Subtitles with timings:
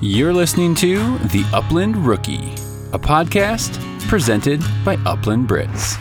[0.00, 2.52] You're listening to The Upland Rookie,
[2.92, 5.98] a podcast presented by Upland Brits.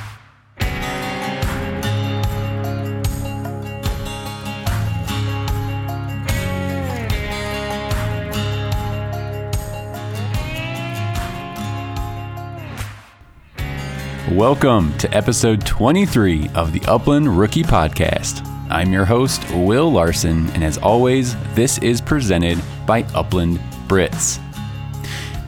[14.32, 18.48] Welcome to episode 23 of the Upland Rookie Podcast.
[18.70, 24.40] I'm your host, Will Larson, and as always, this is presented by Upland Brits.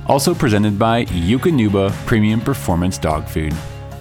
[0.08, 3.54] Also presented by Eukanuba Premium Performance Dog Food.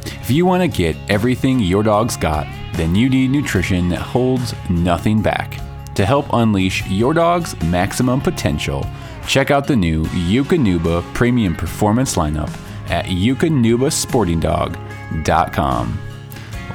[0.06, 4.54] If you want to get everything your dog's got, then you need nutrition that holds
[4.70, 5.58] nothing back.
[5.96, 8.86] To help unleash your dog's maximum potential,
[9.26, 12.50] check out the new Eukanuba Premium Performance lineup
[12.88, 15.98] at eukanubasportingdog.com.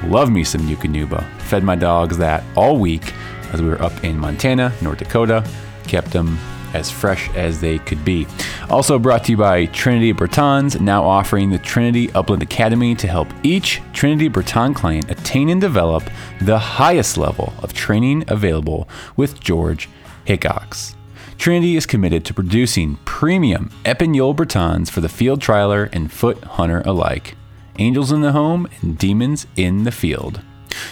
[0.06, 1.24] Love me some Eukanuba.
[1.40, 3.14] Fed my dogs that all week
[3.54, 5.48] as we were up in Montana, North Dakota.
[5.88, 6.38] Kept them
[6.74, 8.28] as fresh as they could be.
[8.70, 13.28] Also brought to you by Trinity Bretons, now offering the Trinity Upland Academy to help
[13.44, 16.04] each Trinity Breton client attain and develop
[16.42, 19.90] the highest level of training available with George
[20.26, 20.96] Hickox.
[21.38, 26.82] Trinity is committed to producing premium Epagneul Bretons for the field trialer and foot hunter
[26.86, 27.36] alike.
[27.80, 30.42] Angels in the home and demons in the field.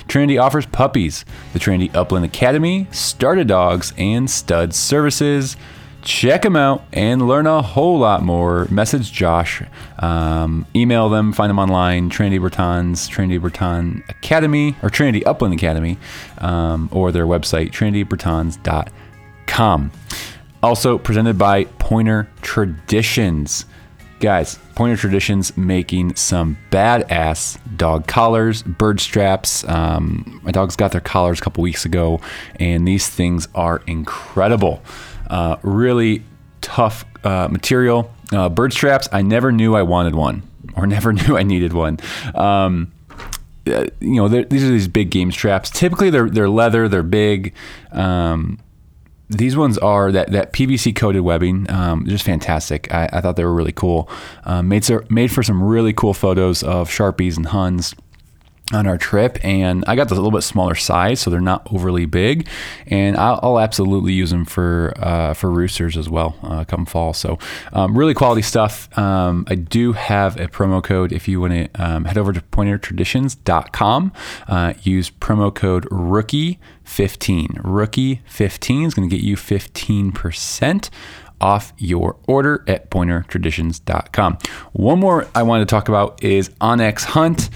[0.07, 5.55] Trinity offers puppies, the Trinity Upland Academy, starter dogs, and stud services.
[6.03, 8.65] Check them out and learn a whole lot more.
[8.71, 9.61] Message Josh,
[9.99, 12.09] um, email them, find them online.
[12.09, 15.99] Trinity Bretons, Trinity Breton Academy, or Trinity Upland Academy,
[16.39, 19.91] um, or their website, trinitybretons.com.
[20.63, 23.65] Also presented by Pointer Traditions.
[24.21, 29.67] Guys, Pointer Traditions making some badass dog collars, bird straps.
[29.67, 32.21] Um, my dogs got their collars a couple weeks ago,
[32.57, 34.83] and these things are incredible.
[35.27, 36.23] Uh, really
[36.61, 38.13] tough uh, material.
[38.31, 40.43] Uh, bird straps, I never knew I wanted one
[40.75, 41.97] or never knew I needed one.
[42.35, 42.91] Um,
[43.65, 45.71] uh, you know, these are these big game straps.
[45.71, 47.55] Typically, they're they're leather, they're big.
[47.91, 48.59] Um,
[49.31, 52.93] these ones are that, that PVC coated webbing, um, just fantastic.
[52.93, 54.09] I, I, thought they were really cool.
[54.43, 57.95] Um, made made for some really cool photos of sharpies and huns
[58.73, 62.05] on our trip and I got the little bit smaller size so they're not overly
[62.05, 62.47] big
[62.87, 67.13] and I'll, I'll absolutely use them for uh, for roosters as well uh, come fall.
[67.13, 67.37] So
[67.73, 68.95] um, really quality stuff.
[68.97, 72.41] Um, I do have a promo code if you want to um, head over to
[72.41, 74.13] pointertraditions.com
[74.47, 80.89] uh, use promo code rookie 15 rookie 15 is going to get you 15%
[81.39, 84.37] off your order at pointertraditions.com
[84.73, 87.49] one more I wanted to talk about is onX Hunt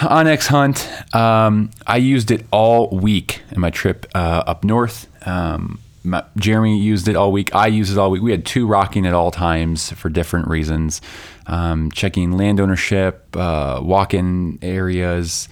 [0.00, 5.06] onX Hunt, um, I used it all week in my trip uh, up north.
[5.26, 7.54] Um, my, Jeremy used it all week.
[7.54, 8.22] I used it all week.
[8.22, 11.02] We had two rocking at all times for different reasons.
[11.46, 15.48] Um, checking land ownership, uh, walk-in areas,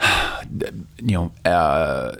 [0.58, 2.16] you know, uh,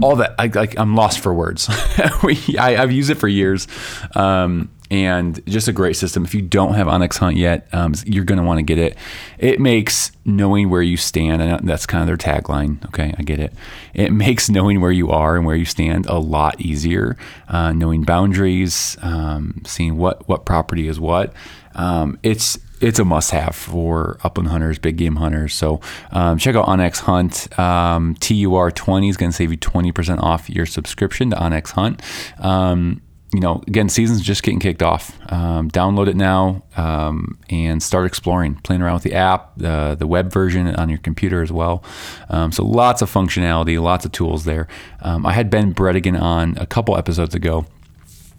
[0.00, 0.34] all that.
[0.38, 1.68] I, like I'm lost for words.
[2.22, 3.66] we, I, have used it for years.
[4.14, 6.24] Um, and just a great system.
[6.24, 8.96] If you don't have onX Hunt yet, um, you're going to want to get it.
[9.38, 12.84] It makes knowing where you stand, and that's kind of their tagline.
[12.86, 13.52] Okay, I get it.
[13.94, 17.16] It makes knowing where you are and where you stand a lot easier.
[17.48, 21.32] Uh, knowing boundaries, um, seeing what what property is what.
[21.74, 25.54] Um, it's it's a must-have for upland hunters, big game hunters.
[25.54, 25.80] So
[26.10, 27.58] um, check out onX Hunt.
[27.58, 32.02] Um, TUR20 is going to save you 20% off your subscription to onX Hunt.
[32.38, 33.00] Um,
[33.36, 35.12] you know, again, season's just getting kicked off.
[35.30, 40.06] Um, download it now um, and start exploring, playing around with the app, uh, the
[40.06, 41.84] web version on your computer as well.
[42.30, 44.68] Um, so lots of functionality, lots of tools there.
[45.02, 47.66] Um, I had Ben Bredigan on a couple episodes ago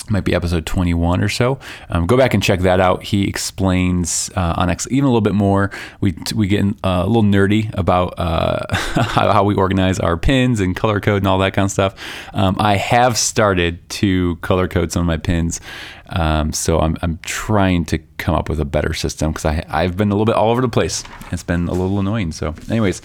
[0.09, 1.59] might be episode 21 or so.
[1.89, 3.03] Um, go back and check that out.
[3.03, 5.71] He explains uh, onX even a little bit more.
[6.01, 10.59] We we get uh, a little nerdy about uh, how, how, we organize our pins
[10.59, 11.95] and color code and all that kind of stuff.
[12.33, 15.61] Um, I have started to color code some of my pins,
[16.09, 20.09] um, so I'm, I'm trying to come up with a better system because I've been
[20.09, 21.03] a little bit all over the place.
[21.31, 22.31] It's been a little annoying.
[22.31, 23.01] So, anyways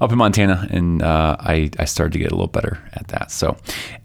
[0.00, 3.30] up in Montana, and uh, I, I started to get a little better at that.
[3.30, 3.58] So,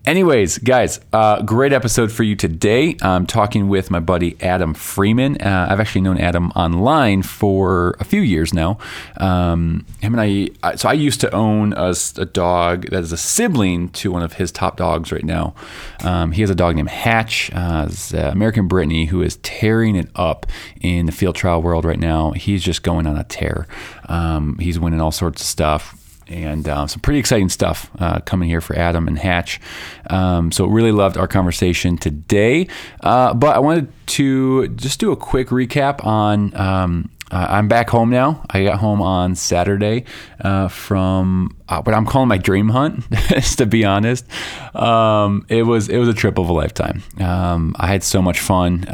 [0.06, 2.98] anyways, guys, uh, great episode for you today.
[3.02, 5.42] I'm talking with my buddy Adam Freeman.
[5.42, 8.78] Uh, I've actually known Adam online for a few years now.
[9.18, 13.18] Um, him and I, so I used to own a, a, dog that is a
[13.18, 15.56] sibling to one of his top dogs right now.
[16.04, 20.46] Um, he has a dog named Hatch, uh, American Brittany, who is tearing it up
[20.82, 22.32] in the field trial world right now.
[22.32, 23.68] He's just going on a tear.
[24.08, 25.96] Um, he's winning all sorts of stuff
[26.28, 29.60] and uh, some pretty exciting stuff uh, coming here for Adam and Hatch.
[30.10, 32.68] Um, so really loved our conversation today.
[33.02, 36.56] Uh, but I wanted to just do a quick recap on.
[36.56, 38.46] Um, uh, I'm back home now.
[38.52, 40.06] I got home on Saturday
[40.42, 43.04] uh, from uh, what I'm calling my dream hunt.
[43.58, 44.26] to be honest,
[44.76, 47.02] um, it was it was a trip of a lifetime.
[47.20, 48.86] Um, I had so much fun.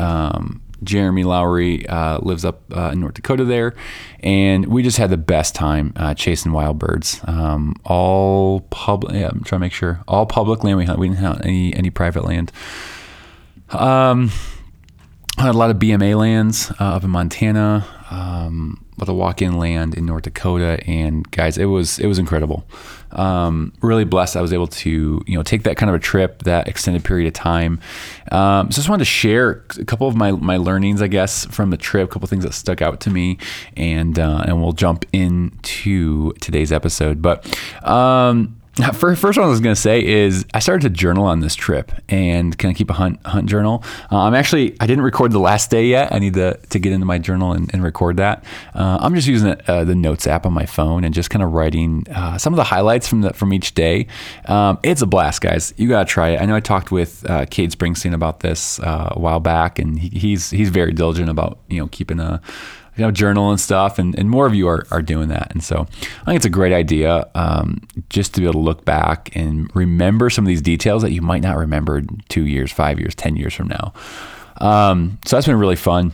[0.83, 3.75] Jeremy Lowry uh, lives up uh, in North Dakota there,
[4.21, 7.21] and we just had the best time uh, chasing wild birds.
[7.25, 9.15] Um, all public.
[9.15, 10.99] Yeah, I'm trying to make sure all public land we hunt.
[10.99, 12.51] We didn't hunt any any private land.
[13.69, 14.31] Um,
[15.37, 20.05] had a lot of BMA lands uh, up in Montana, um, lot walk-in land in
[20.05, 22.65] North Dakota, and guys, it was it was incredible.
[23.11, 26.43] Um, really blessed I was able to you know take that kind of a trip,
[26.43, 27.79] that extended period of time.
[28.31, 31.71] Um, so just wanted to share a couple of my my learnings, I guess, from
[31.71, 33.37] the trip, a couple things that stuck out to me,
[33.75, 37.21] and uh, and we'll jump into today's episode.
[37.21, 37.45] But
[37.87, 38.60] um,
[38.93, 41.55] First, first one I was going to say is I started to journal on this
[41.55, 43.83] trip and kind of keep a hunt hunt journal.
[44.09, 46.13] Uh, I'm actually I didn't record the last day yet.
[46.13, 48.45] I need to, to get into my journal and, and record that.
[48.73, 51.51] Uh, I'm just using uh, the Notes app on my phone and just kind of
[51.51, 54.07] writing uh, some of the highlights from the from each day.
[54.45, 55.73] Um, it's a blast, guys.
[55.75, 56.41] You got to try it.
[56.41, 59.99] I know I talked with uh, Cade Springsteen about this uh, a while back, and
[59.99, 62.41] he, he's he's very diligent about you know keeping a
[63.01, 65.51] you know, journal and stuff, and, and more of you are, are doing that.
[65.51, 65.87] And so
[66.21, 67.81] I think it's a great idea um,
[68.11, 71.23] just to be able to look back and remember some of these details that you
[71.23, 73.91] might not remember two years, five years, 10 years from now.
[74.57, 76.13] Um, so that's been really fun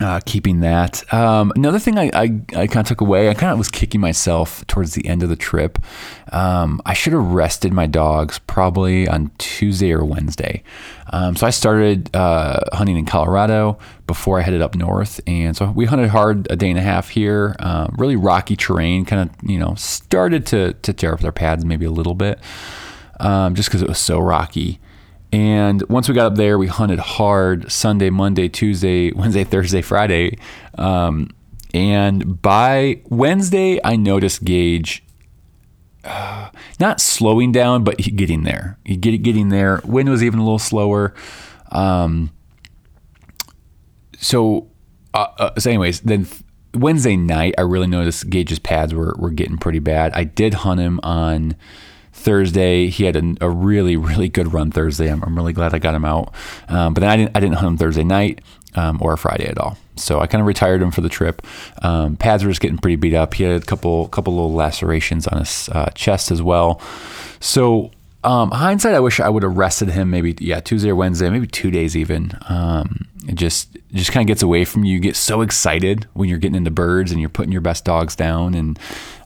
[0.00, 1.12] uh, keeping that.
[1.12, 2.22] Um, another thing I, I,
[2.56, 5.28] I kind of took away, I kind of was kicking myself towards the end of
[5.28, 5.78] the trip.
[6.32, 10.62] Um, I should have rested my dogs probably on Tuesday or Wednesday.
[11.12, 15.70] Um, so I started uh, hunting in Colorado before I headed up north, and so
[15.70, 17.56] we hunted hard a day and a half here.
[17.58, 21.64] Um, really rocky terrain, kind of you know started to to tear up their pads
[21.64, 22.38] maybe a little bit,
[23.18, 24.78] um, just because it was so rocky.
[25.32, 30.38] And once we got up there, we hunted hard Sunday, Monday, Tuesday, Wednesday, Thursday, Friday.
[30.76, 31.30] Um,
[31.72, 35.04] and by Wednesday, I noticed Gage
[36.04, 38.78] uh, not slowing down, but getting there.
[38.84, 39.80] He get, getting there.
[39.84, 41.14] Win was even a little slower.
[41.70, 42.30] Um,
[44.18, 44.68] so,
[45.14, 46.26] uh, uh, so, anyways, then
[46.74, 50.12] Wednesday night, I really noticed Gage's pads were, were getting pretty bad.
[50.12, 51.54] I did hunt him on
[52.20, 52.88] Thursday.
[52.88, 55.10] He had a, a, really, really good run Thursday.
[55.10, 56.32] I'm, I'm really glad I got him out.
[56.68, 58.40] Um, but then I didn't, I didn't hunt him Thursday night
[58.74, 59.76] um, or Friday at all.
[59.96, 61.42] So I kind of retired him for the trip.
[61.82, 63.34] Um, pads were just getting pretty beat up.
[63.34, 66.80] He had a couple, couple little lacerations on his uh, chest as well.
[67.40, 67.90] So
[68.22, 71.46] um, hindsight, I wish I would have rested him maybe yeah Tuesday or Wednesday, maybe
[71.46, 72.32] two days even.
[72.48, 74.94] Um, it just just kind of gets away from you.
[74.94, 78.14] You get so excited when you're getting into birds and you're putting your best dogs
[78.14, 78.78] down, and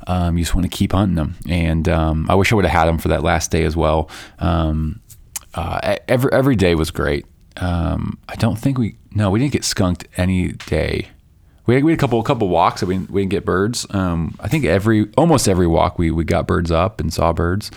[0.06, 1.37] um, you just want to keep hunting them.
[1.49, 4.11] And um, I wish I would have had them for that last day as well.
[4.39, 5.01] Um,
[5.55, 7.27] uh, every every day was great.
[7.56, 11.09] Um, I don't think we no we didn't get skunked any day.
[11.67, 13.87] We had, we had a couple a couple walks that we, we didn't get birds.
[13.91, 17.71] Um, I think every almost every walk we we got birds up and saw birds.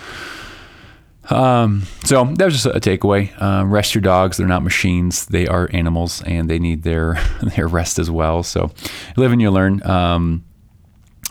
[1.30, 3.40] Um, so that was just a takeaway.
[3.42, 7.20] Um, rest your dogs; they're not machines; they are animals, and they need their
[7.56, 8.44] their rest as well.
[8.44, 8.72] So,
[9.16, 9.86] live and you learn.
[9.86, 10.44] Um,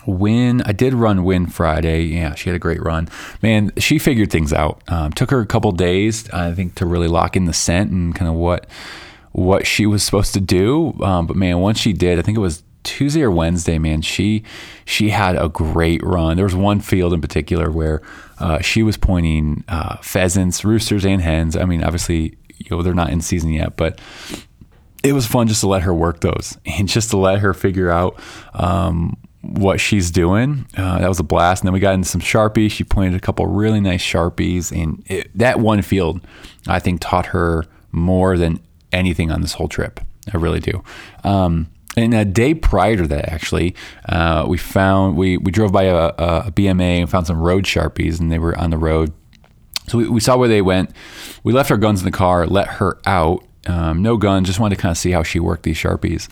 [0.07, 2.05] Win, I did run Win Friday.
[2.05, 3.09] Yeah, she had a great run.
[3.43, 4.83] Man, she figured things out.
[4.89, 8.15] Um, took her a couple days, I think, to really lock in the scent and
[8.15, 8.67] kind of what
[9.33, 10.95] what she was supposed to do.
[11.03, 13.79] Um, but man, once she did, I think it was Tuesday or Wednesday.
[13.79, 14.45] Man, she
[14.85, 16.37] she had a great run.
[16.37, 18.01] There was one field in particular where
[18.39, 21.57] uh, she was pointing uh, pheasants, roosters, and hens.
[21.57, 24.01] I mean, obviously, you know, they're not in season yet, but
[25.03, 27.91] it was fun just to let her work those and just to let her figure
[27.91, 28.19] out
[28.55, 29.17] um,
[29.49, 30.67] what she's doing.
[30.77, 31.63] Uh, that was a blast.
[31.63, 32.71] And then we got into some Sharpies.
[32.71, 34.71] She pointed a couple really nice Sharpies.
[34.71, 36.21] And it, that one field,
[36.67, 38.61] I think, taught her more than
[38.93, 40.01] anything on this whole trip.
[40.33, 40.83] I really do.
[41.25, 43.75] Um, and a day prior to that, actually,
[44.09, 48.21] uh, we found we we drove by a, a, BMA and found some road sharpies,
[48.21, 49.13] and they were on the road.
[49.89, 50.91] So we, we saw where they went.
[51.43, 53.45] We left our guns in the car, let her out.
[53.67, 56.29] Um, no gun, just wanted to kind of see how she worked these sharpies,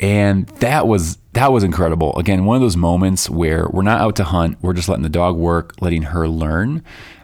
[0.00, 2.16] and that was that was incredible.
[2.16, 5.08] Again, one of those moments where we're not out to hunt, we're just letting the
[5.08, 6.82] dog work, letting her learn.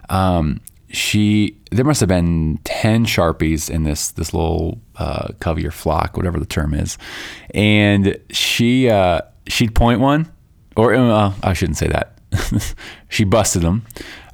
[0.09, 0.61] Um,
[0.93, 6.17] she there must have been 10 sharpies in this this little uh, covey or flock
[6.17, 6.97] whatever the term is
[7.53, 10.31] and she uh, she'd point one
[10.75, 12.17] or uh, i shouldn't say that
[13.09, 13.85] she busted them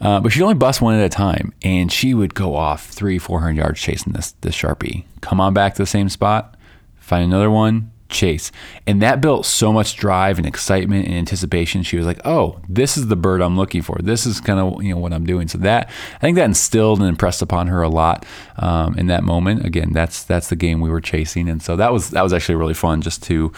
[0.02, 3.18] uh, but she'd only bust one at a time and she would go off three
[3.18, 6.56] 400 yards chasing this this sharpie come on back to the same spot
[6.98, 8.52] find another one chase.
[8.86, 11.84] And that built so much drive and excitement and anticipation.
[11.84, 13.98] She was like, "Oh, this is the bird I'm looking for.
[14.02, 17.00] This is kind of you know what I'm doing." So that I think that instilled
[17.00, 18.26] and impressed upon her a lot
[18.58, 19.66] um, in that moment.
[19.66, 22.56] Again, that's that's the game we were chasing, and so that was that was actually
[22.56, 23.52] really fun just to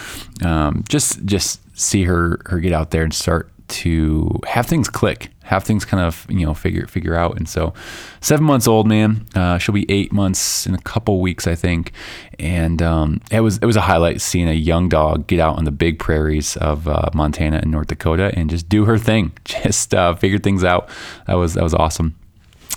[0.44, 5.30] um, just just see her her get out there and start to have things click,
[5.44, 7.38] have things kind of you know figure figure out.
[7.38, 7.74] And so,
[8.22, 9.28] seven months old, man.
[9.36, 11.92] Uh, she'll be eight months in a couple weeks, I think.
[12.38, 15.66] And um, it was it was a highlight seeing a young dog get out on
[15.66, 19.94] the big prairies of uh, Montana and North Dakota and just do her thing, just
[19.94, 20.90] uh, figure things out.
[21.28, 22.16] That was that was awesome.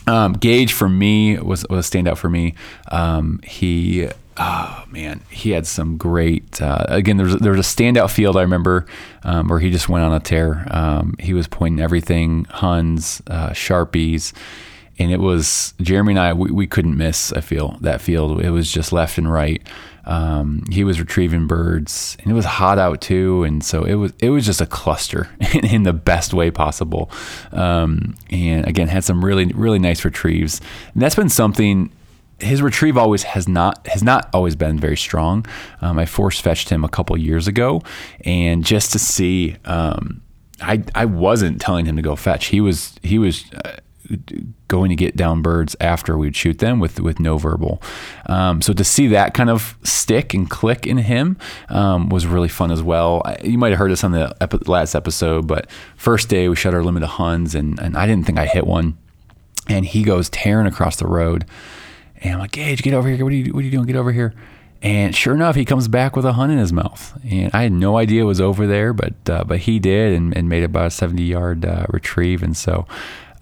[0.07, 2.55] Um, Gage for me was was a standout for me.
[2.91, 6.61] Um, he oh man, he had some great.
[6.61, 8.87] Uh, again, there was a standout field I remember
[9.23, 10.67] um, where he just went on a tear.
[10.71, 14.33] Um, he was pointing everything, Huns, uh, sharpies,
[14.99, 16.33] and it was Jeremy and I.
[16.33, 17.33] We, we couldn't miss.
[17.33, 18.41] I feel that field.
[18.41, 19.67] It was just left and right.
[20.05, 24.13] Um, he was retrieving birds, and it was hot out too, and so it was
[24.19, 27.11] it was just a cluster in, in the best way possible.
[27.53, 30.61] Um, and again, had some really really nice retrieves,
[30.95, 31.93] and that's been something
[32.43, 35.47] his retrieve always has not has not always been very strong.
[35.81, 37.83] Um, I force fetched him a couple years ago,
[38.25, 40.23] and just to see, um,
[40.61, 42.47] I I wasn't telling him to go fetch.
[42.47, 43.45] He was he was.
[43.65, 43.77] Uh,
[44.69, 47.81] going to get down birds after we'd shoot them with with no verbal.
[48.27, 52.49] Um, so to see that kind of stick and click in him um, was really
[52.49, 53.23] fun as well.
[53.43, 54.35] You might have heard this on the
[54.67, 58.27] last episode, but first day we shot our limit of Huns, and and I didn't
[58.27, 58.99] think I hit one,
[59.69, 61.47] and he goes tearing across the road.
[62.23, 63.25] And I'm like, Gage, get over here.
[63.25, 63.87] What are you, what are you doing?
[63.87, 64.33] Get over here.
[64.81, 67.17] And sure enough, he comes back with a Hun in his mouth.
[67.29, 70.37] And I had no idea it was over there, but uh, but he did and,
[70.37, 72.43] and made about a 70 yard uh, retrieve.
[72.43, 72.87] And so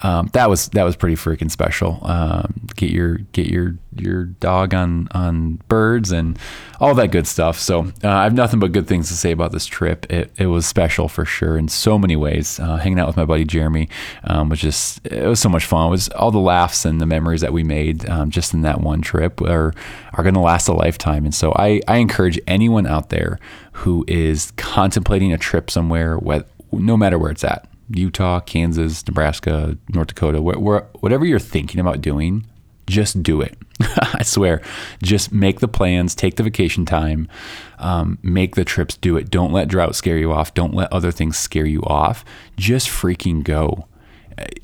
[0.03, 1.99] um, that was that was pretty freaking special.
[2.03, 6.39] Um, get your get your your dog on on birds and
[6.81, 7.59] all that good stuff.
[7.59, 10.11] So uh, I have nothing but good things to say about this trip.
[10.11, 12.59] It, it was special for sure in so many ways.
[12.59, 13.89] Uh, hanging out with my buddy Jeremy
[14.25, 15.89] um, was just it was so much fun.
[15.89, 18.81] It was all the laughs and the memories that we made um, just in that
[18.81, 19.75] one trip are
[20.15, 21.25] are going to last a lifetime.
[21.25, 23.39] And so I I encourage anyone out there
[23.73, 26.19] who is contemplating a trip somewhere,
[26.73, 31.81] no matter where it's at Utah, Kansas, Nebraska, North Dakota, where, where, whatever you're thinking
[31.81, 32.47] about doing,
[32.87, 33.57] just do it.
[33.81, 34.61] I swear.
[35.03, 37.29] Just make the plans, take the vacation time,
[37.79, 39.31] um, make the trips, do it.
[39.31, 40.55] Don't let drought scare you off.
[40.55, 42.25] Don't let other things scare you off.
[42.57, 43.87] Just freaking go.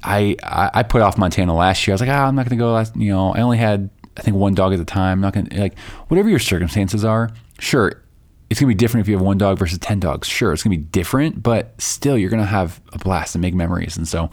[0.03, 1.93] I, I, put off Montana last year.
[1.93, 2.73] I was like, ah, I'm not going to go.
[2.73, 5.19] Last, you know, I only had, I think, one dog at the time.
[5.19, 5.79] I'm not to, like,
[6.09, 8.03] whatever your circumstances are, sure,
[8.49, 10.29] it's going to be different if you have one dog versus 10 dogs.
[10.29, 13.43] Sure, it's going to be different, but still, you're going to have a blast and
[13.43, 13.97] make memories.
[13.97, 14.31] And so,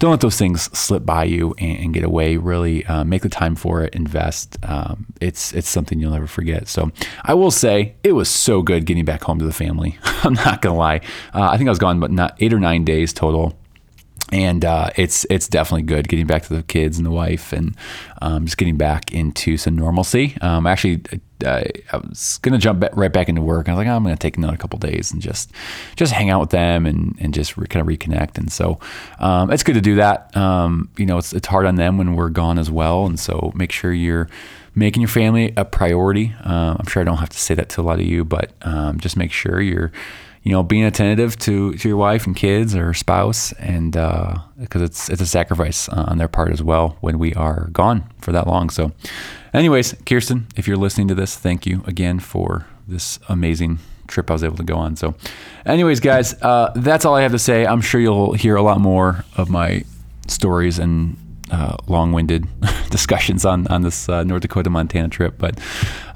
[0.00, 2.38] don't let those things slip by you and, and get away.
[2.38, 4.56] Really uh, make the time for it, invest.
[4.62, 6.68] Um, it's it's something you'll never forget.
[6.68, 6.90] So
[7.22, 9.98] I will say it was so good getting back home to the family.
[10.24, 11.02] I'm not gonna lie.
[11.34, 13.56] Uh, I think I was gone, but not eight or nine days total
[14.32, 17.76] and uh, it's it's definitely good getting back to the kids and the wife and
[18.22, 20.36] um, just getting back into some normalcy.
[20.40, 21.02] Um, actually,
[21.44, 23.68] uh, I was gonna jump right back into work.
[23.68, 25.50] I was like, oh, I'm gonna take another couple days and just
[25.96, 28.38] just hang out with them and and just re- kind of reconnect.
[28.38, 28.78] And so
[29.18, 30.36] um, it's good to do that.
[30.36, 33.06] Um, you know, it's it's hard on them when we're gone as well.
[33.06, 34.28] And so make sure you're
[34.74, 36.34] making your family a priority.
[36.44, 38.52] Uh, I'm sure I don't have to say that to a lot of you, but
[38.62, 39.92] um, just make sure you're
[40.42, 44.84] you know, being attentive to, to your wife and kids or spouse, and because uh,
[44.84, 48.46] it's it's a sacrifice on their part as well when we are gone for that
[48.46, 48.70] long.
[48.70, 48.92] So,
[49.52, 54.34] anyways, Kirsten, if you're listening to this, thank you again for this amazing trip I
[54.34, 54.96] was able to go on.
[54.96, 55.14] So,
[55.66, 57.66] anyways, guys, uh, that's all I have to say.
[57.66, 59.84] I'm sure you'll hear a lot more of my
[60.26, 61.16] stories and
[61.50, 62.46] uh, long-winded
[62.90, 65.34] discussions on on this uh, North Dakota Montana trip.
[65.38, 65.58] But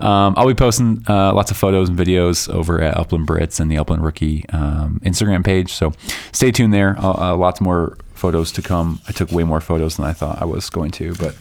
[0.01, 3.71] um, I'll be posting uh, lots of photos and videos over at Upland Brits and
[3.71, 5.73] the Upland Rookie um, Instagram page.
[5.73, 5.93] So
[6.33, 6.97] stay tuned there.
[6.99, 9.01] Uh, uh, lots more photos to come.
[9.09, 11.37] I took way more photos than I thought I was going to, but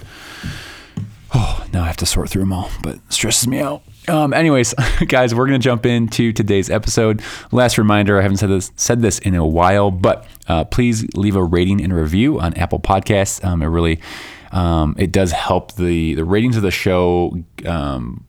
[1.34, 2.70] oh, now I have to sort through them all.
[2.82, 3.84] But stresses me out.
[4.08, 4.74] Um, anyways,
[5.08, 7.22] guys, we're gonna jump into today's episode.
[7.52, 11.36] Last reminder: I haven't said this said this in a while, but uh, please leave
[11.36, 13.44] a rating and review on Apple Podcasts.
[13.44, 14.00] Um, it really
[14.52, 18.26] um, it does help the the ratings of the show um,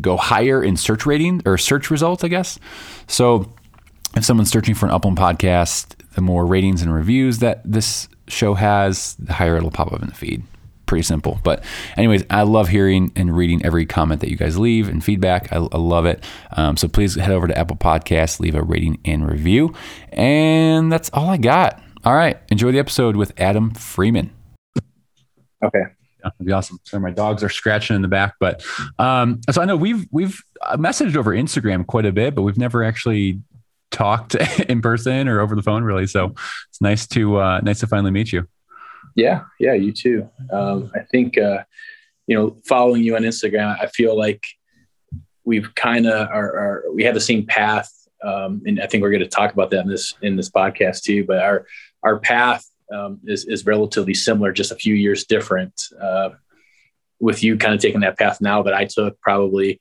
[0.00, 2.58] go higher in search rating or search results, I guess.
[3.08, 3.52] So
[4.14, 8.54] if someone's searching for an Upland podcast, the more ratings and reviews that this show
[8.54, 10.42] has, the higher it'll pop up in the feed
[10.92, 11.40] pretty simple.
[11.42, 11.64] But,
[11.96, 15.50] anyways, I love hearing and reading every comment that you guys leave and feedback.
[15.50, 16.22] I, I love it.
[16.54, 19.72] Um, so please head over to Apple Podcasts, leave a rating and review.
[20.10, 21.82] And that's all I got.
[22.04, 22.38] All right.
[22.50, 24.32] Enjoy the episode with Adam Freeman.
[25.64, 25.78] Okay.
[25.78, 26.78] Yeah, that'd be awesome.
[26.82, 28.62] So my dogs are scratching in the back, but
[28.98, 32.58] um, so I know we've we've uh, messaged over Instagram quite a bit, but we've
[32.58, 33.40] never actually
[33.90, 34.34] talked
[34.68, 36.06] in person or over the phone really.
[36.06, 36.34] So
[36.68, 38.46] it's nice to uh, nice to finally meet you.
[39.14, 40.28] Yeah, yeah, you too.
[40.50, 41.64] Um, I think uh,
[42.26, 44.44] you know, following you on Instagram, I feel like
[45.44, 47.90] we've kind of are, are, we have the same path,
[48.24, 51.02] um, and I think we're going to talk about that in this in this podcast
[51.02, 51.24] too.
[51.24, 51.66] But our
[52.02, 55.80] our path um, is is relatively similar, just a few years different.
[56.00, 56.30] Uh,
[57.20, 59.78] with you kind of taking that path now that I took probably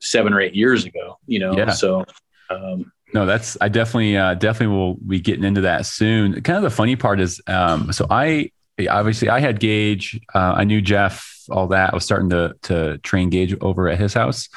[0.00, 1.56] seven or eight years ago, you know.
[1.56, 1.70] Yeah.
[1.70, 2.04] So
[2.48, 6.40] um, no, that's I definitely uh, definitely will be getting into that soon.
[6.42, 8.50] Kind of the funny part is, um, so I
[8.88, 11.92] obviously I had Gage, uh, I knew Jeff, all that.
[11.92, 14.48] I was starting to to train Gage over at his house,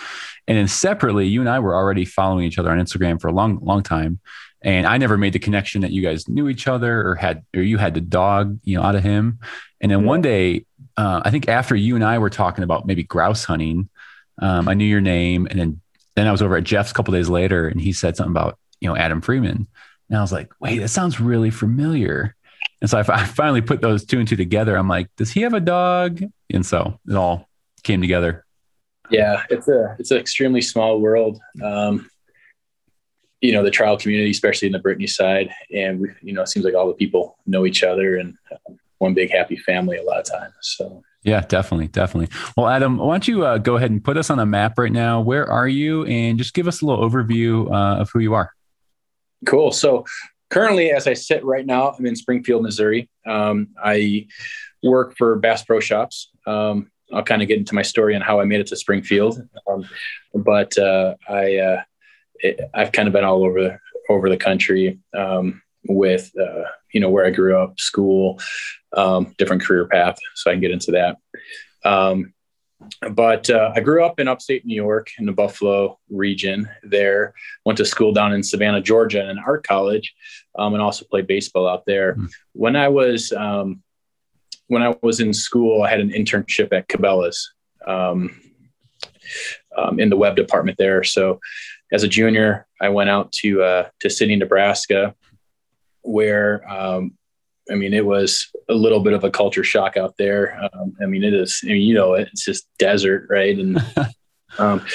[0.47, 3.33] and then separately, you and I were already following each other on Instagram for a
[3.33, 4.19] long long time,
[4.61, 7.61] and I never made the connection that you guys knew each other or had or
[7.61, 9.39] you had the dog you know out of him,
[9.81, 10.07] and then yeah.
[10.07, 13.89] one day, uh, I think after you and I were talking about maybe grouse hunting,
[14.41, 15.81] um, I knew your name, and then
[16.15, 18.57] then I was over at Jeff's a couple days later and he said something about,
[18.79, 19.67] you know, Adam Freeman.
[20.09, 22.35] And I was like, wait, that sounds really familiar.
[22.81, 24.75] And so I, I finally put those two and two together.
[24.77, 26.21] I'm like, does he have a dog?
[26.51, 27.47] And so it all
[27.83, 28.45] came together.
[29.11, 31.39] Yeah, it's a it's an extremely small world.
[31.63, 32.09] Um,
[33.41, 36.49] you know, the trial community, especially in the Brittany side, and we, you know, it
[36.49, 40.03] seems like all the people know each other and um, one big happy family a
[40.03, 40.53] lot of times.
[40.61, 42.29] So yeah, definitely, definitely.
[42.55, 44.91] Well, Adam, why don't you uh, go ahead and put us on a map right
[44.91, 45.21] now?
[45.21, 48.51] Where are you, and just give us a little overview uh, of who you are.
[49.47, 49.71] Cool.
[49.71, 50.05] So
[50.51, 53.09] currently, as I sit right now, I'm in Springfield, Missouri.
[53.25, 54.27] Um, I
[54.83, 56.29] work for Bass Pro Shops.
[56.45, 59.41] Um, I'll kind of get into my story and how I made it to Springfield,
[59.67, 59.85] um,
[60.35, 61.81] but uh, I uh,
[62.35, 66.63] it, I've kind of been all over over the country um, with uh,
[66.93, 68.39] you know where I grew up, school,
[68.95, 70.17] um, different career path.
[70.35, 71.17] So I can get into that.
[71.83, 72.33] Um,
[73.11, 76.69] but uh, I grew up in upstate New York in the Buffalo region.
[76.83, 77.33] There,
[77.65, 80.13] went to school down in Savannah, Georgia, in an art college,
[80.57, 82.15] um, and also played baseball out there.
[82.15, 82.31] Mm.
[82.53, 83.81] When I was um,
[84.67, 87.53] when I was in school, I had an internship at Cabela's
[87.85, 88.39] um,
[89.77, 91.03] um, in the web department there.
[91.03, 91.39] So,
[91.91, 95.15] as a junior, I went out to uh, to Sidney, Nebraska,
[96.01, 97.17] where um,
[97.71, 100.59] I mean, it was a little bit of a culture shock out there.
[100.73, 103.57] Um, I mean, it is, I mean, you know, it's just desert, right?
[103.57, 103.83] And
[104.59, 104.85] um,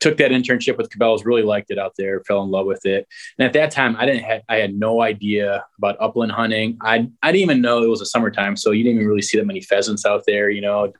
[0.00, 3.06] took that internship with Cabela's, really liked it out there, fell in love with it.
[3.38, 6.76] And at that time, I didn't have, I had no idea about upland hunting.
[6.82, 9.38] I, I didn't even know it was a summertime, so you didn't even really see
[9.38, 10.50] that many pheasants out there.
[10.50, 10.92] You know,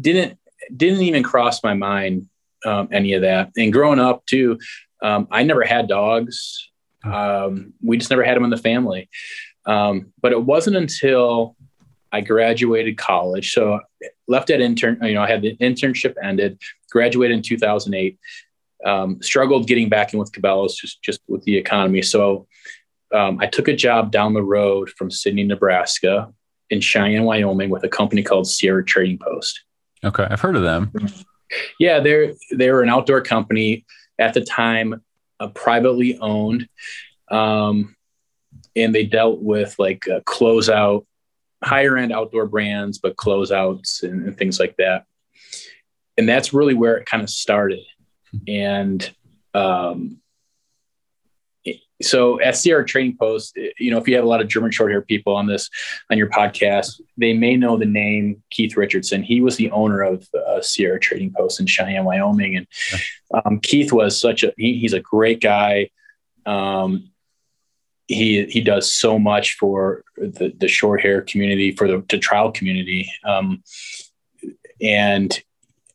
[0.00, 0.38] didn't
[0.76, 2.26] didn't even cross my mind
[2.64, 3.50] um, any of that.
[3.56, 4.58] And growing up too,
[5.02, 6.70] um, I never had dogs.
[7.04, 9.08] Um, we just never had them in the family.
[9.68, 11.54] Um, but it wasn't until
[12.10, 13.52] I graduated college.
[13.52, 13.80] So
[14.26, 16.58] left that intern, you know, I had the internship ended,
[16.90, 18.18] graduated in 2008,
[18.84, 22.00] um, struggled getting back in with Cabela's just, just with the economy.
[22.00, 22.46] So
[23.14, 26.32] um, I took a job down the road from Sidney, Nebraska
[26.70, 29.64] in Cheyenne, Wyoming with a company called Sierra Trading Post.
[30.02, 30.26] Okay.
[30.30, 30.92] I've heard of them.
[31.78, 32.00] Yeah.
[32.00, 33.84] They're, they were an outdoor company
[34.18, 35.02] at the time,
[35.40, 36.68] uh, privately owned.
[37.30, 37.96] Um,
[38.78, 41.04] and they dealt with like uh, closeout,
[41.62, 45.04] higher end outdoor brands, but closeouts and, and things like that.
[46.16, 47.84] And that's really where it kind of started.
[48.46, 49.08] And
[49.54, 50.20] um,
[52.00, 54.90] so at Sierra Trading Post, you know, if you have a lot of German short
[54.90, 55.68] hair people on this
[56.10, 59.22] on your podcast, they may know the name Keith Richardson.
[59.22, 62.66] He was the owner of uh, Sierra Trading Post in Cheyenne, Wyoming, and
[63.34, 65.90] um, Keith was such a he, he's a great guy.
[66.46, 67.10] Um,
[68.08, 72.50] he he does so much for the, the short hair community, for the, the trial
[72.50, 73.10] community.
[73.24, 73.62] Um,
[74.80, 75.38] and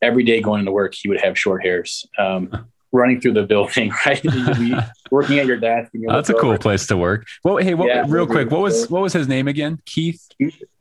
[0.01, 3.91] every day going to work, he would have short hairs um, running through the building,
[4.05, 4.23] right?
[5.11, 5.91] working at your desk.
[5.93, 6.59] That's a cool over.
[6.59, 7.25] place to work.
[7.43, 9.79] Well, hey, what, yeah, real quick, what was what was his name again?
[9.85, 10.25] Keith.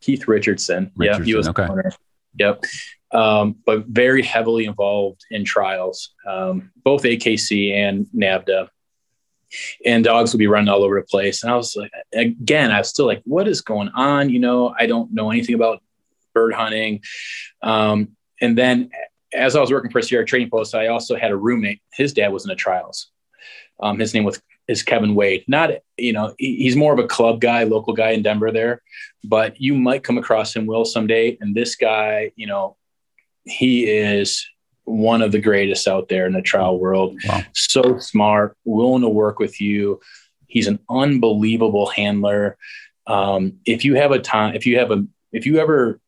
[0.00, 0.92] Keith, Richardson.
[0.96, 1.22] Richardson.
[1.22, 1.66] Yeah, he was okay.
[2.38, 2.64] Yep.
[3.12, 8.68] Um, but very heavily involved in trials, um, both AKC and NAVHDA
[9.84, 11.42] and dogs would be running all over the place.
[11.42, 14.30] And I was like, again, I was still like, what is going on?
[14.30, 15.82] You know, I don't know anything about
[16.34, 17.02] bird hunting.
[17.62, 18.90] Um, and then
[19.32, 21.80] as I was working for Sierra Trading Post, I also had a roommate.
[21.92, 23.10] His dad was in the trials.
[23.80, 25.44] Um, his name was is Kevin Wade.
[25.48, 28.80] Not, you know, he's more of a club guy, local guy in Denver there,
[29.24, 31.36] but you might come across him, Will, someday.
[31.40, 32.76] And this guy, you know,
[33.44, 34.46] he is
[34.84, 37.18] one of the greatest out there in the trial world.
[37.26, 37.42] Wow.
[37.52, 40.00] So smart, willing to work with you.
[40.46, 42.56] He's an unbelievable handler.
[43.06, 46.00] Um, if you have a time, if you have a, if you ever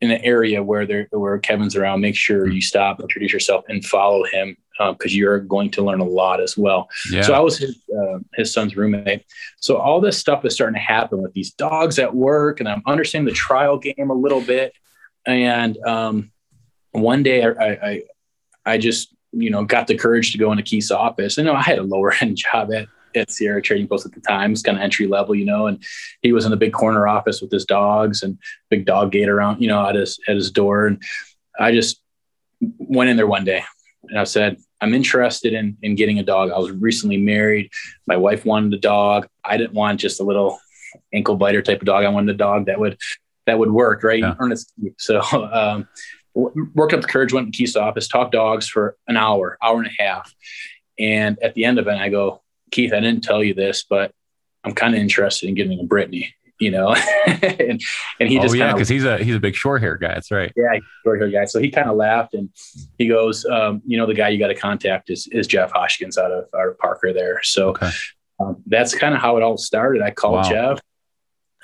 [0.00, 3.84] in an area where there where Kevin's around, make sure you stop, introduce yourself, and
[3.84, 6.88] follow him because um, you're going to learn a lot as well.
[7.10, 7.22] Yeah.
[7.22, 9.24] So I was his uh, his son's roommate.
[9.58, 12.82] So all this stuff is starting to happen with these dogs at work, and I'm
[12.86, 14.72] understanding the trial game a little bit.
[15.26, 16.32] And um,
[16.94, 18.02] one day, I, I
[18.66, 21.38] I just you know got the courage to go into Keith's office.
[21.38, 24.12] And you know, I had a lower end job at at Sierra Trading Post at
[24.12, 25.82] the time, it's kind of entry level, you know, and
[26.22, 28.38] he was in the big corner office with his dogs and
[28.70, 30.86] big dog gate around, you know, at his at his door.
[30.86, 31.02] And
[31.58, 32.00] I just
[32.60, 33.62] went in there one day
[34.08, 36.50] and I said, I'm interested in in getting a dog.
[36.50, 37.70] I was recently married.
[38.06, 39.28] My wife wanted a dog.
[39.44, 40.58] I didn't want just a little
[41.12, 42.04] ankle biter type of dog.
[42.04, 42.98] I wanted a dog that would
[43.46, 44.20] that would work, right?
[44.20, 44.34] Yeah.
[44.98, 45.88] So um,
[46.34, 49.86] worked up the courage, went to Keith's office, talked dogs for an hour, hour and
[49.86, 50.34] a half.
[50.98, 54.12] And at the end of it, I go, Keith, I didn't tell you this, but
[54.64, 56.94] I'm kind of interested in getting a Brittany you know,
[57.26, 57.82] and,
[58.20, 60.14] and he oh, just yeah, because he's a he's a big short hair guy.
[60.14, 60.52] That's right.
[60.56, 61.44] Yeah, short hair guy.
[61.46, 62.50] So he kind of laughed and
[62.98, 66.16] he goes, um, you know, the guy you got to contact is is Jeff Hoskins
[66.16, 67.42] out of our Parker there.
[67.42, 67.90] So okay.
[68.40, 70.02] um, that's kind of how it all started.
[70.02, 70.50] I called wow.
[70.50, 70.80] Jeff.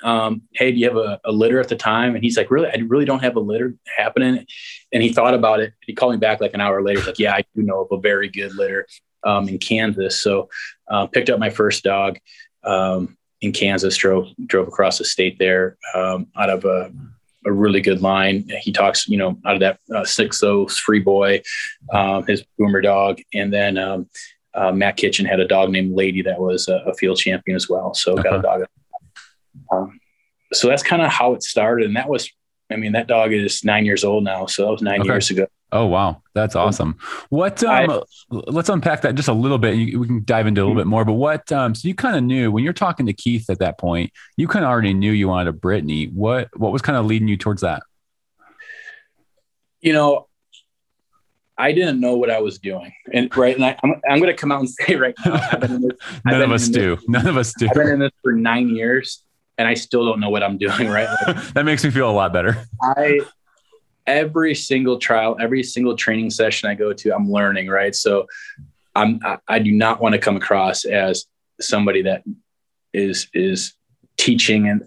[0.03, 2.15] Um, hey, do you have a, a, litter at the time?
[2.15, 4.45] And he's like, really, I really don't have a litter happening.
[4.91, 5.73] And he thought about it.
[5.81, 6.99] He called me back like an hour later.
[6.99, 8.87] He's like, yeah, I do know of a very good litter
[9.23, 10.21] um, in Kansas.
[10.21, 10.49] So
[10.89, 12.17] uh, picked up my first dog.
[12.63, 16.91] Um, in Kansas, drove drove across the state there um, out of a,
[17.45, 18.47] a really good line.
[18.61, 21.41] He talks, you know, out of that uh, six O's free boy,
[21.91, 24.07] um, his boomer dog, and then um,
[24.53, 27.67] uh, Matt Kitchen had a dog named Lady that was a, a field champion as
[27.69, 27.93] well.
[27.93, 28.23] So uh-huh.
[28.23, 28.57] got a uh-huh.
[28.59, 28.67] dog.
[29.71, 29.99] Um,
[30.53, 32.29] so that's kind of how it started, and that was,
[32.71, 35.09] I mean, that dog is nine years old now, so that was nine okay.
[35.09, 35.47] years ago.
[35.73, 36.97] Oh wow, that's awesome.
[37.29, 39.75] What um, I, let's unpack that just a little bit.
[39.75, 41.05] we can dive into a little bit more.
[41.05, 43.77] But what um, so you kind of knew when you're talking to Keith at that
[43.77, 46.07] point, you kind of already knew you wanted a Brittany.
[46.07, 47.83] What what was kind of leading you towards that?
[49.79, 50.27] You know,
[51.57, 54.35] I didn't know what I was doing, and right, and I, am I'm, I'm going
[54.35, 55.39] to come out and say right now,
[56.25, 56.97] none of us do.
[56.97, 57.69] This, none of us do.
[57.69, 59.23] I've been in this for nine years,
[59.57, 60.87] and I still don't know what I'm doing.
[60.87, 62.65] Right, like, that makes me feel a lot better.
[62.81, 63.21] I
[64.07, 67.95] every single trial, every single training session I go to, I'm learning, right?
[67.95, 68.27] So
[68.95, 71.25] I'm I, I do not want to come across as
[71.59, 72.23] somebody that
[72.93, 73.73] is is
[74.17, 74.83] teaching and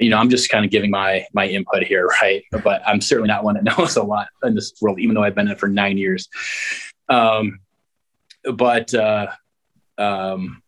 [0.00, 2.42] you know, I'm just kind of giving my my input here, right?
[2.64, 5.34] But I'm certainly not one that knows a lot in this world, even though I've
[5.34, 6.28] been in it for nine years.
[7.08, 7.60] Um,
[8.54, 9.28] but uh,
[9.98, 10.62] um,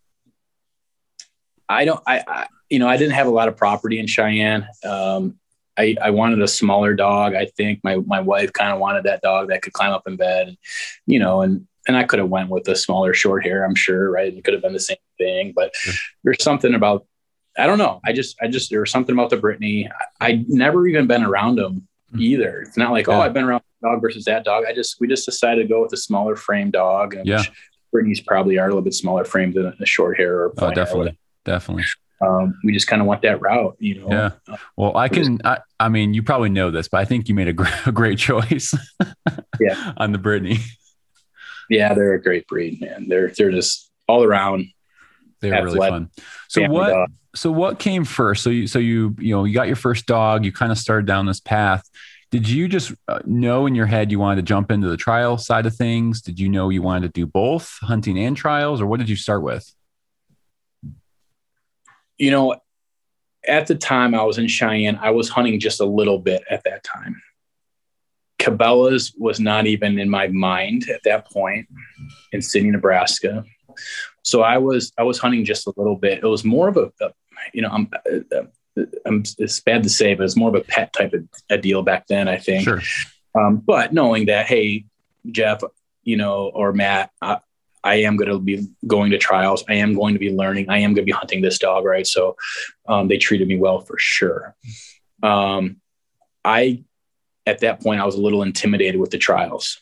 [1.68, 4.66] I don't, I, I, you know, I didn't have a lot of property in Cheyenne.
[4.82, 5.38] Um,
[5.76, 7.34] I, I wanted a smaller dog.
[7.34, 10.16] I think my my wife kind of wanted that dog that could climb up in
[10.16, 10.56] bed, and,
[11.06, 13.64] you know, and and I could have went with a smaller short hair.
[13.64, 14.32] I'm sure, right?
[14.32, 15.74] It could have been the same thing, but
[16.24, 17.06] there's something about
[17.58, 18.00] I don't know.
[18.06, 19.90] I just I just there was something about the Brittany.
[20.18, 22.22] I, I never even been around them mm-hmm.
[22.22, 22.62] either.
[22.62, 23.18] It's not like oh, yeah.
[23.18, 24.64] oh I've been around dog versus that dog.
[24.66, 27.12] I just we just decided to go with a smaller frame dog.
[27.12, 27.42] And yeah.
[27.92, 31.18] Brittany's probably are a little bit smaller frame than a short hair or oh, definitely,
[31.44, 31.84] definitely
[32.22, 34.08] um, we just kind of went that route, you know.
[34.08, 34.56] Yeah.
[34.76, 35.40] Well, I can.
[35.44, 37.92] I, I mean, you probably know this, but I think you made a, great, a
[37.92, 38.72] great choice.
[39.60, 39.92] yeah.
[39.96, 40.58] On the Brittany.
[41.68, 43.08] Yeah, they're a great breed, man.
[43.08, 44.66] They're they're just all around.
[45.40, 46.10] They're really fun.
[46.48, 46.90] So what?
[46.90, 47.12] Dog.
[47.34, 48.42] So what came first?
[48.42, 50.44] So you so you you know you got your first dog.
[50.44, 51.88] You kind of started down this path.
[52.30, 55.38] Did you just uh, know in your head you wanted to jump into the trial
[55.38, 56.22] side of things?
[56.22, 59.16] Did you know you wanted to do both hunting and trials, or what did you
[59.16, 59.72] start with?
[62.22, 62.54] You know,
[63.48, 66.62] at the time I was in Cheyenne, I was hunting just a little bit at
[66.62, 67.20] that time.
[68.38, 71.66] Cabela's was not even in my mind at that point
[72.30, 73.44] in Sidney, Nebraska.
[74.22, 76.22] So I was I was hunting just a little bit.
[76.22, 77.10] It was more of a, a
[77.52, 80.92] you know I'm uh, I'm it's bad to say, but it's more of a pet
[80.92, 82.28] type of a deal back then.
[82.28, 82.62] I think.
[82.62, 82.82] Sure.
[83.34, 84.84] Um, but knowing that, hey,
[85.28, 85.60] Jeff,
[86.04, 87.38] you know, or Matt, I,
[87.84, 89.64] I am going to be going to trials.
[89.68, 90.70] I am going to be learning.
[90.70, 92.06] I am going to be hunting this dog, right?
[92.06, 92.36] So
[92.88, 94.54] um, they treated me well for sure.
[95.22, 95.80] Um,
[96.44, 96.84] I,
[97.46, 99.80] at that point, I was a little intimidated with the trials.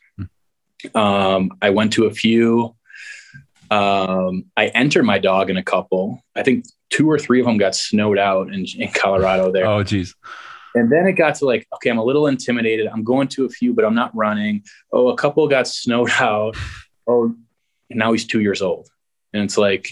[0.95, 2.75] Um, I went to a few.
[3.71, 6.25] Um, I entered my dog in a couple.
[6.35, 9.67] I think two or three of them got snowed out in, in Colorado there.
[9.67, 10.15] Oh, geez.
[10.75, 12.87] And then it got to like, okay, I'm a little intimidated.
[12.87, 14.65] I'm going to a few, but I'm not running.
[14.93, 16.57] Oh, a couple got snowed out.
[17.07, 17.35] Oh,
[17.91, 18.89] and now he's two years old,
[19.33, 19.89] and it's like,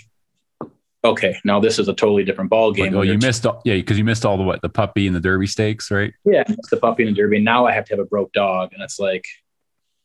[1.04, 2.92] okay, now this is a totally different ball game.
[2.92, 5.14] Like, oh, you missed, all, yeah, because you missed all the what the puppy and
[5.14, 6.12] the Derby stakes, right?
[6.24, 7.40] Yeah, the puppy and the Derby.
[7.40, 9.24] Now I have to have a broke dog, and it's like,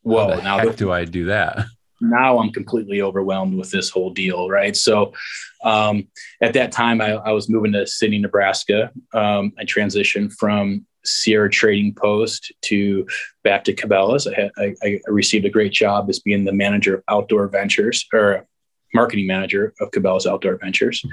[0.02, 1.66] whoa, now heck do I do that?
[2.00, 4.76] Now I'm completely overwhelmed with this whole deal, right?
[4.76, 5.14] So,
[5.62, 6.08] um,
[6.42, 8.90] at that time, I, I, was moving to Sidney, Nebraska.
[9.14, 13.06] Um, I transitioned from Sierra Trading Post to
[13.42, 14.26] back to Cabela's.
[14.26, 18.06] I, had, I, I, received a great job as being the manager of outdoor ventures
[18.12, 18.46] or
[18.94, 21.04] marketing manager of Cabela's Outdoor Ventures,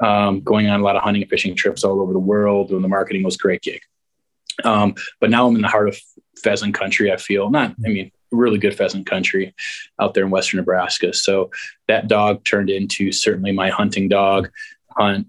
[0.00, 2.70] um, going on a lot of hunting and fishing trips all over the world.
[2.70, 3.80] And the marketing was a great gig.
[4.64, 5.98] Um, but now I'm in the heart of
[6.42, 7.12] pheasant country.
[7.12, 9.54] I feel not, I mean, really good pheasant country
[10.00, 11.12] out there in Western Nebraska.
[11.12, 11.50] So
[11.88, 14.50] that dog turned into certainly my hunting dog
[14.90, 15.28] hunt,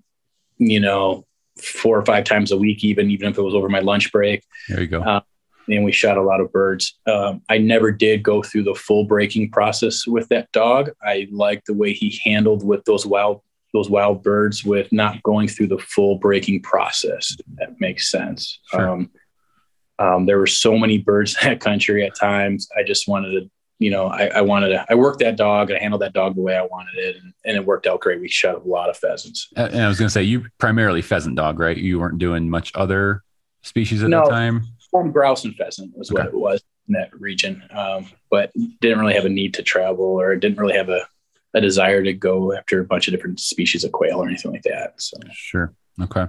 [0.57, 1.25] you know,
[1.61, 4.43] four or five times a week, even, even if it was over my lunch break.
[4.69, 5.01] There you go.
[5.01, 5.21] Uh,
[5.67, 6.97] and we shot a lot of birds.
[7.07, 10.91] Um, I never did go through the full breaking process with that dog.
[11.01, 13.41] I liked the way he handled with those wild
[13.73, 17.35] those wild birds with not going through the full breaking process.
[17.55, 18.59] that makes sense.
[18.71, 18.89] Sure.
[18.89, 19.11] Um,
[19.99, 22.69] um, there were so many birds in that country at times.
[22.77, 25.77] I just wanted to, you know, I, I, wanted to, I worked that dog and
[25.77, 27.17] I handled that dog the way I wanted it.
[27.17, 28.21] And, and it worked out great.
[28.21, 29.49] We shot a lot of pheasants.
[29.55, 31.75] And I was going to say, you primarily pheasant dog, right?
[31.75, 33.23] You weren't doing much other
[33.63, 34.67] species at no, that time?
[35.11, 36.21] Grouse and pheasant was okay.
[36.21, 37.61] what it was in that region.
[37.71, 41.05] Um, but didn't really have a need to travel or didn't really have a,
[41.53, 44.63] a desire to go after a bunch of different species of quail or anything like
[44.63, 44.93] that.
[45.01, 45.73] So sure.
[46.01, 46.25] Okay.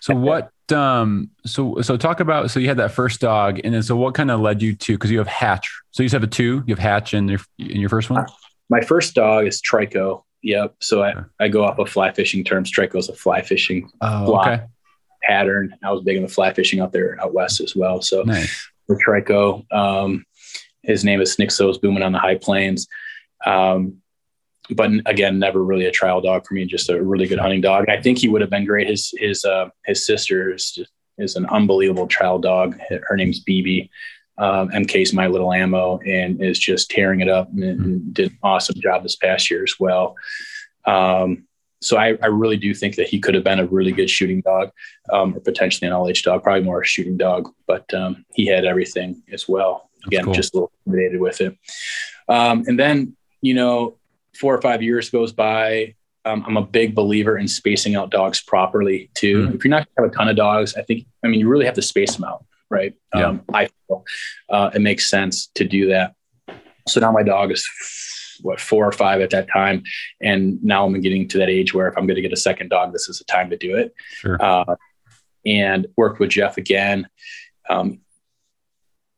[0.00, 3.82] So what um so so talk about so you had that first dog and then
[3.82, 5.70] so what kind of led you to because you have hatch.
[5.90, 8.26] So you just have a two, you have hatch in your in your first one?
[8.70, 10.22] My first dog is Trico.
[10.42, 10.76] Yep.
[10.80, 12.72] So I, I go off of fly fishing terms.
[12.72, 14.64] Trico is a fly fishing oh, okay.
[15.22, 15.74] pattern.
[15.84, 18.02] I was big in the fly fishing out there out west as well.
[18.02, 18.68] So nice.
[18.86, 20.24] for Trico, um,
[20.82, 22.88] his name is Snixos booming on the high plains.
[23.46, 24.01] Um,
[24.70, 26.64] but again, never really a trial dog for me.
[26.64, 27.88] Just a really good hunting dog.
[27.88, 28.88] I think he would have been great.
[28.88, 32.78] His his uh, his sister is just, is an unbelievable trial dog.
[32.88, 33.90] Her name's BB.
[34.38, 38.38] Um, MK's my little ammo and is just tearing it up and, and did an
[38.42, 40.16] awesome job this past year as well.
[40.86, 41.46] Um,
[41.82, 44.40] so I, I, really do think that he could have been a really good shooting
[44.40, 44.70] dog
[45.12, 48.64] um, or potentially an all-age dog, probably more a shooting dog, but um, he had
[48.64, 49.90] everything as well.
[50.06, 50.34] Again, cool.
[50.34, 51.58] just a little intimidated with it.
[52.28, 53.96] Um, and then, you know,
[54.34, 58.40] four or five years goes by, um, I'm a big believer in spacing out dogs
[58.40, 59.46] properly too.
[59.46, 59.56] Mm-hmm.
[59.56, 61.48] If you're not going to have a ton of dogs, I think, I mean, you
[61.48, 62.94] really have to space them out, right?
[63.14, 63.26] Yeah.
[63.26, 64.04] Um, I feel
[64.48, 66.14] uh, it makes sense to do that.
[66.88, 67.68] So now my dog is
[68.42, 69.82] what four or five at that time,
[70.20, 72.70] and now I'm getting to that age where if I'm going to get a second
[72.70, 73.94] dog, this is the time to do it.
[74.14, 74.42] Sure.
[74.42, 74.76] Uh,
[75.44, 77.08] and worked with Jeff again.
[77.68, 78.00] Um,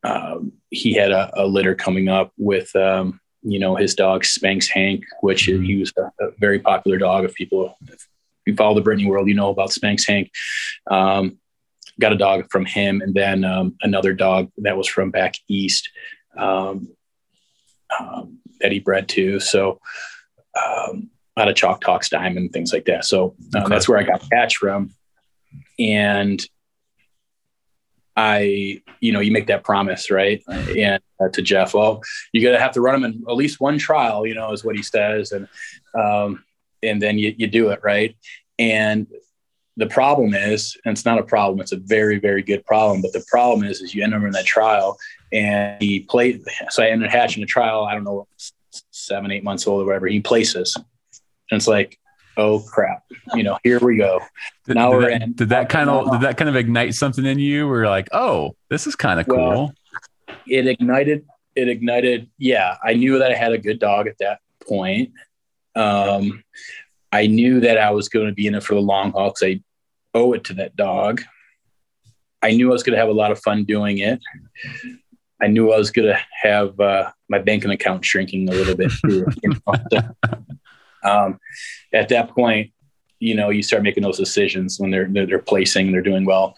[0.02, 4.68] um, he had a, a, litter coming up with um, you know, his dog Spanx
[4.68, 5.62] Hank, which mm-hmm.
[5.62, 7.24] he was a, a, very popular dog.
[7.24, 8.08] If people, if
[8.46, 10.30] you follow the Brittany world, you know about Spanx Hank.
[10.90, 11.38] Um,
[12.00, 15.90] got a dog from him, and then um, another dog that was from back east
[16.36, 16.88] um,
[18.00, 19.38] um that he bred too.
[19.38, 19.78] So
[20.60, 23.04] um, out of Chalk Talks Diamond, things like that.
[23.04, 23.68] So um, okay.
[23.68, 24.90] that's where I got Hatch from,
[25.78, 26.44] and
[28.16, 30.42] I, you know, you make that promise, right?
[30.48, 32.00] And uh, to Jeff, well,
[32.32, 34.76] you're gonna have to run him in at least one trial, you know, is what
[34.76, 35.48] he says, and
[35.94, 36.44] um,
[36.82, 38.16] and then you you do it, right?
[38.58, 39.06] And
[39.76, 43.02] the problem is, and it's not a problem; it's a very very good problem.
[43.02, 44.96] But the problem is, is you end up in that trial,
[45.32, 46.42] and he played.
[46.70, 47.84] So I ended up hatching a trial.
[47.84, 48.28] I don't know,
[48.92, 50.06] seven eight months old or whatever.
[50.06, 51.98] He places, and it's like,
[52.36, 53.04] oh crap.
[53.34, 54.20] You know here we go.
[54.66, 55.32] Did, now did we're that, in.
[55.34, 58.08] did that kind of did that kind of ignite something in you where you're like
[58.12, 59.74] oh this is kind of well,
[60.28, 60.36] cool?
[60.46, 64.40] it ignited it ignited yeah i knew that i had a good dog at that
[64.66, 65.12] point.
[65.74, 66.42] Um
[67.12, 69.42] i knew that i was going to be in it for the long haul because
[69.42, 69.60] i
[70.14, 71.22] owe it to that dog.
[72.42, 74.20] I knew i was going to have a lot of fun doing it.
[75.42, 78.92] I knew i was going to have uh, my banking account shrinking a little bit
[79.04, 79.26] too,
[81.04, 81.38] um,
[81.92, 82.72] at that point,
[83.20, 86.56] you know, you start making those decisions when they're they're, they're placing, they're doing well.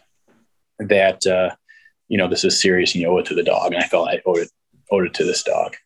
[0.78, 1.54] That uh,
[2.08, 3.72] you know, this is serious, and you owe it to the dog.
[3.72, 4.50] And I felt I owed it
[4.90, 5.76] owed it to this dog.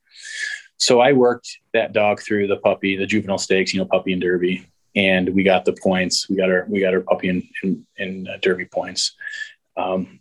[0.77, 4.23] So I worked that dog through the puppy, the juvenile stakes, you know, puppy and
[4.23, 6.29] derby, and we got the points.
[6.29, 9.15] We got our we got our puppy and and, uh, derby points.
[9.77, 10.21] Um,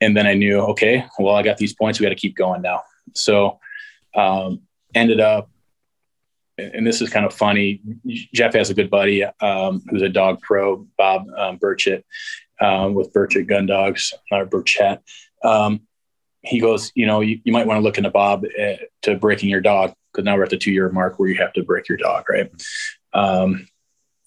[0.00, 2.00] and then I knew, okay, well, I got these points.
[2.00, 2.82] We got to keep going now.
[3.14, 3.60] So
[4.14, 4.62] um,
[4.94, 5.48] ended up
[6.58, 7.80] and this is kind of funny.
[8.34, 12.04] Jeff has a good buddy um, who's a dog pro, Bob um, Burchett,
[12.60, 15.00] um, with Burchett Gun Dogs, or Burchett.
[15.42, 15.82] Um,
[16.42, 19.48] he goes, you know, you, you might want to look into Bob uh, to breaking
[19.48, 21.88] your dog because now we're at the two year mark where you have to break
[21.88, 22.50] your dog, right?
[23.14, 23.68] Um,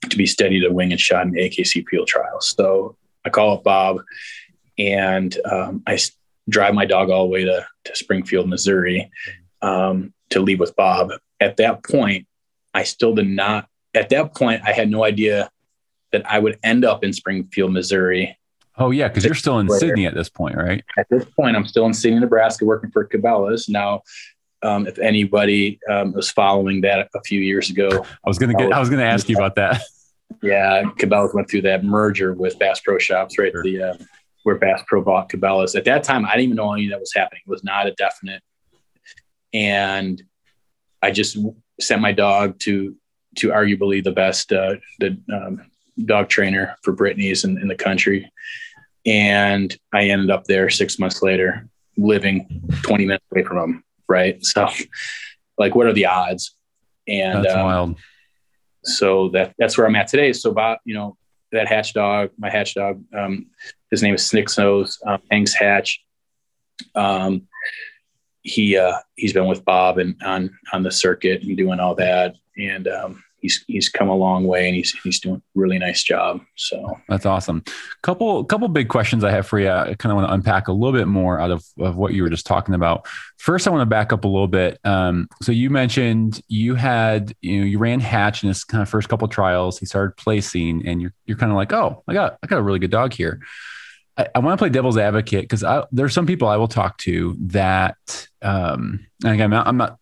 [0.09, 2.53] to be steady to wing and shot in AKC field trials.
[2.55, 4.01] So I call up Bob
[4.77, 5.99] and um, I
[6.47, 9.11] drive my dog all the way to, to Springfield, Missouri
[10.29, 12.27] to leave with Bob at that point,
[12.73, 15.49] I still did not, at that point, I had no idea
[16.11, 18.37] that I would end up in Springfield, Missouri
[18.77, 19.79] Oh yeah, because you're still in player.
[19.79, 20.83] Sidney at this point, right?
[20.97, 23.69] At this point, I'm still in Sidney, Nebraska, working for Cabela's.
[23.69, 24.01] Now,
[24.63, 28.73] um, if anybody um, was following that a few years ago, I was gonna get,
[28.73, 29.81] I was gonna ask you about that.
[30.41, 33.51] Yeah, Cabela's went through that merger with Bass Pro Shops, right?
[33.51, 33.63] Sure.
[33.63, 33.93] The uh,
[34.43, 35.75] where Bass Pro bought Cabela's.
[35.75, 37.41] At that time, I didn't even know any that was happening.
[37.45, 38.41] It was not a definite,
[39.55, 40.21] and
[41.01, 41.37] I just
[41.79, 42.95] sent my dog to
[43.37, 45.71] to arguably the best uh, the um,
[46.03, 48.31] dog trainer for Brittany's in, in the country,
[49.05, 53.83] and I ended up there six months later, living 20 minutes away from him.
[54.07, 54.69] Right, so
[55.57, 56.55] like, what are the odds?
[57.07, 57.95] And that's um, wild.
[58.83, 60.33] So that that's where I'm at today.
[60.33, 61.17] So about you know,
[61.53, 63.47] that hatch dog, my hatch dog, um,
[63.89, 66.01] his name is Snick's Nose, um, Hanks Hatch.
[66.93, 67.47] Um,
[68.45, 72.35] he uh, he's been with Bob and on on the circuit and doing all that,
[72.57, 76.03] and um, he's he's come a long way and he's he's doing a really nice
[76.03, 76.41] job.
[76.55, 77.63] So that's awesome.
[78.03, 79.69] Couple couple big questions I have for you.
[79.69, 82.21] I kind of want to unpack a little bit more out of, of what you
[82.21, 83.07] were just talking about.
[83.37, 84.79] First, I want to back up a little bit.
[84.83, 88.89] Um, so you mentioned you had you know you ran Hatch in his kind of
[88.89, 89.79] first couple trials.
[89.79, 92.63] He started placing, and you're you're kind of like, oh, I got I got a
[92.63, 93.41] really good dog here.
[94.17, 97.35] I, I want to play devil's advocate because there's some people I will talk to
[97.39, 99.99] that, um, and again, I'm not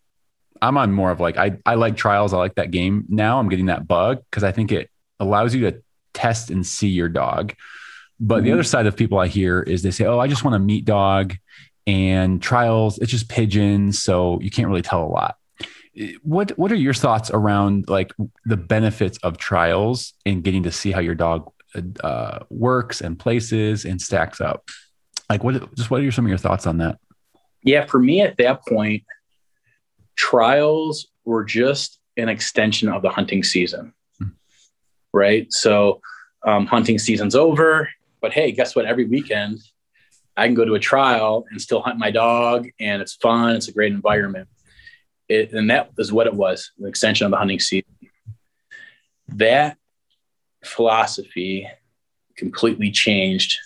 [0.64, 2.34] I'm on more of like I I like trials.
[2.34, 3.40] I like that game now.
[3.40, 7.10] I'm getting that bug because I think it allows you to test and see your
[7.10, 7.54] dog.
[8.20, 8.46] But mm-hmm.
[8.46, 10.60] the other side of people I hear is they say, "Oh, I just want a
[10.60, 11.36] meat dog,"
[11.86, 15.36] and trials it's just pigeons, so you can't really tell a lot.
[16.22, 18.14] What What are your thoughts around like
[18.46, 21.52] the benefits of trials and getting to see how your dog
[22.04, 24.68] uh, works and places and stacks up?
[25.30, 27.00] Like, what just what are some of your thoughts on that?
[27.64, 29.04] Yeah, for me at that point,
[30.16, 34.30] trials were just an extension of the hunting season, hmm.
[35.14, 35.52] right?
[35.52, 36.02] So
[36.46, 37.90] um, hunting season's over,
[38.22, 38.86] but hey, guess what?
[38.86, 39.60] Every weekend
[40.36, 43.56] I can go to a trial and still hunt my dog, and it's fun.
[43.56, 44.50] It's a great environment.
[45.30, 47.92] It, and that is what it was an extension of the hunting season.
[49.30, 49.78] That
[50.64, 51.68] philosophy
[52.36, 53.58] completely changed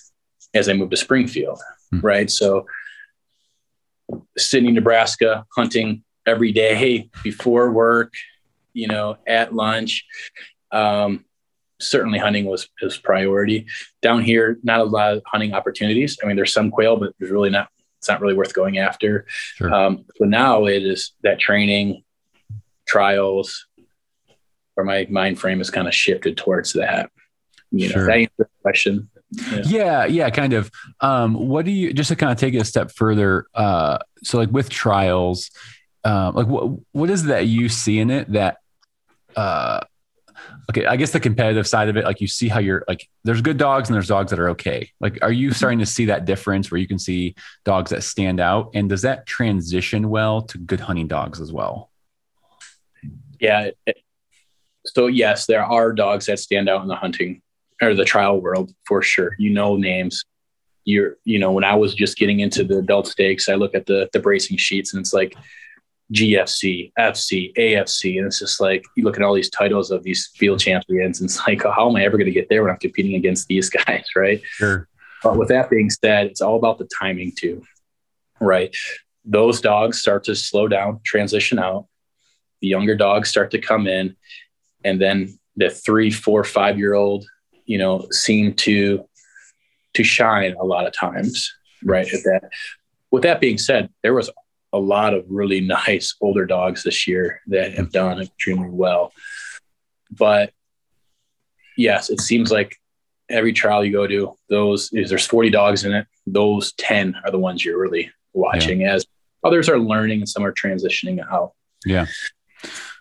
[0.54, 1.60] as I moved to Springfield,
[1.92, 2.00] hmm.
[2.02, 2.30] right?
[2.30, 2.66] So,
[4.38, 8.14] Sidney, Nebraska, hunting every day before work,
[8.74, 10.06] you know, at lunch.
[10.72, 11.26] Um,
[11.80, 13.68] certainly hunting was his priority.
[14.02, 16.18] Down here, not a lot of hunting opportunities.
[16.22, 19.26] I mean, there's some quail, but there's really not, it's not really worth going after.
[19.56, 19.74] Sure.
[19.74, 22.04] Um, but now it is that training,
[22.88, 23.67] trials,
[24.78, 27.12] where my mind frame is kind of shifted towards that.
[27.72, 28.06] You know, sure.
[28.06, 29.10] that answers the question.
[29.32, 29.62] Yeah.
[29.66, 30.06] yeah.
[30.06, 30.72] yeah, kind of.
[31.02, 33.48] Um, what do you just to kind of take it a step further?
[33.54, 35.52] Uh, so like with trials,
[36.08, 38.58] um, like what what is that you see in it that
[39.36, 39.82] uh
[40.70, 43.42] okay i guess the competitive side of it like you see how you're like there's
[43.42, 46.26] good dogs and there's dogs that are okay like are you starting to see that
[46.26, 47.36] difference where you can see
[47.66, 51.92] dogs that stand out and does that transition well to good hunting dogs as well
[53.40, 53.70] yeah
[54.98, 57.40] so yes there are dogs that stand out in the hunting
[57.84, 60.26] or the trial world for sure you know names
[60.86, 63.86] you're you know when i was just getting into the adult stakes i look at
[63.86, 65.36] the the bracing sheets and it's like
[66.14, 68.18] GFC, FC, AFC.
[68.18, 71.30] And it's just like you look at all these titles of these field champions, and
[71.30, 73.50] it's like, oh, how am I ever going to get there when I'm competing against
[73.50, 74.06] these guys?
[74.16, 74.42] Right.
[74.46, 74.88] Sure.
[75.22, 77.62] But with that being said, it's all about the timing too.
[78.40, 78.74] Right.
[79.26, 81.88] Those dogs start to slow down, transition out.
[82.62, 84.16] The younger dogs start to come in.
[84.88, 87.26] And then the three, four, five year old,
[87.66, 89.06] you know, seem to
[89.96, 91.54] to shine a lot of times.
[91.84, 92.08] Right.
[92.14, 92.50] At that.
[93.12, 94.30] With that being said, there was
[94.72, 99.12] a lot of really nice older dogs this year that have done extremely well.
[100.10, 100.54] But
[101.76, 102.78] yes, it seems like
[103.30, 106.08] every trial you go to, those is there's 40 dogs in it.
[106.26, 108.94] Those 10 are the ones you're really watching yeah.
[108.94, 109.06] as
[109.44, 111.52] others are learning and some are transitioning out.
[111.86, 112.06] Yeah.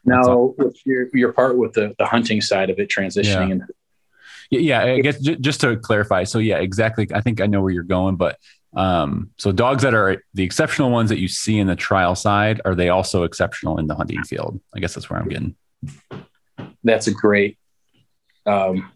[0.06, 3.54] Now, your, your part with the, the hunting side of it transitioning yeah.
[3.54, 3.66] into
[4.50, 6.24] yeah, I guess j- just to clarify.
[6.24, 7.08] So yeah, exactly.
[7.12, 8.38] I think I know where you're going, but
[8.74, 12.60] um, so dogs that are the exceptional ones that you see in the trial side,
[12.64, 14.60] are they also exceptional in the hunting field?
[14.74, 15.56] I guess that's where I'm getting.
[16.84, 17.58] That's a great.
[18.44, 18.92] Um,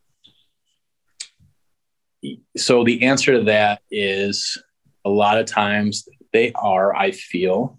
[2.56, 4.58] so the answer to that is
[5.04, 6.94] a lot of times they are.
[6.94, 7.78] I feel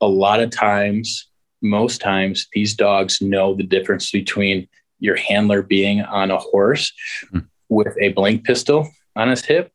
[0.00, 1.28] a lot of times,
[1.62, 4.68] most times, these dogs know the difference between
[5.00, 6.92] your handler being on a horse
[7.32, 7.46] mm.
[7.68, 9.72] with a blank pistol on his hip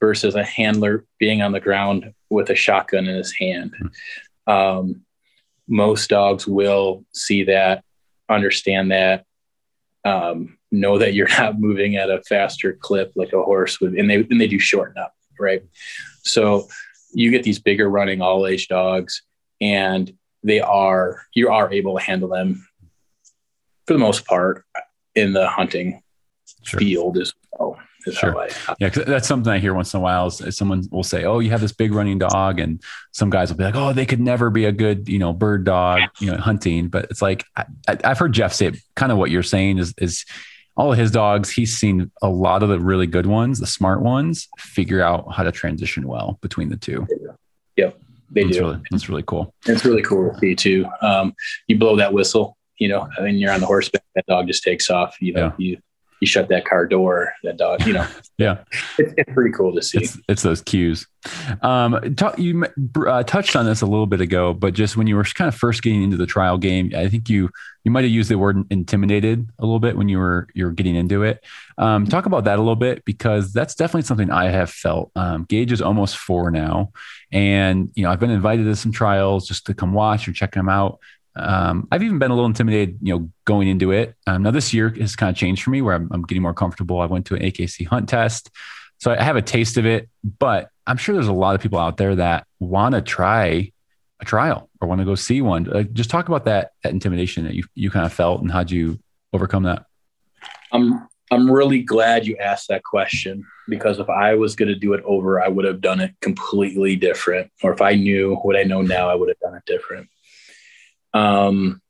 [0.00, 3.72] versus a handler being on the ground with a shotgun in his hand.
[3.72, 4.52] Mm-hmm.
[4.52, 5.02] Um,
[5.66, 7.84] most dogs will see that,
[8.28, 9.24] understand that,
[10.04, 14.10] um, know that you're not moving at a faster clip like a horse would, and
[14.10, 15.62] they and they do shorten up, right?
[16.22, 16.68] So
[17.12, 19.22] you get these bigger running all age dogs,
[19.60, 20.12] and
[20.44, 22.66] they are you are able to handle them
[23.86, 24.64] for the most part
[25.14, 26.02] in the hunting
[26.62, 26.78] sure.
[26.78, 27.78] field as well.
[28.12, 28.36] Sure.
[28.38, 30.26] I, uh, yeah, cause that's something I hear once in a while.
[30.26, 32.82] Is, is, someone will say, "Oh, you have this big running dog," and
[33.12, 35.64] some guys will be like, "Oh, they could never be a good, you know, bird
[35.64, 37.64] dog, you know, hunting." But it's like I,
[38.04, 40.26] have heard Jeff say kind of what you're saying is is
[40.76, 41.50] all of his dogs.
[41.50, 45.42] He's seen a lot of the really good ones, the smart ones, figure out how
[45.42, 47.06] to transition well between the two.
[48.34, 48.62] They that's do.
[48.62, 49.54] Really, that's really cool.
[49.66, 50.86] It's really cool to see too.
[51.00, 51.34] Um,
[51.68, 54.02] you blow that whistle, you know, and you're on the horseback.
[54.14, 55.16] That dog just takes off.
[55.20, 55.70] You know, yeah.
[55.70, 55.78] you
[56.24, 58.06] you shut that car door, that dog, you know.
[58.38, 58.64] yeah.
[58.98, 59.98] It's, it's, pretty cool to see.
[59.98, 61.06] It's, it's those cues.
[61.60, 62.64] Um, talk, you
[63.06, 65.54] uh, touched on this a little bit ago, but just when you were kind of
[65.54, 67.50] first getting into the trial game, I think you
[67.84, 70.72] you might have used the word intimidated a little bit when you were you were
[70.72, 71.44] getting into it.
[71.76, 75.10] Um, talk about that a little bit because that's definitely something I have felt.
[75.14, 76.92] Um, Gage is almost four now,
[77.30, 80.54] and you know I've been invited to some trials just to come watch or check
[80.54, 81.00] them out.
[81.36, 84.14] Um, I've even been a little intimidated, you know, going into it.
[84.26, 86.54] Um, now this year has kind of changed for me where I'm, I'm, getting more
[86.54, 87.00] comfortable.
[87.00, 88.50] I went to an AKC hunt test,
[88.98, 90.08] so I have a taste of it.
[90.38, 93.72] But I'm sure there's a lot of people out there that want to try
[94.20, 95.68] a trial or want to go see one.
[95.70, 98.70] Uh, just talk about that that intimidation that you you kind of felt and how'd
[98.70, 98.98] you
[99.32, 99.86] overcome that?
[100.72, 104.92] I'm I'm really glad you asked that question because if I was going to do
[104.92, 107.50] it over, I would have done it completely different.
[107.62, 110.08] Or if I knew what I know now, I would have done it different.
[111.14, 111.80] Um,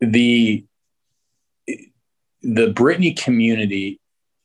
[0.00, 0.64] the
[2.42, 4.00] the Brittany community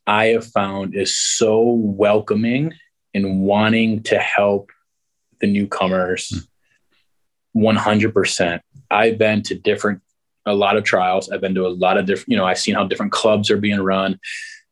[0.08, 2.74] I have found is so welcoming
[3.14, 4.72] and wanting to help
[5.40, 6.48] the newcomers
[7.56, 8.60] 100%.
[8.90, 10.02] I've been to different,
[10.46, 11.30] a lot of trials.
[11.30, 13.58] I've been to a lot of different, you know, I've seen how different clubs are
[13.58, 14.20] being run.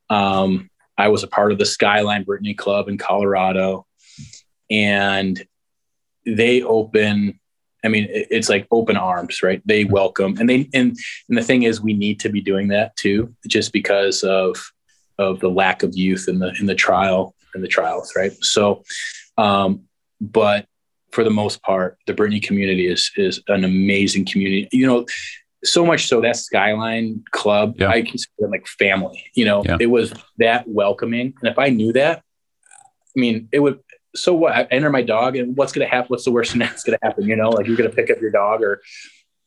[0.10, 3.86] Um, I was a part of the Skyline Brittany Club in Colorado,
[4.70, 5.42] and
[6.26, 7.39] they open
[7.84, 9.62] I mean, it's like open arms, right?
[9.66, 10.98] They welcome, and they and
[11.30, 14.58] and the thing is, we need to be doing that too, just because of
[15.18, 18.34] of the lack of youth in the in the trial in the trials, right?
[18.44, 18.84] So,
[19.38, 19.84] um,
[20.20, 20.66] but
[21.12, 24.68] for the most part, the Brittany community is is an amazing community.
[24.72, 25.06] You know,
[25.64, 27.90] so much so that Skyline Club, yeah.
[27.90, 29.24] I consider it like family.
[29.36, 29.78] You know, yeah.
[29.80, 32.24] it was that welcoming, and if I knew that,
[33.16, 33.80] I mean, it would
[34.16, 34.54] so what?
[34.54, 36.08] I enter my dog, and what's going to happen?
[36.08, 37.26] What's the worst thing that's going to happen?
[37.26, 38.82] You know, like you're going to pick up your dog, or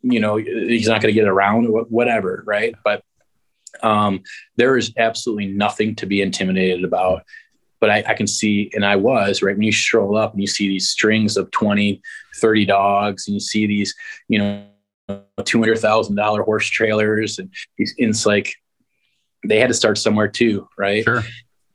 [0.02, 2.74] you know, he's not going to get around, or whatever, right?
[2.84, 3.02] But
[3.82, 4.22] um,
[4.56, 7.24] there is absolutely nothing to be intimidated about.
[7.80, 10.46] But I, I, can see, and I was right when you stroll up and you
[10.46, 12.00] see these strings of 20,
[12.36, 13.92] 30 dogs, and you see these,
[14.28, 14.64] you know,
[15.44, 18.54] two hundred thousand dollar horse trailers, and these, it's like
[19.44, 21.04] they had to start somewhere too, right?
[21.04, 21.22] Sure.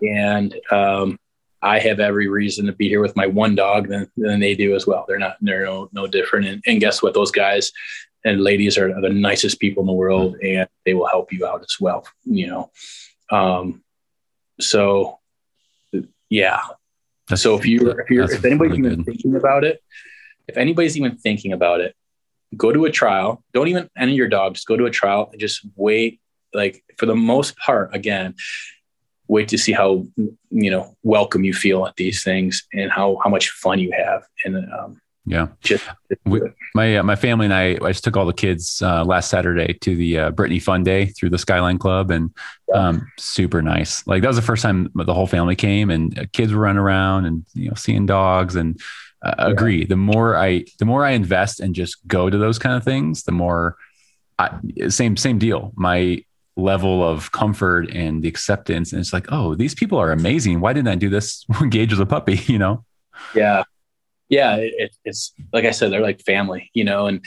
[0.02, 1.20] And um,
[1.62, 4.76] I have every reason to be here with my one dog than, than they do
[4.76, 5.06] as well.
[5.08, 6.46] They're not, they're no, no different.
[6.48, 7.14] And, and guess what?
[7.14, 7.72] Those guys
[8.24, 11.62] and ladies are the nicest people in the world and they will help you out
[11.62, 12.72] as well, you know?
[13.32, 13.84] Um,
[14.60, 15.20] so
[16.30, 16.62] yeah.
[17.28, 19.06] That's, so if you, if you're, if anybody's really even good.
[19.06, 19.82] thinking about it,
[20.48, 21.96] if anybody's even thinking about it,
[22.56, 25.42] go to a trial, don't even enter your dog, just go to a trial and
[25.42, 26.22] just wait.
[26.54, 28.36] Like for the most part, again,
[29.28, 30.06] wait to see how
[30.50, 34.24] you know welcome you feel at these things and how how much fun you have.
[34.46, 35.48] And um, yeah.
[35.62, 35.84] just
[36.26, 36.42] we,
[36.74, 39.74] my uh, my family and I I just took all the kids uh, last Saturday
[39.82, 42.32] to the uh, Brittany Fun Day through the Skyline Club and
[42.70, 42.88] yeah.
[42.88, 44.08] um, super nice.
[44.08, 46.80] Like that was the first time the whole family came and uh, kids were running
[46.80, 48.80] around and you know seeing dogs and
[49.24, 49.48] uh, yeah.
[49.48, 49.86] agree.
[49.86, 53.24] The more I the more I invest and just go to those kind of things
[53.24, 53.76] the more
[54.40, 54.58] I,
[54.88, 55.74] same same deal.
[55.76, 56.24] My
[56.58, 58.92] level of comfort and the acceptance.
[58.92, 60.60] And it's like, oh, these people are amazing.
[60.60, 62.40] Why didn't I do this when Gage was a puppy?
[62.48, 62.84] You know?
[63.36, 63.64] Yeah.
[64.30, 64.56] Yeah.
[64.56, 67.24] It, it's like I said, they're like family, you know, and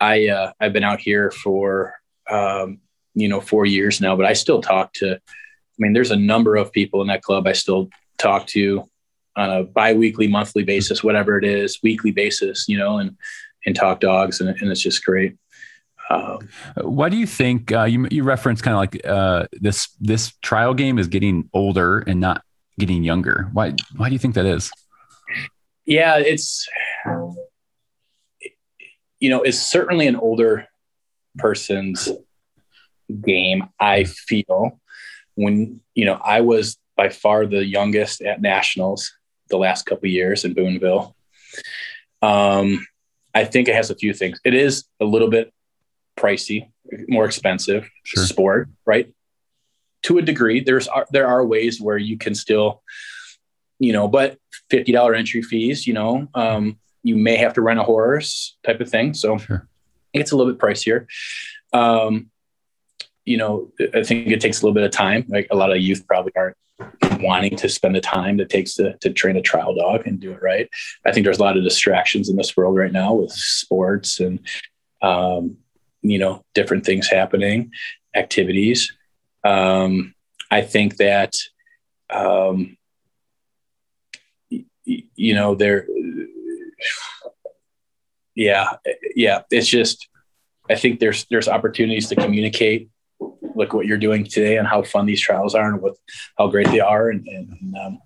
[0.00, 1.94] I, uh, I've been out here for,
[2.30, 2.80] um,
[3.14, 5.18] you know, four years now, but I still talk to, I
[5.78, 7.88] mean, there's a number of people in that club I still
[8.18, 8.88] talk to
[9.36, 13.16] on a bi-weekly, monthly basis, whatever it is, weekly basis, you know, and,
[13.64, 14.40] and talk dogs.
[14.40, 15.36] And, and it's just great.
[16.12, 20.32] Um, Why do you think uh, you you reference kind of like uh, this this
[20.42, 22.42] trial game is getting older and not
[22.78, 23.48] getting younger?
[23.52, 24.70] Why why do you think that is?
[25.86, 26.68] Yeah, it's
[29.20, 30.66] you know it's certainly an older
[31.38, 32.10] person's
[33.24, 33.68] game.
[33.80, 34.80] I feel
[35.34, 39.10] when you know I was by far the youngest at nationals
[39.48, 41.16] the last couple years in Boonville.
[42.20, 42.86] Um,
[43.34, 44.38] I think it has a few things.
[44.44, 45.52] It is a little bit
[46.16, 46.68] pricey
[47.08, 48.24] more expensive Sure.
[48.24, 49.12] sport, right?
[50.04, 52.82] To a degree, there's there are ways where you can still,
[53.78, 54.38] you know, but
[54.68, 58.80] fifty dollar entry fees, you know, um, you may have to rent a horse type
[58.80, 59.14] of thing.
[59.14, 59.68] So Sure.
[60.12, 61.06] it's a little bit pricier.
[61.72, 62.30] Um,
[63.24, 65.24] you know, I think it takes a little bit of time.
[65.28, 66.56] Like a lot of youth probably aren't
[67.20, 70.32] wanting to spend the time that takes to, to train a trial dog and do
[70.32, 70.68] it right.
[71.06, 74.40] I think there's a lot of distractions in this world right now with sports and,
[75.00, 75.58] um,
[76.02, 77.70] you know, different things happening,
[78.14, 78.92] activities.
[79.44, 80.14] Um,
[80.50, 81.36] I think that,
[82.10, 82.76] um,
[84.50, 84.64] y-
[85.14, 85.86] you know, there,
[88.34, 88.76] yeah,
[89.14, 90.08] yeah, it's just,
[90.68, 92.88] I think there's, there's opportunities to communicate
[93.54, 95.94] like what you're doing today and how fun these trials are and what,
[96.38, 97.10] how great they are.
[97.10, 97.98] And, and um,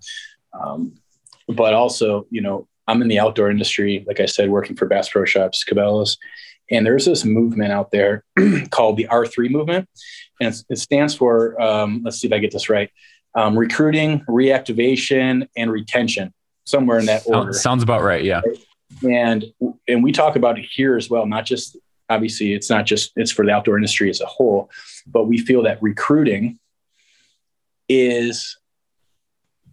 [0.53, 0.95] um,
[1.47, 5.09] but also, you know, I'm in the outdoor industry, like I said, working for Bass
[5.09, 6.17] Pro Shops, Cabela's,
[6.69, 8.23] and there's this movement out there
[8.71, 9.89] called the R3 movement,
[10.41, 12.89] and it stands for um, let's see if I get this right:
[13.35, 16.33] um, recruiting, reactivation, and retention.
[16.65, 17.53] Somewhere in that order.
[17.53, 18.23] Sounds, about right.
[18.23, 18.41] Yeah.
[19.03, 19.45] and
[19.87, 21.25] and we talk about it here as well.
[21.25, 21.77] Not just
[22.09, 24.69] obviously, it's not just it's for the outdoor industry as a whole,
[25.05, 26.59] but we feel that recruiting
[27.89, 28.57] is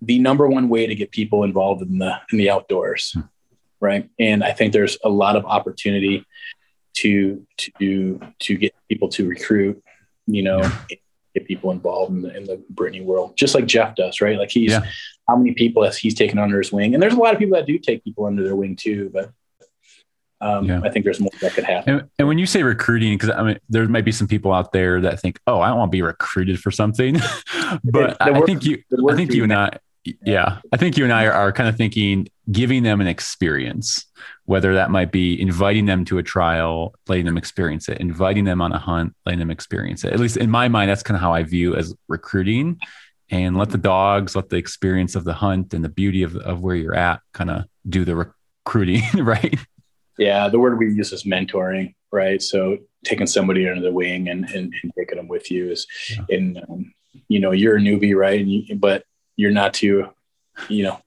[0.03, 3.20] the number one way to get people involved in the in the outdoors Hmm.
[3.80, 6.24] right and i think there's a lot of opportunity
[6.95, 9.82] to to to get people to recruit
[10.26, 10.61] you know
[11.34, 14.51] get people involved in the in the brittany world just like jeff does right like
[14.51, 14.84] he's Yeah.
[15.28, 17.57] how many people has he's taken under his wing and there's a lot of people
[17.57, 19.30] that do take people under their wing too but
[20.40, 20.80] um, Yeah.
[20.84, 23.42] i think there's more that could happen And, and when you say recruiting, because I
[23.42, 25.97] mean, there might be some people out there that think, "Oh, I don't want to
[25.97, 27.14] be recruited for something,"
[27.84, 29.53] but I think you, I think you and.
[29.53, 29.78] I,
[30.24, 34.05] yeah, I think you and I are, are kind of thinking giving them an experience,
[34.44, 38.61] whether that might be inviting them to a trial, letting them experience it, inviting them
[38.61, 40.12] on a hunt, letting them experience it.
[40.12, 42.78] At least in my mind, that's kind of how I view as recruiting.
[43.30, 46.61] And let the dogs, let the experience of the hunt and the beauty of, of
[46.61, 48.14] where you're at kind of do the
[48.66, 49.59] recruiting, right?
[50.18, 52.40] Yeah, the word we use is mentoring, right?
[52.42, 56.36] So taking somebody under the wing and, and, and taking them with you is, Yeah.
[56.36, 56.94] and um,
[57.28, 58.40] you know, you're a newbie, right?
[58.40, 59.05] And you, but
[59.37, 60.09] you're not too,
[60.68, 61.01] you know,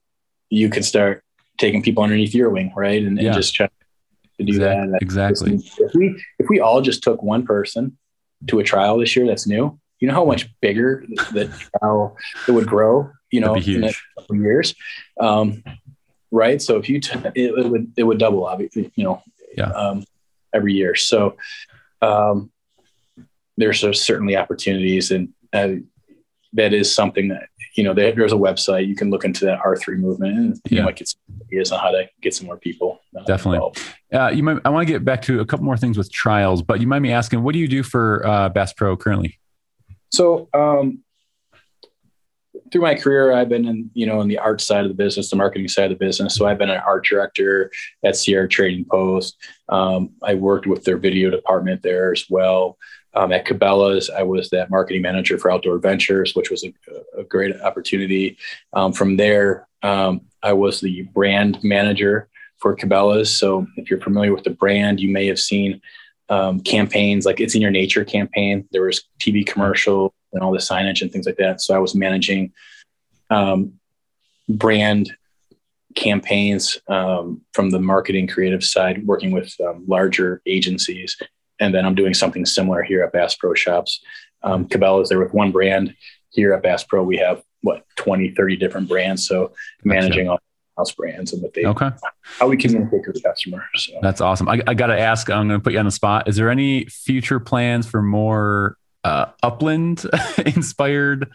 [0.49, 1.23] you can start
[1.57, 3.03] taking people underneath your wing, right?
[3.03, 5.01] And, and just try to do Exact- that.
[5.01, 5.55] exactly.
[5.79, 7.97] If we if we all just took one person
[8.47, 11.45] to a trial this year that's new, you know how much bigger the,
[11.79, 12.15] trial
[12.47, 13.09] it would grow.
[13.31, 14.73] You know, in a couple years.
[15.19, 15.61] Um,
[16.31, 16.61] right.
[16.61, 19.21] So if you, t- it, it would, it would double, obviously, you know,
[19.57, 19.69] Yeah.
[19.71, 20.05] um,
[20.53, 20.95] every year.
[20.95, 21.35] So,
[22.01, 22.51] um,
[23.57, 25.69] there's certainly opportunities and, uh,
[26.53, 29.59] that is something that, you know, there, there's a website, you can look into that
[29.63, 30.83] R3 movement and you Yeah.
[30.83, 32.99] might get some ideas on how to get some more people.
[33.15, 33.71] uh, Definitely.
[34.11, 34.57] Uh, you might.
[34.65, 37.01] I want to get back to a couple more things with trials, but you might
[37.01, 39.39] be asking, what do you do for uh, Bass Pro currently?
[40.11, 41.03] So, um,
[42.71, 45.29] through my career, I've been in, you know, in the art side of the business,
[45.29, 46.35] the marketing side of the business.
[46.35, 47.71] So I've been an art director
[48.03, 49.37] at Sierra Trading Post.
[49.69, 52.77] Um, I worked with their video department there as well.
[53.13, 56.73] Um, at Cabela's, I was that marketing manager for Outdoor Ventures, which was a,
[57.19, 58.37] a great opportunity.
[58.73, 63.37] Um, from there, um, I was the brand manager for Cabela's.
[63.37, 65.81] So if you're familiar with the brand, you may have seen
[66.29, 68.67] um, campaigns like it's in your nature campaign.
[68.71, 71.61] There was TV commercial and all the signage and things like that.
[71.61, 72.51] So I was managing
[73.29, 73.73] um,
[74.49, 75.15] brand
[75.95, 81.17] campaigns um, from the marketing creative side, working with um, larger agencies.
[81.59, 84.01] And then I'm doing something similar here at Bass Pro Shops.
[84.43, 85.95] Um, Cabela's there with one brand.
[86.29, 89.27] Here at Bass Pro, we have what 20, 30 different brands.
[89.27, 89.53] So
[89.83, 90.39] managing all
[90.77, 91.89] house brands and what they Okay,
[92.21, 93.63] how we communicate to the customer.
[93.75, 94.47] So that's awesome.
[94.47, 95.29] I, I got to ask.
[95.29, 96.27] I'm going to put you on the spot.
[96.27, 100.05] Is there any future plans for more uh, upland
[100.45, 101.31] inspired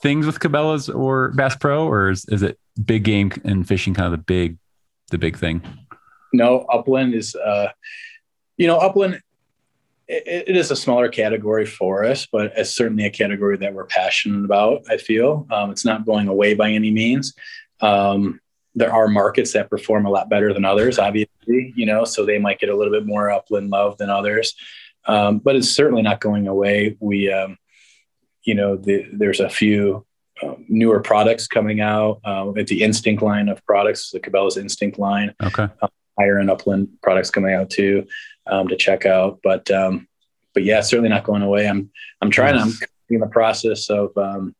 [0.00, 4.06] things with Cabela's or Bass Pro, or is, is it big game and fishing kind
[4.06, 4.58] of the big
[5.10, 5.62] the big thing?
[6.34, 7.68] no upland is uh
[8.56, 9.20] you know upland
[10.08, 13.86] it, it is a smaller category for us but it's certainly a category that we're
[13.86, 15.46] passionate about i feel.
[15.50, 17.34] Um, it's not going away by any means.
[17.80, 18.40] Um,
[18.74, 22.38] there are markets that perform a lot better than others obviously you know so they
[22.38, 24.54] might get a little bit more upland love than others.
[25.06, 26.96] Um, but it's certainly not going away.
[27.00, 27.58] We um,
[28.44, 30.06] you know the, there's a few
[30.42, 35.34] um, newer products coming out at the instinct line of products the cabela's instinct line.
[35.42, 35.68] Okay,
[36.18, 38.06] higher and upland products coming out too
[38.46, 39.40] um, to check out.
[39.42, 40.08] But um,
[40.52, 41.68] but yeah, certainly not going away.
[41.68, 41.90] I'm
[42.20, 42.56] I'm trying.
[42.56, 42.72] I'm
[43.10, 44.54] in the process of um,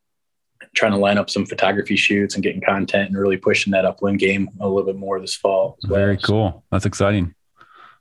[0.75, 4.19] trying to line up some photography shoots and getting content and really pushing that upland
[4.19, 5.79] game a little bit more this fall.
[5.83, 5.99] as well.
[5.99, 6.65] very cool.
[6.71, 7.35] That's exciting.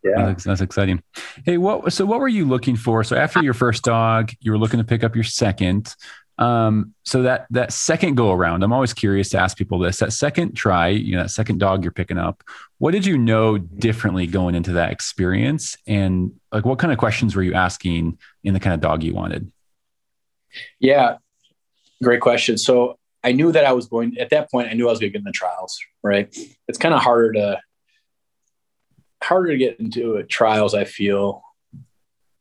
[0.04, 1.02] Yeah, that's, that's, exciting.
[1.46, 1.94] Hey, what?
[1.94, 3.06] So, what were you looking for?
[3.06, 5.96] So, after your first dog, you were looking to pick up your second.
[6.38, 10.00] Um, so that that second go around, I'm always curious to ask people this.
[10.00, 12.44] That second try, you know, that second dog you're picking up.
[12.80, 17.36] What did you know differently going into that experience, and like what kind of questions
[17.36, 19.52] were you asking in the kind of dog you wanted?
[20.80, 21.18] Yeah,
[22.02, 22.58] great question.
[22.58, 24.70] So I knew that I was going at that point.
[24.70, 25.80] I knew I was going to get in the trials.
[26.02, 26.36] Right.
[26.68, 27.62] It's kind of harder to
[29.24, 30.74] harder to get into trials.
[30.74, 31.44] I feel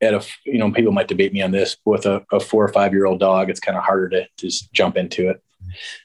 [0.02, 2.68] at a you know people might debate me on this with a, a four or
[2.68, 3.48] five year old dog.
[3.48, 5.42] It's kind of harder to just jump into it.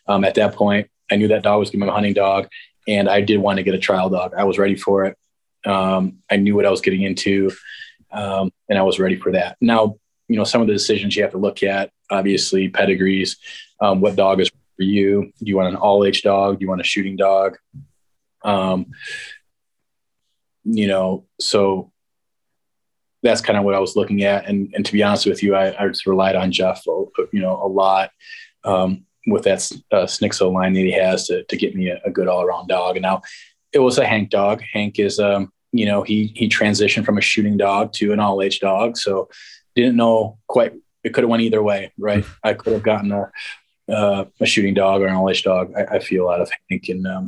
[0.07, 2.47] Um, at that point, I knew that dog was going to be a hunting dog,
[2.87, 4.33] and I did want to get a trial dog.
[4.37, 5.17] I was ready for it.
[5.65, 7.51] Um, I knew what I was getting into,
[8.11, 9.57] um, and I was ready for that.
[9.59, 9.95] Now,
[10.27, 13.37] you know, some of the decisions you have to look at, obviously, pedigrees.
[13.79, 15.31] Um, what dog is for you.
[15.39, 16.59] Do you want an all age dog?
[16.59, 17.57] Do you want a shooting dog?
[18.43, 18.91] Um,
[20.63, 21.91] you know, so
[23.27, 24.47] that's kind of what I was looking at.
[24.47, 27.61] And, and to be honest with you, I, I just relied on Jeff, you know,
[27.61, 28.11] a lot
[28.63, 32.11] um, with that uh, Snixo line that he has to, to get me a, a
[32.11, 32.95] good all around dog.
[32.95, 33.21] And now
[33.73, 34.61] it was a Hank dog.
[34.73, 38.41] Hank is, um, you know, he, he transitioned from a shooting dog to an all
[38.41, 38.97] age dog.
[38.97, 39.29] So
[39.75, 40.73] didn't know quite,
[41.03, 41.91] it could have went either way.
[41.97, 42.25] Right.
[42.43, 43.31] I could have gotten a,
[43.89, 45.73] uh, a shooting dog or an all age dog.
[45.75, 47.25] I, I, feel out of Hank, and um,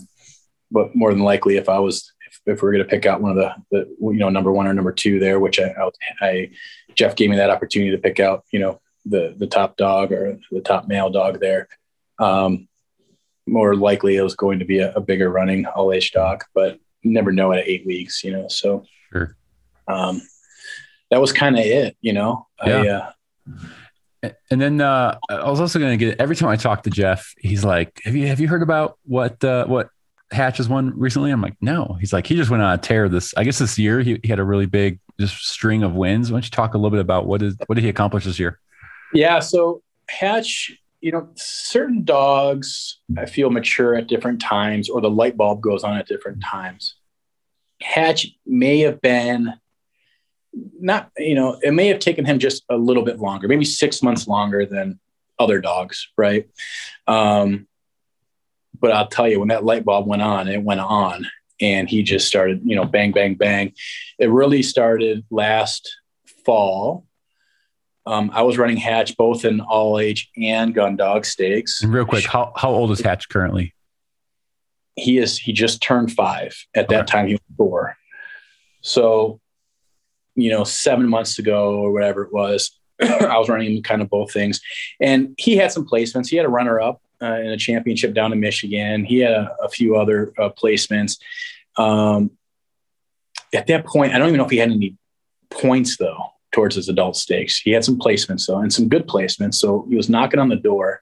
[0.71, 2.11] but more than likely, if I was
[2.49, 4.67] if, we are going to pick out one of the, the you know number one
[4.67, 5.73] or number two there, which I,
[6.21, 6.51] I
[6.95, 10.37] Jeff gave me that opportunity to pick out you know the the top dog or
[10.51, 11.67] the top male dog there.
[12.19, 12.67] Um,
[13.47, 16.79] more likely, it was going to be a, a bigger running all age dog, but
[17.03, 18.47] never know at eight weeks, you know.
[18.47, 19.35] So sure.
[19.87, 20.21] um,
[21.09, 22.47] that was kind of it, you know.
[22.65, 22.81] Yeah.
[22.81, 26.83] I, uh, and then uh, I was also going to get every time I talk
[26.83, 29.89] to Jeff, he's like, "Have you have you heard about what uh, what
[30.31, 33.09] Hatch has won recently?" I'm like, "No." He's like, "He just went on a tear
[33.09, 33.33] this.
[33.35, 36.31] I guess this year he, he had a really big just string of wins.
[36.31, 38.39] Why don't you talk a little bit about what is what did he accomplish this
[38.39, 38.59] year?"
[39.13, 40.71] Yeah, so Hatch,
[41.01, 45.83] you know, certain dogs I feel mature at different times, or the light bulb goes
[45.83, 46.95] on at different times.
[47.81, 49.53] Hatch may have been
[50.79, 54.01] not you know it may have taken him just a little bit longer maybe six
[54.01, 54.99] months longer than
[55.37, 56.49] other dogs right
[57.07, 57.67] um,
[58.79, 61.25] but i'll tell you when that light bulb went on it went on
[61.61, 63.73] and he just started you know bang bang bang
[64.17, 65.97] it really started last
[66.45, 67.05] fall
[68.05, 72.05] um, i was running hatch both in all age and gun dog stakes and real
[72.05, 73.73] quick how, how old is hatch currently
[74.95, 76.95] he is he just turned five at okay.
[76.95, 77.95] that time he was four
[78.81, 79.39] so
[80.39, 82.71] you know, seven months ago or whatever it was.
[83.01, 84.61] I was running kind of both things,
[84.99, 86.27] and he had some placements.
[86.27, 89.05] He had a runner up uh, in a championship down in Michigan.
[89.05, 91.19] He had a, a few other uh, placements.
[91.77, 92.31] Um,
[93.53, 94.97] at that point, I don't even know if he had any
[95.49, 96.17] points though
[96.51, 97.59] towards his adult stakes.
[97.59, 99.55] He had some placements though, and some good placements.
[99.55, 101.01] So he was knocking on the door.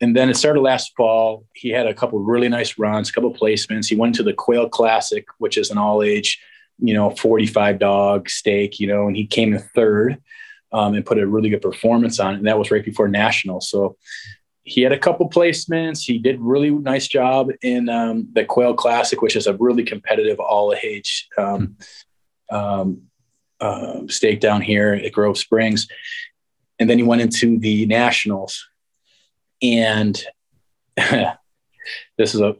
[0.00, 1.46] And then it started last fall.
[1.54, 3.86] He had a couple really nice runs, a couple placements.
[3.86, 6.40] He went to the Quail Classic, which is an all age
[6.78, 10.20] you know, 45 dog stake, you know, and he came in third
[10.72, 12.38] um, and put a really good performance on it.
[12.38, 13.60] And that was right before national.
[13.60, 13.96] So
[14.64, 16.04] he had a couple placements.
[16.04, 20.40] He did really nice job in um, the Quail Classic, which is a really competitive
[20.40, 21.76] all age um,
[22.50, 23.02] um,
[23.60, 25.86] uh, stake down here at Grove Springs.
[26.78, 28.66] And then he went into the nationals
[29.62, 30.22] and
[32.16, 32.56] this is a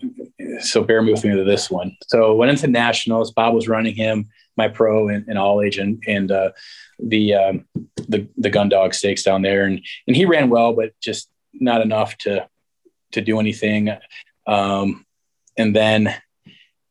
[0.60, 1.96] so bear with me to this one.
[2.08, 3.32] So went into nationals.
[3.32, 6.50] Bob was running him, my pro and, and all age and, and uh,
[6.98, 7.64] the, um,
[8.08, 11.28] the the gun dog stakes down there, and and he ran well, but just
[11.60, 12.48] not enough to
[13.12, 13.90] to do anything.
[14.46, 15.06] Um,
[15.56, 16.14] and then,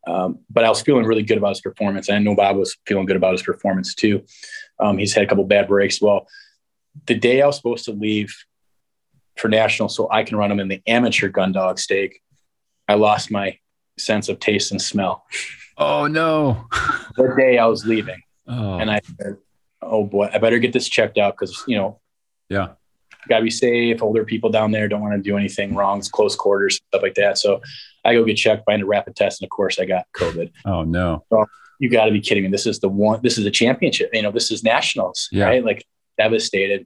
[0.08, 2.10] um, but I was feeling really good about his performance.
[2.10, 4.24] I know Bob was feeling good about his performance too.
[4.80, 6.02] Um, he's had a couple bad breaks.
[6.02, 6.28] Well,
[7.06, 8.34] the day I was supposed to leave
[9.38, 12.22] for national so I can run him in the amateur gun dog stake.
[12.88, 13.58] I lost my
[13.98, 15.26] sense of taste and smell.
[15.78, 16.68] Oh no.
[17.16, 18.22] the day I was leaving.
[18.48, 18.78] Oh.
[18.78, 19.38] And I said,
[19.82, 22.00] oh boy, I better get this checked out because, you know,
[22.50, 22.70] yeah,
[23.28, 24.02] got to be safe.
[24.02, 26.00] Older people down there don't want to do anything wrong.
[26.00, 27.38] It's close quarters, stuff like that.
[27.38, 27.62] So
[28.06, 29.42] I go get checked, find a rapid test.
[29.42, 30.52] And of course I got COVID.
[30.66, 31.24] Oh no.
[31.30, 31.46] So
[31.80, 32.50] you got to be kidding me.
[32.50, 35.46] This is the one, this is a championship, you know, this is nationals, yeah.
[35.46, 35.64] right?
[35.64, 35.86] Like
[36.18, 36.86] devastated.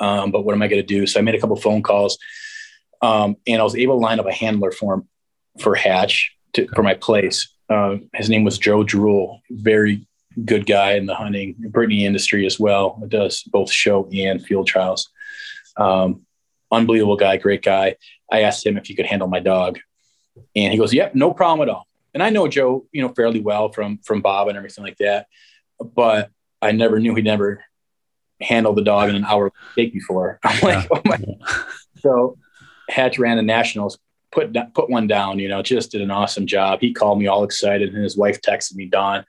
[0.00, 1.06] Um, but what am I going to do?
[1.06, 2.18] So I made a couple phone calls,
[3.02, 5.08] um, and I was able to line up a handler for him
[5.60, 7.52] for Hatch to, for my place.
[7.68, 10.06] Uh, his name was Joe Drool, very
[10.44, 12.98] good guy in the hunting Brittany industry as well.
[13.02, 15.08] It does both show and field trials.
[15.78, 16.26] Um,
[16.70, 17.96] unbelievable guy, great guy.
[18.30, 19.78] I asked him if he could handle my dog,
[20.54, 23.40] and he goes, "Yep, no problem at all." and I know Joe, you know, fairly
[23.40, 25.26] well from from Bob and everything like that,
[25.94, 27.64] but I never knew he never
[28.40, 30.38] handled the dog in an hour take before.
[30.44, 30.98] I'm like, yeah.
[30.98, 31.18] oh my.
[32.00, 32.38] So
[32.88, 33.98] Hatch ran the nationals,
[34.30, 35.40] put put one down.
[35.40, 36.80] You know, just did an awesome job.
[36.80, 39.24] He called me all excited, and his wife texted me, Don.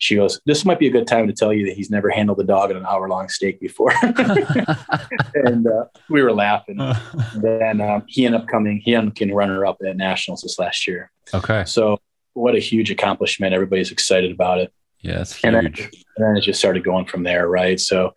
[0.00, 2.40] She goes, "This might be a good time to tell you that he's never handled
[2.40, 6.78] a dog in an hour long stake before." and uh, we were laughing.
[7.32, 8.80] And then um, he ended up coming.
[8.82, 11.12] He ended up getting runner up at nationals this last year.
[11.34, 11.64] Okay.
[11.66, 11.98] So
[12.32, 13.52] what a huge accomplishment!
[13.52, 14.72] Everybody's excited about it.
[15.00, 15.44] Yeah, it's huge.
[15.44, 17.78] And then, and then it just started going from there, right?
[17.78, 18.14] So,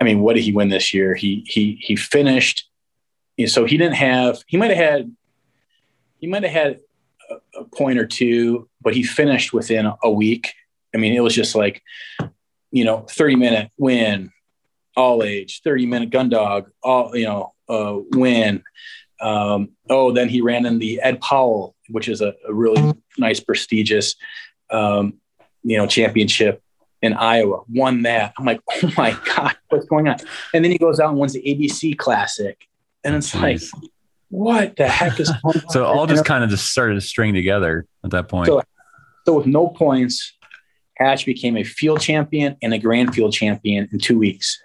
[0.00, 1.14] I mean, what did he win this year?
[1.14, 2.68] He he he finished.
[3.46, 4.42] So he didn't have.
[4.46, 5.16] He might have had
[6.20, 6.80] he might have had
[7.30, 10.52] a, a point or two, but he finished within a week.
[10.94, 11.82] I mean, it was just like,
[12.70, 14.30] you know, 30 minute win,
[14.96, 18.62] all age, 30 minute gun dog, all, you know, uh, win.
[19.20, 23.40] Um, oh, then he ran in the Ed Powell, which is a, a really nice,
[23.40, 24.16] prestigious,
[24.70, 25.14] um,
[25.62, 26.62] you know, championship
[27.00, 28.32] in Iowa, won that.
[28.38, 30.16] I'm like, oh my God, what's going on?
[30.52, 32.66] And then he goes out and wins the ABC Classic.
[33.04, 33.72] And it's Jeez.
[33.72, 33.82] like,
[34.30, 35.30] what the heck is
[35.68, 38.46] so all just kind of just started to string together at that point.
[38.46, 38.62] So,
[39.26, 40.33] so with no points,
[40.96, 44.60] Hatch became a field champion and a grand field champion in two weeks.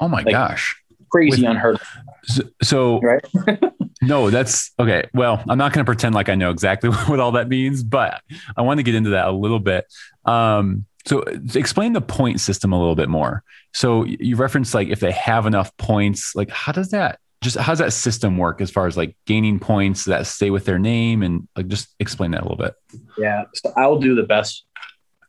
[0.00, 0.76] Oh my like, gosh.
[1.10, 1.78] Crazy with, unheard
[2.24, 3.24] So, so right?
[4.02, 5.08] no, that's okay.
[5.14, 8.20] Well, I'm not going to pretend like I know exactly what all that means, but
[8.56, 9.86] I want to get into that a little bit.
[10.24, 11.20] Um, so
[11.54, 13.44] explain the point system a little bit more.
[13.72, 17.72] So you referenced like if they have enough points, like how does that just how
[17.72, 21.22] does that system work as far as like gaining points that stay with their name
[21.22, 22.74] and like just explain that a little bit
[23.18, 24.64] yeah so i'll do the best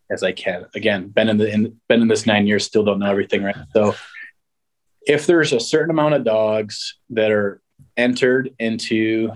[0.09, 2.99] as i can again been in the in, been in this nine years still don't
[2.99, 3.93] know everything right so
[5.05, 7.61] if there's a certain amount of dogs that are
[7.95, 9.31] entered into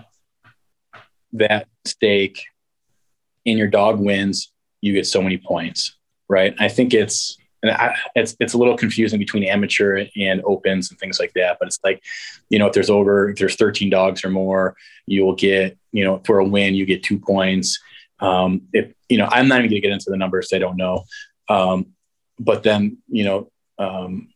[1.34, 2.44] that stake
[3.46, 4.52] and your dog wins
[4.82, 5.98] you get so many points
[6.28, 10.90] right i think it's and I, it's it's a little confusing between amateur and opens
[10.90, 11.58] and things like that.
[11.60, 12.04] But it's like,
[12.50, 16.04] you know, if there's over if there's 13 dogs or more, you will get, you
[16.04, 17.80] know, for a win, you get two points.
[18.22, 21.06] Um, if you know, I'm not even gonna get into the numbers, I don't know.
[21.50, 21.88] Um,
[22.40, 24.30] but then, you know, um,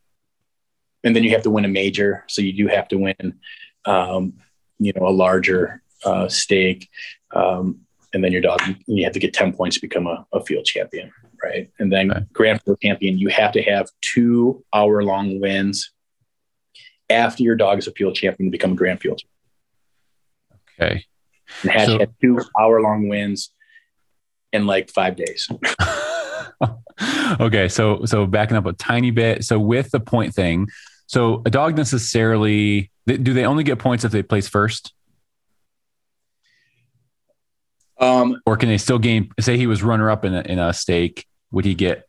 [1.04, 3.38] and then you have to win a major, so you do have to win,
[3.84, 4.34] um,
[4.78, 6.88] you know, a larger uh, stake,
[7.32, 7.80] um,
[8.12, 10.64] and then your dog, you have to get 10 points to become a, a field
[10.64, 11.12] champion
[11.42, 11.70] right?
[11.78, 12.28] And then.
[12.32, 15.92] Grand Field Champion, you have to have two hour long wins
[17.08, 19.20] after your dog is a field champion to become a Grand Field.
[20.80, 21.04] Okay.
[21.62, 23.50] And Hatch so, had two hour long wins
[24.52, 25.48] in like five days.
[27.40, 29.44] okay, so so backing up a tiny bit.
[29.44, 30.68] So with the point thing,
[31.06, 34.92] so a dog necessarily do they only get points if they place first?
[37.98, 39.30] Um, or can they still gain?
[39.40, 42.08] Say he was runner up in a, in a stake, would he get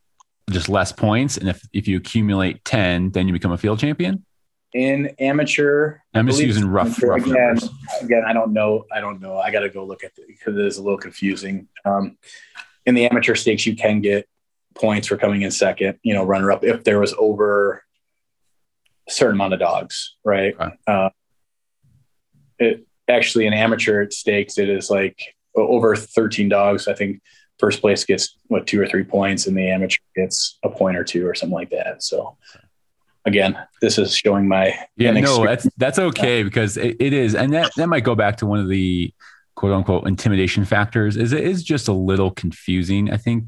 [0.49, 1.37] just less points?
[1.37, 4.25] And if if you accumulate ten, then you become a field champion.
[4.73, 7.69] In amateur, I'm just using rough, rough again, numbers.
[8.01, 8.85] Again, I don't know.
[8.91, 9.37] I don't know.
[9.37, 11.67] I got to go look at it because it is a little confusing.
[11.85, 12.17] Um,
[12.85, 14.27] in the amateur stakes, you can get
[14.75, 15.99] points for coming in second.
[16.03, 17.83] You know, runner up if there was over
[19.07, 20.53] a certain amount of dogs, right?
[20.59, 20.75] Okay.
[20.85, 21.09] Uh,
[22.59, 25.19] it actually in amateur stakes, it is like
[25.55, 26.87] over 13 dogs.
[26.87, 27.21] I think
[27.57, 31.03] first place gets what two or three points, and the amateur gets a point or
[31.03, 32.03] two or something like that.
[32.03, 32.37] So
[33.27, 35.11] again, this is showing my yeah.
[35.11, 38.45] No, that's that's okay because it, it is, and that that might go back to
[38.45, 39.13] one of the
[39.55, 41.17] quote unquote intimidation factors.
[41.17, 43.11] Is it is just a little confusing.
[43.11, 43.43] I think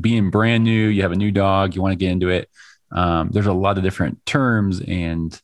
[0.00, 2.48] being brand new, you have a new dog, you want to get into it.
[2.92, 5.40] Um, there's a lot of different terms and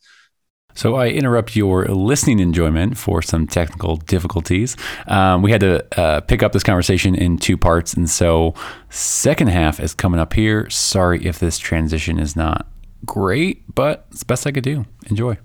[0.74, 4.76] so I interrupt your listening enjoyment for some technical difficulties.
[5.06, 8.54] Um, we had to uh, pick up this conversation in two parts, and so
[8.88, 10.70] second half is coming up here.
[10.70, 12.66] Sorry if this transition is not
[13.04, 14.84] great, but it's the best I could do.
[15.06, 15.38] Enjoy.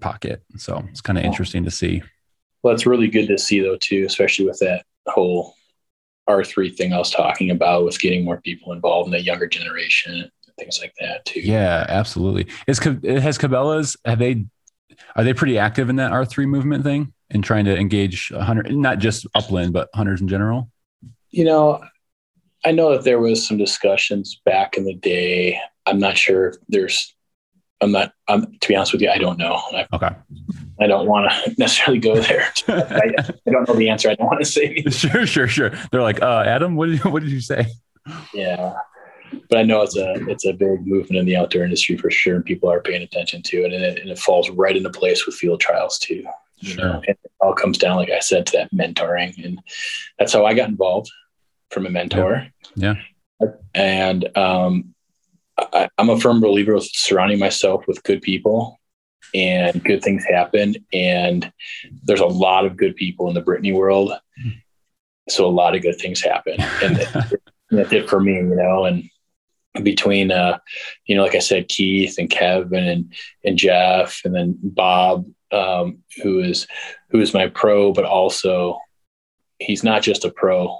[0.00, 0.42] Pocket.
[0.56, 2.02] So it's kind of interesting to see.
[2.62, 5.54] Well, it's really good to see though too, especially with that whole
[6.28, 9.46] R three thing I was talking about with getting more people involved in the younger
[9.46, 11.40] generation and things like that too.
[11.40, 12.46] Yeah, absolutely.
[12.66, 14.44] Is it has Cabela's have they
[15.16, 18.62] are they pretty active in that R3 movement thing and trying to engage a hunter,
[18.64, 20.70] not just upland, but hunters in general?
[21.30, 21.82] You know,
[22.64, 25.60] I know that there was some discussions back in the day.
[25.86, 27.14] I'm not sure if there's,
[27.80, 29.54] I'm not, I'm, to be honest with you, I don't know.
[29.72, 30.10] I, okay.
[30.80, 32.52] I don't want to necessarily go there.
[32.68, 34.10] I, I, don't know the answer.
[34.10, 34.92] I don't want to say anything.
[35.10, 35.70] Sure, sure, sure.
[35.90, 37.66] They're like, uh, Adam, what did you, what did you say?
[38.32, 38.74] Yeah
[39.48, 42.36] but I know it's a it's a big movement in the outdoor industry for sure,
[42.36, 45.26] and people are paying attention to it, and it, and it falls right into place
[45.26, 46.24] with field trials too.
[46.58, 46.84] You sure.
[46.84, 49.60] know, and it all comes down, like I said, to that mentoring, and
[50.18, 51.10] that's how I got involved
[51.70, 52.46] from a mentor.
[52.76, 52.94] Yeah.
[53.74, 54.91] And um,
[55.72, 58.80] I, I'm a firm believer of surrounding myself with good people
[59.34, 60.76] and good things happen.
[60.92, 61.50] And
[62.02, 64.12] there's a lot of good people in the Brittany world.
[65.28, 66.60] So a lot of good things happen.
[66.82, 66.96] And
[67.70, 69.08] that's it for me, you know, and
[69.82, 70.58] between, uh,
[71.06, 73.12] you know, like I said, Keith and Kevin and,
[73.44, 76.66] and Jeff, and then Bob, um, who is,
[77.10, 78.78] who is my pro, but also
[79.58, 80.76] he's not just a pro.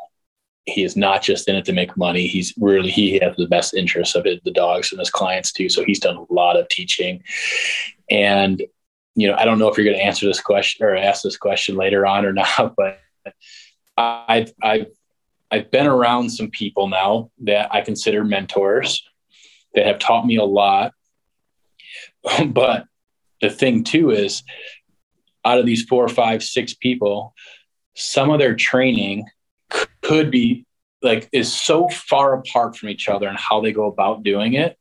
[0.64, 2.26] He is not just in it to make money.
[2.26, 5.68] He's really, he has the best interests of it, the dogs and his clients too.
[5.68, 7.22] So he's done a lot of teaching
[8.10, 8.62] and,
[9.14, 11.36] you know, I don't know if you're going to answer this question or ask this
[11.36, 13.00] question later on or not, but
[13.96, 14.86] I've, I've,
[15.50, 19.02] I've been around some people now that I consider mentors
[19.74, 20.94] that have taught me a lot.
[22.46, 22.86] but
[23.40, 24.42] the thing too is
[25.44, 27.34] out of these four, five, six people,
[27.94, 29.26] some of their training
[30.02, 30.66] could be
[31.02, 34.78] like is so far apart from each other and how they go about doing it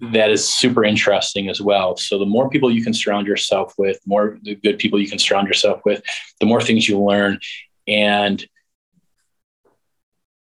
[0.00, 1.96] that is super interesting as well.
[1.96, 5.18] So the more people you can surround yourself with, more the good people you can
[5.18, 6.02] surround yourself with,
[6.40, 7.40] the more things you learn.
[7.86, 8.46] And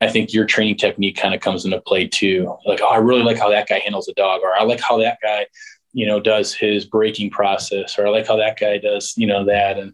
[0.02, 2.58] I think your training technique kind of comes into play too.
[2.66, 4.98] Like, oh, I really like how that guy handles a dog, or I like how
[5.00, 5.46] that guy,
[5.94, 9.46] you know, does his breaking process, or I like how that guy does, you know,
[9.46, 9.78] that.
[9.78, 9.94] And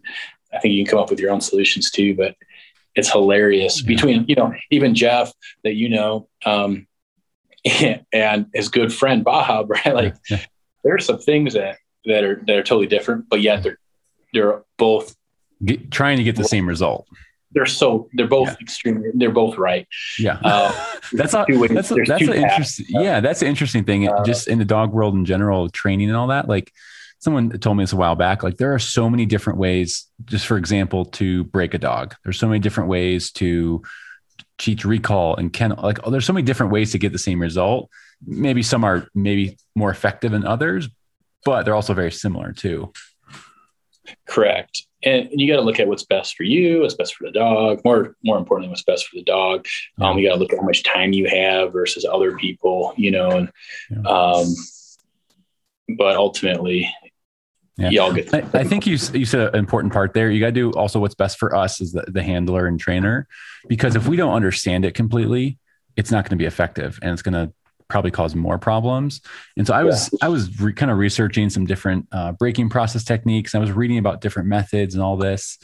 [0.52, 2.14] I think you can come up with your own solutions too.
[2.14, 2.36] But
[2.94, 5.32] it's hilarious between, you know, even Jeff
[5.64, 6.86] that you know, um,
[8.12, 9.94] and his good friend Bob, right?
[9.94, 10.44] Like yeah.
[10.84, 13.78] there are some things that that are that are totally different, but yet they're
[14.32, 15.14] they're both
[15.64, 17.06] get, trying to get the same result.
[17.52, 18.56] They're so they're both yeah.
[18.60, 19.86] extremely they're both right.
[20.18, 20.72] Yeah, uh,
[21.12, 22.86] that's a, that's a, that's an interesting.
[22.88, 24.08] Yeah, that's an interesting thing.
[24.08, 26.48] Uh, just in the dog world in general, training and all that.
[26.48, 26.72] Like
[27.22, 28.42] someone told me this a while back.
[28.42, 30.06] Like there are so many different ways.
[30.24, 32.16] Just for example, to break a dog.
[32.24, 33.82] There's so many different ways to
[34.58, 37.40] cheat recall and can like oh, there's so many different ways to get the same
[37.40, 37.90] result
[38.24, 40.88] maybe some are maybe more effective than others
[41.44, 42.92] but they're also very similar too
[44.28, 47.24] correct and, and you got to look at what's best for you what's best for
[47.24, 49.66] the dog more more importantly what's best for the dog
[50.00, 53.10] um, you got to look at how much time you have versus other people you
[53.10, 53.52] know and
[53.90, 54.02] yeah.
[54.08, 54.54] um
[55.96, 56.92] but ultimately
[57.90, 57.90] yeah.
[57.90, 58.32] y'all get.
[58.32, 60.30] I, I, think you you said an important part there.
[60.30, 63.26] You got to do also what's best for us as the, the handler and trainer,
[63.68, 65.58] because if we don't understand it completely,
[65.96, 67.52] it's not going to be effective, and it's going to
[67.88, 69.20] probably cause more problems.
[69.56, 70.26] And so I was yeah.
[70.26, 73.54] I was re- kind of researching some different uh, breaking process techniques.
[73.54, 75.58] I was reading about different methods and all this,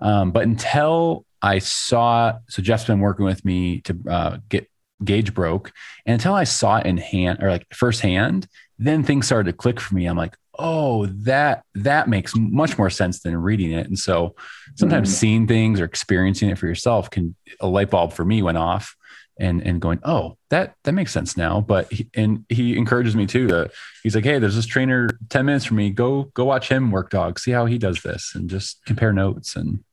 [0.00, 4.70] um, but until I saw, so Jeff's been working with me to uh, get
[5.02, 5.72] Gage broke,
[6.04, 8.46] and until I saw it in hand or like firsthand,
[8.78, 10.06] then things started to click for me.
[10.06, 13.86] I'm like, oh that that makes much more sense than reading it.
[13.86, 14.34] And so
[14.76, 15.16] sometimes mm-hmm.
[15.16, 18.96] seeing things or experiencing it for yourself can a light bulb for me went off
[19.38, 21.60] and and going oh that that makes sense now.
[21.60, 23.70] But he, and he encourages me too to
[24.02, 25.90] he's like hey there's this trainer 10 minutes for me.
[25.90, 27.38] Go go watch him work dog.
[27.38, 29.56] See how he does this and just compare notes.
[29.56, 29.84] And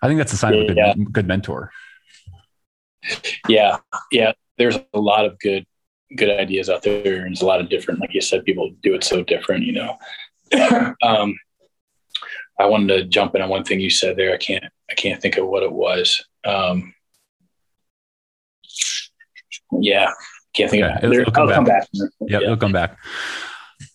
[0.00, 0.94] i think that's a sign yeah, of a good, yeah.
[1.10, 1.70] good mentor.
[3.48, 3.78] Yeah.
[4.10, 4.32] Yeah.
[4.58, 5.66] There's a lot of good
[6.16, 7.22] good ideas out there.
[7.22, 9.72] And there's a lot of different, like you said, people do it so different, you
[9.72, 9.98] know.
[11.02, 11.34] um,
[12.58, 14.32] I wanted to jump in on one thing you said there.
[14.32, 16.24] I can't, I can't think of what it was.
[16.44, 16.94] Um,
[19.80, 20.10] yeah,
[20.54, 21.20] can't think yeah, of it.
[21.20, 21.56] It'll, come, I'll back.
[21.56, 21.88] come back.
[21.92, 22.98] Yep, yeah, it'll come back.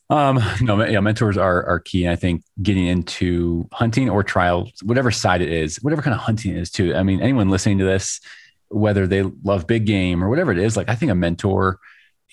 [0.09, 2.05] Um, no, yeah, mentors are are key.
[2.05, 6.21] And I think getting into hunting or trial, whatever side it is, whatever kind of
[6.21, 6.95] hunting it is too.
[6.95, 8.21] I mean, anyone listening to this,
[8.69, 11.79] whether they love big game or whatever it is, like I think a mentor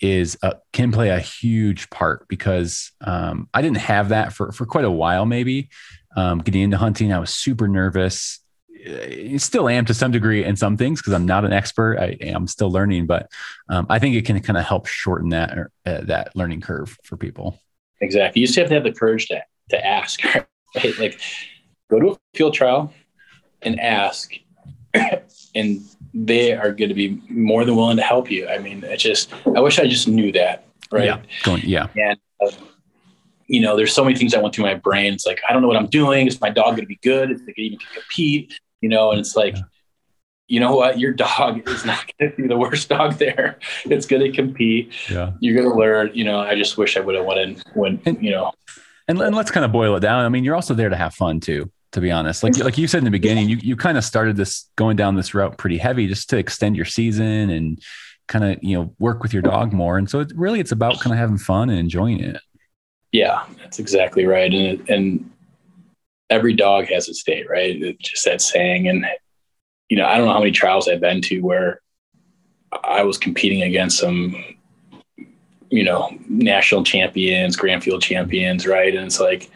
[0.01, 4.65] is uh, can play a huge part because um, I didn't have that for for
[4.65, 5.25] quite a while.
[5.25, 5.69] Maybe
[6.15, 8.39] um, getting into hunting, I was super nervous.
[8.87, 11.97] I still am to some degree in some things because I'm not an expert.
[11.97, 13.31] I am still learning, but
[13.69, 17.17] um, I think it can kind of help shorten that uh, that learning curve for
[17.17, 17.59] people.
[18.01, 18.41] Exactly.
[18.41, 20.21] You just have to have the courage to to ask.
[20.75, 20.99] Right?
[20.99, 21.21] Like,
[21.89, 22.93] go to a field trial
[23.61, 24.33] and ask,
[25.55, 25.81] and
[26.15, 28.47] they are going to be more than willing to help you.
[28.47, 30.65] I mean, it's just, I wish I just knew that.
[30.89, 31.05] Right.
[31.05, 31.21] Yeah.
[31.43, 31.87] Going, yeah.
[31.95, 32.51] And, uh,
[33.47, 35.13] you know, there's so many things that went through my brain.
[35.13, 36.25] It's like, I don't know what I'm doing.
[36.25, 37.31] Is my dog going to be good?
[37.31, 38.57] Is it even compete?
[38.79, 39.63] You know, and it's like, yeah.
[40.47, 40.99] you know what?
[40.99, 43.59] Your dog is not going to be the worst dog there.
[43.83, 44.93] It's going to compete.
[45.11, 45.33] Yeah.
[45.41, 48.01] You're going to learn, you know, I just wish I would have went in when,
[48.05, 48.53] and, you know,
[49.07, 50.25] and, and let's kind of boil it down.
[50.25, 52.43] I mean, you're also there to have fun too to be honest.
[52.43, 55.15] Like like you said in the beginning, you you kind of started this going down
[55.15, 57.81] this route pretty heavy just to extend your season and
[58.27, 59.97] kind of you know work with your dog more.
[59.97, 62.37] And so it, really, it's about kind of having fun and enjoying it.
[63.11, 64.53] Yeah, that's exactly right.
[64.53, 65.31] And and
[66.29, 67.81] every dog has its day, right?
[67.81, 68.87] It's just that saying.
[68.87, 69.05] And
[69.89, 71.81] you know, I don't know how many trials I've been to where
[72.83, 74.43] I was competing against some,
[75.69, 78.93] you know, national champions, Grand Field champions, right?
[78.95, 79.49] And it's like,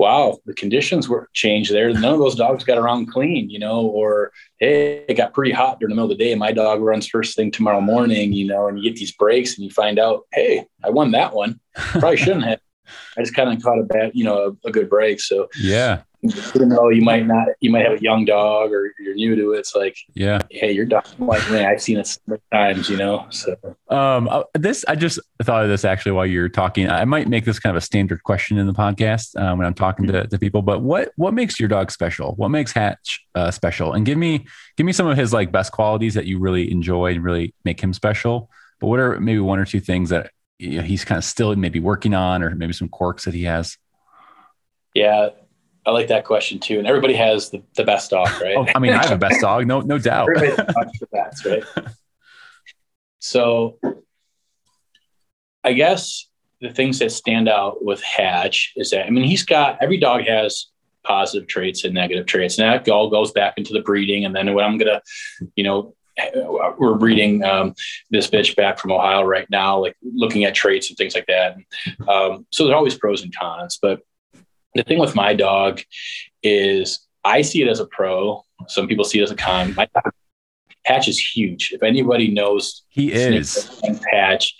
[0.00, 1.92] wow, the conditions were changed there.
[1.92, 5.78] None of those dogs got around clean, you know, or hey, it got pretty hot
[5.78, 6.34] during the middle of the day.
[6.34, 9.64] My dog runs first thing tomorrow morning, you know, and you get these breaks and
[9.64, 11.60] you find out, hey, I won that one.
[11.74, 12.60] Probably shouldn't have.
[13.18, 15.20] I just kind of caught a bad, you know, a, a good break.
[15.20, 19.14] So yeah, even though you might not, you might have a young dog or you're
[19.14, 19.60] new to it.
[19.60, 22.96] It's like, yeah, hey, your dog like man, I've seen it so many times, you
[22.96, 23.26] know.
[23.30, 23.56] So,
[23.88, 26.90] um, uh, this I just thought of this actually while you're talking.
[26.90, 29.74] I might make this kind of a standard question in the podcast uh, when I'm
[29.74, 30.62] talking to, to people.
[30.62, 32.34] But what what makes your dog special?
[32.34, 33.94] What makes Hatch uh, special?
[33.94, 34.46] And give me
[34.76, 37.80] give me some of his like best qualities that you really enjoy and really make
[37.80, 38.50] him special.
[38.78, 41.54] But what are maybe one or two things that you know, he's kind of still
[41.56, 43.78] maybe working on, or maybe some quirks that he has?
[44.94, 45.30] Yeah,
[45.86, 46.78] I like that question too.
[46.78, 48.56] And everybody has the, the best dog, right?
[48.56, 50.28] oh, I mean, I have a best dog, no, no doubt.
[50.34, 51.64] the best, right?
[53.18, 53.78] So
[55.62, 56.28] I guess
[56.60, 60.22] the things that stand out with Hatch is that, I mean, he's got, every dog
[60.22, 60.66] has
[61.04, 62.58] positive traits and negative traits.
[62.58, 64.24] And that all goes back into the breeding.
[64.24, 65.02] And then what I'm going to,
[65.56, 65.94] you know,
[66.78, 67.74] we're breeding um,
[68.10, 71.56] this bitch back from Ohio right now, like looking at traits and things like that.
[72.06, 74.00] Um, so there's always pros and cons, but
[74.74, 75.80] the thing with my dog
[76.42, 78.44] is I see it as a pro.
[78.68, 79.74] Some people see it as a con.
[79.74, 80.12] My dog,
[80.84, 81.72] Hatch is huge.
[81.72, 84.54] If anybody knows, he is Patch.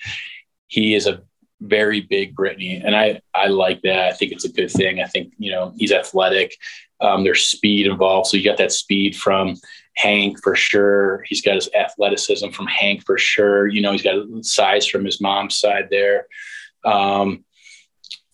[0.67, 1.23] He is a
[1.61, 4.09] very big Brittany, and I I like that.
[4.09, 5.01] I think it's a good thing.
[5.01, 6.55] I think you know he's athletic.
[7.01, 9.57] Um, there's speed involved, so you got that speed from
[9.97, 11.25] Hank for sure.
[11.27, 13.67] He's got his athleticism from Hank for sure.
[13.67, 16.27] You know, he's got size from his mom's side there.
[16.85, 17.45] Um,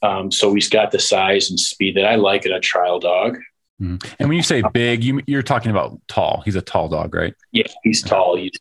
[0.03, 3.38] um, so he's got the size and speed that I like in a trial dog.
[3.80, 3.97] Mm-hmm.
[4.18, 6.42] And when you say big, you, you're talking about tall.
[6.44, 7.34] He's a tall dog, right?
[7.53, 8.36] Yeah, he's tall.
[8.36, 8.53] He's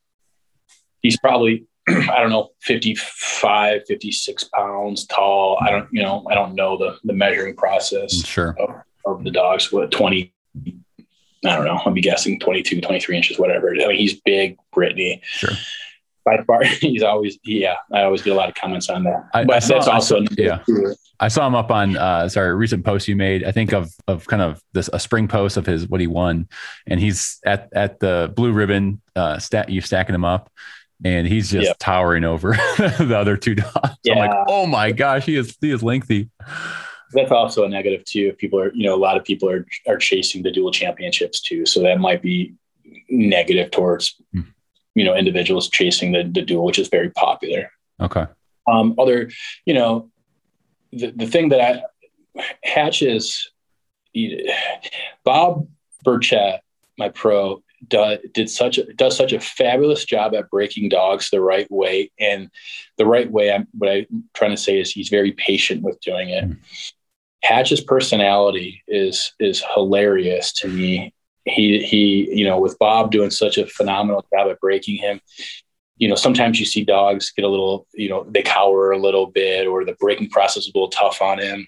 [1.02, 5.58] he's probably I don't know 55, 56 pounds tall.
[5.62, 8.26] I don't you know I don't know the the measuring process.
[8.26, 8.56] Sure.
[8.60, 8.70] Of,
[9.06, 9.72] of the dogs.
[9.72, 10.34] What 20
[11.46, 11.80] I don't know.
[11.86, 13.70] I'll be guessing 22, 23 inches, whatever.
[13.76, 15.22] I mean, he's big, Brittany.
[15.24, 15.52] Sure
[16.26, 19.30] by far he's always yeah i always get a lot of comments on that.
[19.34, 20.60] I, but I that's also I saw, yeah.
[21.20, 23.90] i saw him up on uh sorry a recent post you made i think of
[24.08, 26.50] of kind of this a spring post of his what he won.
[26.88, 30.52] And he's at at the blue ribbon uh stat you stacking him up
[31.04, 31.78] and he's just yep.
[31.80, 34.14] towering over the other two dogs yeah.
[34.14, 36.30] i'm like oh my gosh he is he is lengthy.
[37.12, 38.30] That's also a negative too.
[38.34, 41.40] If people are you know a lot of people are are chasing the dual championships
[41.40, 41.66] too.
[41.66, 42.56] So that might be
[43.10, 44.46] negative towards mm
[44.96, 47.72] you know individuals chasing the, the dual, which is very popular.
[48.02, 48.26] Okay.
[48.68, 49.30] Um, other,
[49.66, 50.10] you know,
[50.92, 51.84] the, the thing that I
[52.64, 53.52] hatches,
[55.24, 55.68] Bob
[56.06, 56.60] Burchett,
[56.98, 61.42] my pro, do, did such a, does such a fabulous job at breaking dogs the
[61.42, 62.12] right way.
[62.20, 62.50] And
[62.98, 66.30] the right way, I'm, what I'm trying to say is he's very patient with doing
[66.30, 66.46] it.
[66.46, 66.58] Mm.
[67.44, 71.14] Hatch's personality is is hilarious to me
[71.46, 75.22] he he you know with Bob doing such a phenomenal job at breaking him.
[75.98, 79.28] You know, sometimes you see dogs get a little, you know, they cower a little
[79.28, 81.66] bit, or the breaking process is a little tough on him.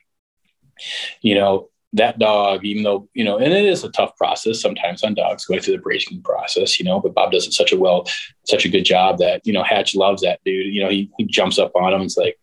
[1.22, 5.02] You know, that dog, even though, you know, and it is a tough process sometimes
[5.04, 7.78] on dogs going through the breaking process, you know, but Bob does it such a
[7.78, 8.06] well,
[8.46, 10.74] such a good job that, you know, Hatch loves that dude.
[10.74, 12.02] You know, he, he jumps up on him.
[12.02, 12.38] It's like,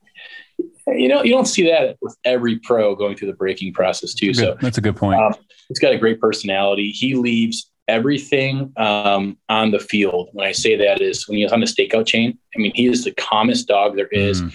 [0.95, 4.29] you know, you don't see that with every pro going through the breaking process too.
[4.29, 5.21] That's so that's a good point.
[5.21, 5.35] Um,
[5.69, 6.91] he's got a great personality.
[6.91, 10.31] He leaves everything um, on the field.
[10.33, 12.39] When I say that is when he's on the stakeout chain.
[12.57, 14.43] I mean, he is the calmest dog there is.
[14.43, 14.55] Mm.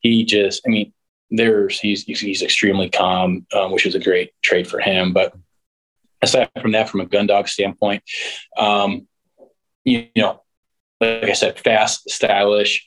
[0.00, 0.92] He just, I mean,
[1.30, 5.12] there's he's he's extremely calm, um, which is a great trait for him.
[5.12, 5.34] But
[6.20, 8.02] aside from that, from a gun dog standpoint,
[8.56, 9.06] um,
[9.84, 10.42] you, you know,
[11.00, 12.86] like I said, fast, stylish,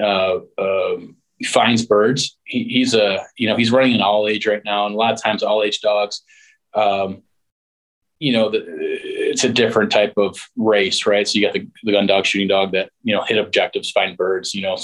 [0.00, 2.36] uh, um, finds birds.
[2.44, 5.12] He, he's a you know he's running an all age right now, and a lot
[5.12, 6.22] of times all age dogs,
[6.74, 7.22] um,
[8.20, 11.28] you know, the, it's a different type of race, right?
[11.28, 14.16] So you got the, the gun dog, shooting dog that you know hit objectives, find
[14.16, 14.54] birds.
[14.54, 14.78] You know,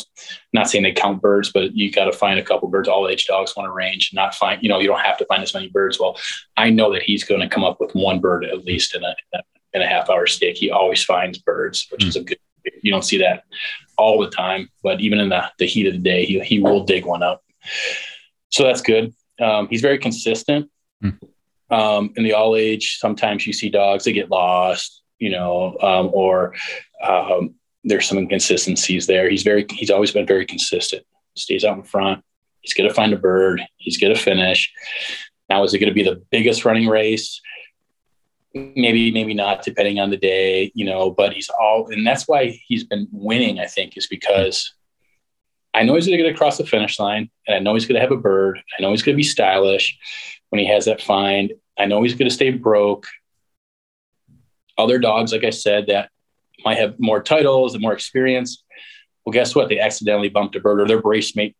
[0.52, 2.88] not saying they count birds, but you got to find a couple birds.
[2.88, 4.62] All age dogs want to range, not find.
[4.62, 5.98] You know, you don't have to find as many birds.
[5.98, 6.16] Well,
[6.56, 9.14] I know that he's going to come up with one bird at least in a
[9.72, 10.56] in a half hour stick.
[10.56, 12.08] He always finds birds, which mm.
[12.08, 12.38] is a good.
[12.82, 13.44] You don't see that
[13.96, 16.84] all the time, but even in the, the heat of the day, he, he will
[16.84, 17.42] dig one up.
[18.50, 19.14] So that's good.
[19.40, 20.70] Um, he's very consistent.
[21.02, 21.18] Mm.
[21.70, 26.10] Um, in the all age, sometimes you see dogs that get lost, you know, um,
[26.12, 26.54] or
[27.02, 29.28] um, there's some inconsistencies there.
[29.28, 31.04] He's very, he's always been very consistent.
[31.36, 32.22] Stays out in front.
[32.60, 33.60] He's going to find a bird.
[33.76, 34.72] He's going to finish.
[35.48, 37.40] Now, is it going to be the biggest running race?
[38.54, 42.58] Maybe maybe not depending on the day you know but he's all and that's why
[42.66, 44.74] he's been winning i think is because
[45.74, 47.96] i know he's going to get across the finish line and i know he's going
[47.96, 49.98] to have a bird i know he's going to be stylish
[50.50, 53.06] when he has that find i know he's going to stay broke.
[54.78, 56.10] Other dogs like i said that
[56.64, 58.64] might have more titles and more experience
[59.24, 59.68] well guess what?
[59.68, 61.56] They accidentally bumped a bird or their brace mate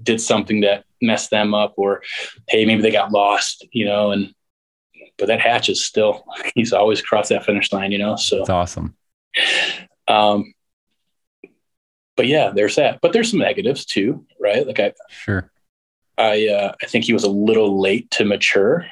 [0.00, 2.02] did something that messed them up or
[2.48, 4.32] hey maybe they got lost you know and
[5.18, 8.16] but that hatch is still he's always crossed that finish line, you know.
[8.16, 8.96] So it's awesome.
[10.06, 10.54] Um,
[12.16, 13.00] but yeah, there's that.
[13.00, 14.66] But there's some negatives too, right?
[14.66, 15.50] Like I sure.
[16.16, 18.86] I uh, I think he was a little late to mature.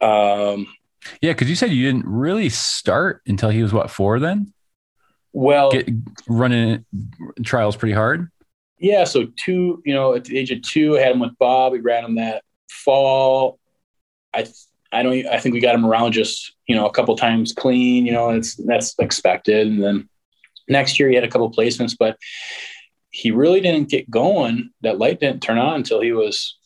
[0.00, 0.66] Um,
[1.20, 4.52] yeah, because you said you didn't really start until he was what four then.
[5.32, 5.88] Well, Get,
[6.28, 6.84] running
[7.44, 8.30] trials pretty hard.
[8.78, 11.72] Yeah, so two, you know, at the age of two, I had him with Bob.
[11.72, 13.58] We ran him that fall.
[14.32, 14.46] I
[14.92, 15.26] I don't.
[15.26, 18.06] I think we got him around just you know a couple times clean.
[18.06, 19.66] You know, it's that's expected.
[19.66, 20.08] And then
[20.68, 22.16] next year he had a couple placements, but
[23.10, 24.70] he really didn't get going.
[24.82, 26.56] That light didn't turn on until he was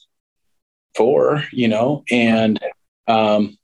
[0.96, 1.44] four.
[1.52, 2.58] You know, and
[3.06, 3.58] um,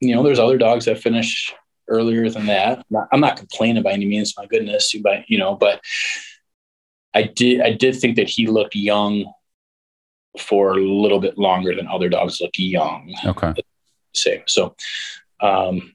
[0.00, 1.54] you know, there's other dogs that finish
[1.88, 2.84] earlier than that.
[3.12, 4.34] I'm not complaining by any means.
[4.36, 5.80] My goodness, but you know, but
[7.14, 7.60] I did.
[7.60, 9.32] I did think that he looked young
[10.38, 13.14] for a little bit longer than other dogs look young.
[13.24, 13.54] Okay.
[14.14, 14.42] Same.
[14.46, 14.74] So,
[15.40, 15.94] um,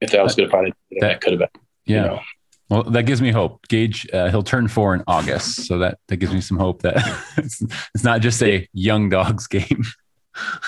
[0.00, 1.62] if that was going to find it, that, that could have been.
[1.86, 1.96] Yeah.
[1.96, 2.20] You know.
[2.68, 3.68] Well, that gives me hope.
[3.68, 6.96] Gage, uh, he'll turn four in August, so that that gives me some hope that
[7.36, 7.60] it's,
[7.94, 9.84] it's not just a young dogs game.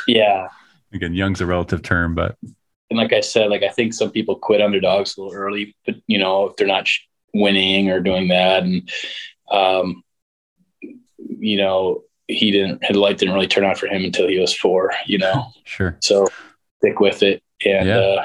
[0.07, 0.49] Yeah.
[0.93, 2.37] Again, young's a relative term, but
[2.91, 5.97] and like I said, like I think some people quit underdogs a little early, but
[6.07, 6.89] you know if they're not
[7.33, 8.89] winning or doing that, and
[9.51, 10.05] um,
[11.19, 14.55] you know he didn't his light didn't really turn on for him until he was
[14.55, 15.47] four you know?
[15.65, 15.97] Sure.
[16.01, 16.27] So
[16.79, 17.99] stick with it and yeah.
[17.99, 18.25] uh,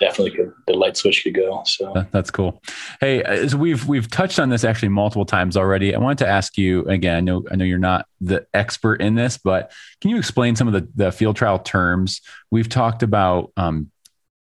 [0.00, 1.92] definitely could the light switch could go so.
[1.92, 2.62] That, that's cool.
[3.00, 6.56] Hey as we've we've touched on this actually multiple times already i wanted to ask
[6.56, 10.16] you again i know i know you're not the expert in this but can you
[10.16, 12.20] explain some of the the field trial terms?
[12.50, 13.90] We've talked about um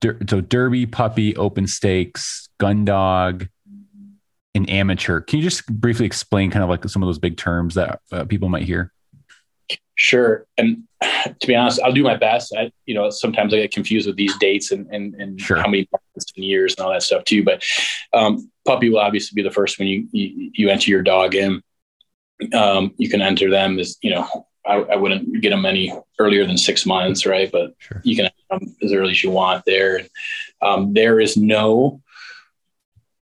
[0.01, 3.49] der- so derby puppy open stakes gun dog
[4.59, 5.21] an amateur.
[5.21, 8.25] Can you just briefly explain kind of like some of those big terms that uh,
[8.25, 8.93] people might hear?
[9.95, 10.47] Sure.
[10.57, 12.55] And to be honest, I'll do my best.
[12.57, 15.57] I, you know, sometimes I get confused with these dates and, and, and sure.
[15.57, 15.89] how many
[16.37, 17.43] years and all that stuff too.
[17.43, 17.65] But
[18.13, 21.63] um, puppy will obviously be the first when you, you, you enter your dog in.
[22.53, 26.47] Um, you can enter them as, you know, I, I, wouldn't get them any earlier
[26.47, 27.51] than six months, right?
[27.51, 28.01] But sure.
[28.05, 28.31] you can
[28.83, 30.03] as early as you want there.
[30.63, 32.01] Um, there is no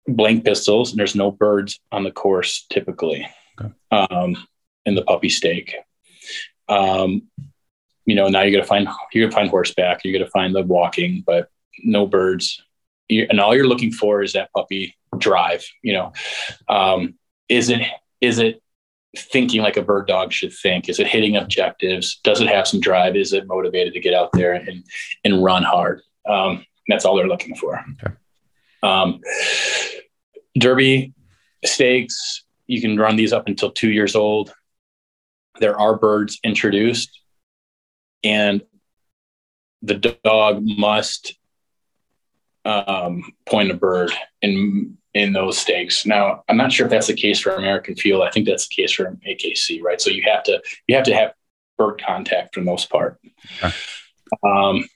[0.07, 3.27] blank pistols and there's no birds on the course typically
[3.59, 3.73] okay.
[3.91, 4.35] um,
[4.85, 5.75] in the puppy stake.
[6.67, 7.23] Um,
[8.05, 11.23] you know, now you're gonna find you're gonna find horseback, you're gonna find the walking,
[11.25, 11.49] but
[11.83, 12.61] no birds.
[13.07, 15.65] You, and all you're looking for is that puppy drive.
[15.81, 16.13] You know,
[16.67, 17.15] um,
[17.49, 17.81] is it
[18.21, 18.61] is it
[19.17, 20.89] thinking like a bird dog should think?
[20.89, 22.19] Is it hitting objectives?
[22.23, 23.15] Does it have some drive?
[23.15, 24.83] Is it motivated to get out there and
[25.23, 26.01] and run hard?
[26.27, 27.83] Um, that's all they're looking for.
[28.03, 28.13] Okay.
[28.85, 29.21] Um,
[30.57, 31.13] Derby
[31.63, 34.53] stakes, you can run these up until two years old.
[35.59, 37.19] There are birds introduced,
[38.23, 38.61] and
[39.81, 41.37] the dog must
[42.65, 44.11] um, point a bird
[44.41, 46.05] in in those stakes.
[46.05, 48.21] Now, I'm not sure if that's the case for American Field.
[48.21, 50.01] I think that's the case for AKC, right?
[50.01, 51.33] So you have to you have to have
[51.77, 53.19] bird contact for the most part.
[53.63, 53.73] Okay.
[54.43, 54.87] Um,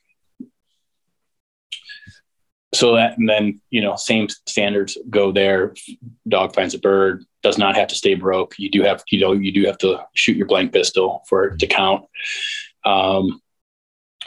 [2.73, 5.73] so that and then you know same standards go there.
[6.27, 8.55] Dog finds a bird does not have to stay broke.
[8.57, 11.59] You do have you know you do have to shoot your blank pistol for it
[11.59, 12.05] to count.
[12.85, 13.41] Um,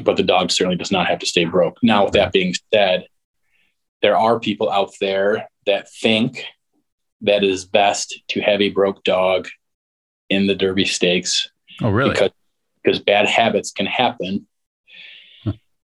[0.02, 1.76] but the dog certainly does not have to stay broke.
[1.82, 3.06] Now with that being said
[4.02, 6.44] there are people out there that think
[7.22, 9.48] that it is best to have a broke dog
[10.28, 11.48] in the derby stakes
[11.80, 12.10] oh really?
[12.10, 12.30] because,
[12.82, 14.46] because bad habits can happen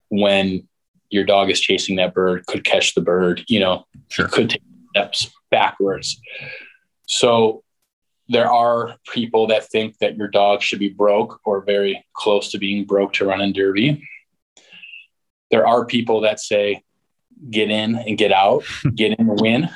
[0.08, 0.66] when
[1.10, 4.28] your dog is chasing that bird, could catch the bird, you know, sure.
[4.28, 6.20] could take steps backwards.
[7.06, 7.62] So
[8.28, 12.58] there are people that think that your dog should be broke or very close to
[12.58, 14.02] being broke to run in derby.
[15.50, 16.82] There are people that say,
[17.50, 18.64] get in and get out,
[18.94, 19.68] get in and win,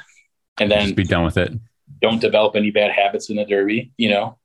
[0.59, 1.53] and then Just be done with it.
[2.01, 4.39] Don't develop any bad habits in the derby, you know.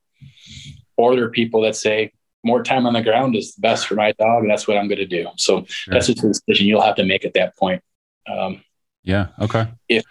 [0.97, 2.11] Or there are people that say,
[2.45, 4.87] more time on the ground is the best for my dog, and that's what I'm
[4.87, 5.27] going to do.
[5.37, 5.93] So sure.
[5.93, 7.83] that's just a decision you'll have to make at that point.
[8.31, 8.63] Um,
[9.03, 9.27] yeah.
[9.39, 9.67] Okay.
[9.89, 10.03] If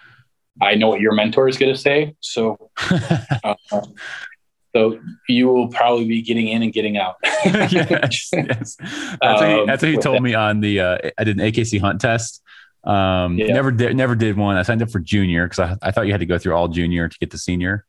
[0.60, 2.70] I know what your mentor is going to say, so
[3.44, 3.54] uh,
[4.74, 4.98] So
[5.28, 7.14] you will probably be getting in and getting out.
[7.44, 8.76] yes, yes.
[8.76, 8.76] That's,
[9.22, 10.22] what he, Um, that's what he told that.
[10.22, 10.80] me on the.
[10.80, 12.42] Uh, I did an AKC hunt test.
[12.82, 13.54] Um, Yeah.
[13.54, 13.96] Never did.
[13.96, 14.56] Never did one.
[14.56, 16.66] I signed up for junior because I, I thought you had to go through all
[16.66, 17.86] junior to get to senior,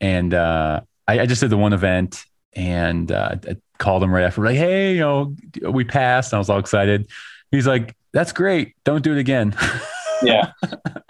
[0.00, 3.36] and uh, I, I just did the one event and uh,
[3.84, 5.36] called him right after, like, hey, you know,
[5.70, 6.32] we passed.
[6.32, 7.08] And I was all excited.
[7.50, 8.74] He's like, "That's great.
[8.84, 9.54] Don't do it again."
[10.22, 10.52] yeah,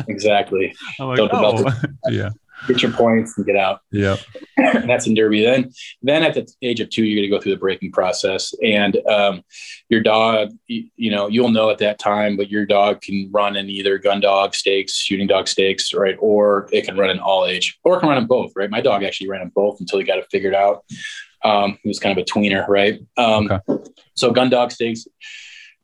[0.08, 0.74] exactly.
[0.98, 2.30] Like, Don't develop "Oh." yeah,
[2.66, 3.80] Get your points and get out.
[3.90, 4.16] yeah,
[4.56, 5.44] that's in Derby.
[5.44, 5.70] Then,
[6.02, 8.96] then at the age of two, you're going to go through the breaking process, and
[9.08, 9.42] um,
[9.88, 13.56] your dog, you, you know, you'll know at that time, but your dog can run
[13.56, 17.46] in either gun dog stakes, shooting dog stakes, right, or it can run in all
[17.46, 18.70] age, or it can run in both, right.
[18.70, 20.84] My dog actually ran in both until he got it figured out.
[21.44, 23.00] Um, he was kind of a tweener, right?
[23.16, 23.50] Um,
[24.14, 25.06] So gun dog stakes,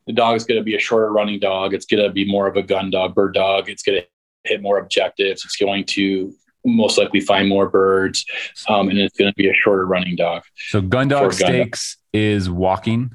[0.07, 1.73] the dog is going to be a shorter running dog.
[1.73, 3.69] It's going to be more of a gun dog, bird dog.
[3.69, 4.07] It's going to
[4.49, 5.45] hit more objectives.
[5.45, 6.33] It's going to
[6.65, 8.25] most likely find more birds,
[8.69, 10.43] um, and it's going to be a shorter running dog.
[10.69, 11.33] So gun dog gun dog.
[11.33, 13.11] stakes is walking.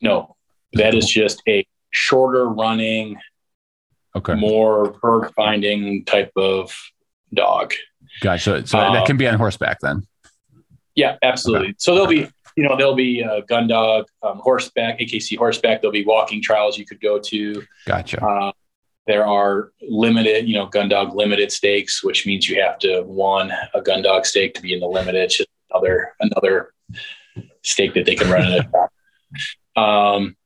[0.00, 0.36] No,
[0.74, 3.18] that is just a shorter running,
[4.16, 6.74] Okay, more bird finding type of
[7.32, 7.72] dog.
[8.22, 8.66] gotcha.
[8.66, 10.06] So that Um, can be on horseback then.
[10.94, 11.74] Yeah, absolutely.
[11.78, 15.80] So there'll be, you know, there'll be uh, gun dog, um, horseback, AKC horseback.
[15.80, 17.62] There'll be walking trials you could go to.
[17.86, 18.24] Gotcha.
[18.24, 18.52] Uh,
[19.06, 23.52] there are limited, you know, gun dog limited stakes, which means you have to one
[23.74, 25.22] a gun dog stake to be in the limited.
[25.22, 26.72] It's just another another
[27.62, 28.90] stake that they can run in a track.
[29.76, 30.36] Um,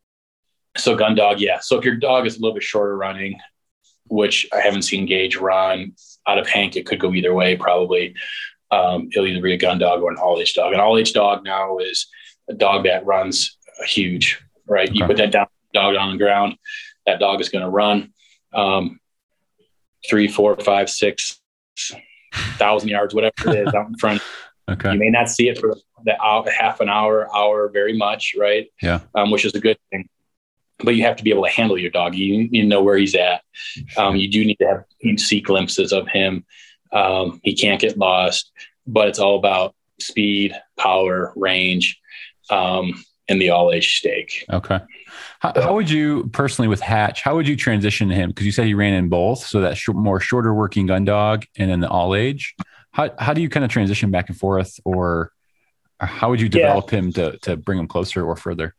[0.76, 1.60] so gun dog, yeah.
[1.60, 3.38] So if your dog is a little bit shorter running,
[4.08, 5.94] which I haven't seen Gage run
[6.26, 7.56] out of Hank, it could go either way.
[7.56, 8.14] Probably
[8.74, 10.72] um, it'll either be a gun dog or an all age dog.
[10.72, 12.06] An all age dog now is
[12.48, 13.56] a dog that runs
[13.86, 14.92] huge, right?
[14.92, 16.56] You put that down, dog on the ground,
[17.06, 18.12] that dog is going to run
[18.52, 19.00] um,
[20.08, 21.40] three, four, five, six
[22.56, 24.22] thousand yards, whatever it is, out in front.
[24.66, 24.94] Okay.
[24.94, 25.76] You may not see it for
[26.06, 28.66] the hour, half an hour, hour, very much, right?
[28.80, 29.00] Yeah.
[29.14, 30.08] Um, which is a good thing.
[30.78, 32.14] But you have to be able to handle your dog.
[32.14, 33.42] You need to know where he's at.
[33.98, 36.46] Um, you do need to have you see glimpses of him.
[36.94, 38.52] Um, he can't get lost,
[38.86, 42.00] but it's all about speed, power, range,
[42.50, 44.44] um, and the all age stake.
[44.52, 44.78] Okay.
[45.40, 47.22] How, how would you personally with Hatch?
[47.22, 48.30] How would you transition him?
[48.30, 51.44] Because you said he ran in both, so that sh- more shorter working gun dog
[51.56, 52.54] and then the all age.
[52.92, 55.32] How how do you kind of transition back and forth, or
[56.00, 56.66] or how would you Yeah.
[56.66, 58.74] develop him to to bring him closer or further?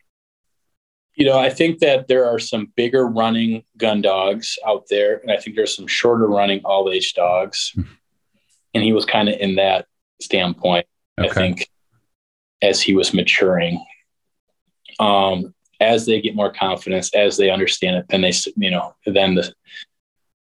[1.15, 5.31] You know, I think that there are some bigger running gun dogs out there, and
[5.31, 7.73] I think there's some shorter running all age dogs.
[8.75, 9.87] And he was kind of in that
[10.21, 10.85] standpoint,
[11.17, 11.67] I think,
[12.61, 13.83] as he was maturing.
[14.99, 19.35] Um, as they get more confidence, as they understand it, then they, you know, then
[19.35, 19.53] the,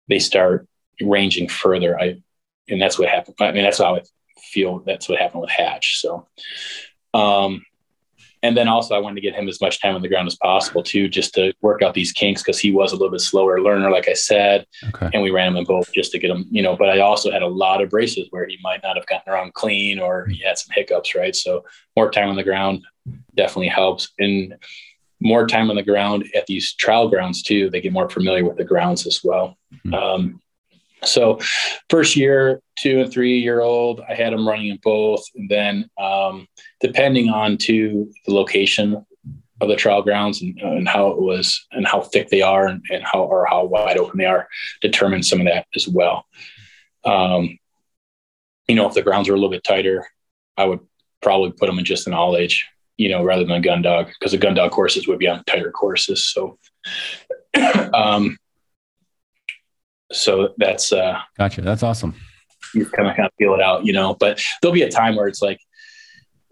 [0.08, 0.68] they start
[1.00, 1.98] ranging further.
[1.98, 2.22] I,
[2.68, 3.36] and that's what happened.
[3.40, 4.02] I mean, that's how I
[4.38, 4.80] feel.
[4.80, 6.00] That's what happened with Hatch.
[6.00, 6.28] So,
[7.14, 7.64] um,
[8.42, 10.36] and then also I wanted to get him as much time on the ground as
[10.36, 13.60] possible too, just to work out these kinks because he was a little bit slower
[13.60, 15.08] learner, like I said, Okay.
[15.12, 16.76] and we ran him in both just to get him, you know.
[16.76, 19.54] But I also had a lot of braces where he might not have gotten around
[19.54, 21.34] clean or he had some hiccups, right?
[21.34, 21.64] So
[21.96, 22.84] more time on the ground
[23.36, 24.54] definitely helps, and
[25.20, 27.70] more time on the ground at these trial grounds too.
[27.70, 29.56] They get more familiar with the grounds as well.
[29.86, 29.94] Mhm.
[29.94, 30.40] Um,
[31.04, 31.38] so
[31.90, 35.88] first year, two and three year old, I had them running in both, and then
[36.00, 36.46] um,
[36.80, 39.04] depending on to the location
[39.60, 42.84] of the trial grounds and, and how it was and how thick they are and,
[42.90, 44.48] and how or how wide open they are
[44.80, 46.26] determine some of that as well.
[47.04, 47.58] Um,
[48.68, 50.06] you know, if the grounds are a little bit tighter,
[50.56, 50.80] I would
[51.22, 52.66] probably put them in just an all age,
[52.96, 55.42] you know, rather than a gun dog because the gun dog courses would be on
[55.44, 56.26] tighter courses.
[56.26, 56.58] So,
[57.94, 58.36] um,
[60.12, 61.60] so that's uh, Gotcha.
[61.62, 62.14] That's awesome.
[62.74, 64.14] you kind of kind of feel it out, you know.
[64.14, 65.60] But there'll be a time where it's like,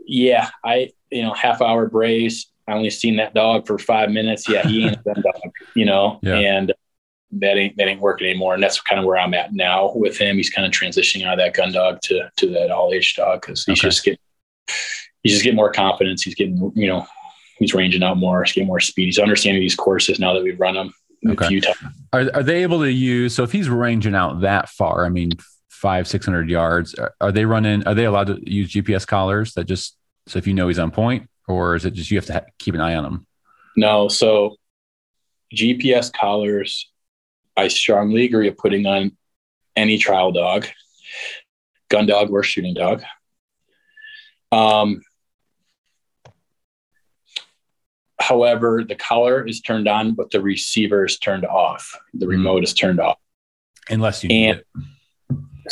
[0.07, 2.47] yeah, I you know half hour brace.
[2.69, 4.49] I only seen that dog for five minutes.
[4.49, 6.35] Yeah, he ain't a gun dog, you know, Yeah.
[6.37, 6.73] and
[7.33, 8.55] that ain't that ain't working anymore.
[8.55, 10.37] And that's kind of where I'm at now with him.
[10.37, 13.41] He's kind of transitioning out of that gun dog to to that all age dog
[13.43, 13.89] because he's Okay.
[13.89, 14.19] just getting
[15.23, 16.23] he's just getting more confidence.
[16.23, 17.07] He's getting you know
[17.59, 18.43] he's ranging out more.
[18.45, 19.07] He's getting more speed.
[19.07, 20.93] He's understanding these courses now that we've run them
[21.27, 21.45] Okay.
[21.45, 21.79] a few times.
[22.13, 23.35] Are are they able to use?
[23.35, 25.33] So if he's ranging out that far, I mean,
[25.69, 27.87] five six hundred yards, are, are they running?
[27.87, 30.91] Are they allowed to use GPS collars that just so if you know he's on
[30.91, 33.27] point, or is it just you have to ha- keep an eye on him?
[33.77, 34.57] No, so
[35.55, 36.91] GPS collars,
[37.57, 39.17] I strongly agree of putting on
[39.77, 40.67] any trial dog,
[41.89, 43.03] gun dog or shooting dog.
[44.53, 45.03] Um,
[48.19, 51.99] however, the collar is turned on, but the receiver is turned off.
[52.15, 52.31] The Mhm.
[52.31, 53.19] remote is turned off.
[53.89, 54.67] Unless you need And- it.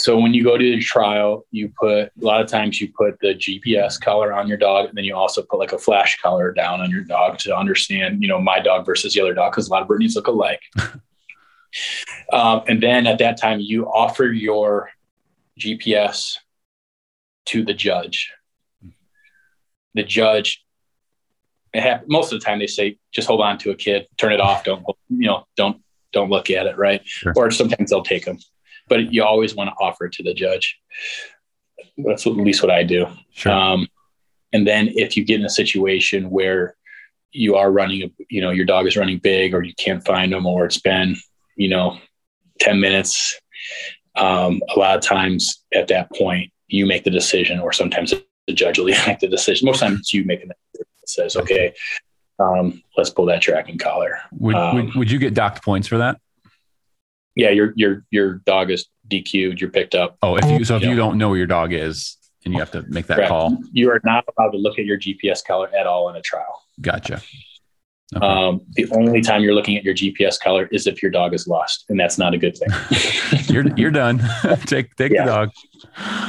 [0.00, 3.18] so when you go to the trial, you put a lot of times you put
[3.20, 6.52] the GPS collar on your dog, and then you also put like a flash collar
[6.52, 9.68] down on your dog to understand, you know, my dog versus the other dog because
[9.68, 10.62] a lot of Brittany's look alike.
[12.32, 14.90] um, and then at that time, you offer your
[15.58, 16.38] GPS
[17.46, 18.32] to the judge.
[19.94, 20.63] The judge,
[22.06, 24.64] most of the time, they say just hold on to a kid, turn it off,
[24.64, 25.82] don't you know, don't
[26.12, 27.00] don't look at it, right?
[27.04, 27.32] Sure.
[27.36, 28.38] Or sometimes they'll take them
[28.88, 30.78] but you always want to offer it to the judge.
[31.98, 33.06] That's at least what I do.
[33.32, 33.52] Sure.
[33.52, 33.88] Um,
[34.52, 36.76] and then if you get in a situation where
[37.32, 40.46] you are running, you know, your dog is running big or you can't find them
[40.46, 41.16] or it's been,
[41.56, 41.98] you know,
[42.60, 43.40] 10 minutes,
[44.16, 48.14] um, a lot of times at that point you make the decision or sometimes
[48.46, 49.66] the judge will make the decision.
[49.66, 50.56] Most times you make that
[51.08, 51.74] says, okay,
[52.38, 54.18] um, let's pull that tracking collar.
[54.32, 56.18] Would, um, would, would you get docked points for that?
[57.36, 59.60] yeah, your your your dog is DQ'd.
[59.60, 60.16] You're picked up.
[60.22, 62.60] Oh, if you so if you, you don't know where your dog is and you
[62.60, 63.30] have to make that correct.
[63.30, 66.20] call, you are not allowed to look at your GPS collar at all in a
[66.20, 66.62] trial.
[66.80, 67.22] Gotcha.
[68.14, 68.24] Okay.
[68.24, 71.48] Um, the only time you're looking at your GPS collar is if your dog is
[71.48, 72.68] lost, and that's not a good thing.
[73.54, 74.22] you're you're done.
[74.66, 75.24] take take yeah.
[75.24, 75.50] the dog.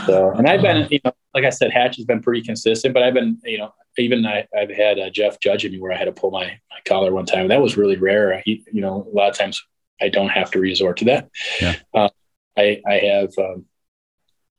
[0.05, 3.03] So, and I've been, you know, like I said, Hatch has been pretty consistent, but
[3.03, 6.05] I've been, you know, even I, have had uh, Jeff judging me where I had
[6.05, 7.47] to pull my, my collar one time.
[7.47, 8.41] That was really rare.
[8.45, 9.61] He, you know, a lot of times
[10.01, 11.29] I don't have to resort to that.
[11.61, 11.75] Yeah.
[11.93, 12.09] Uh,
[12.57, 13.65] I, I have, um,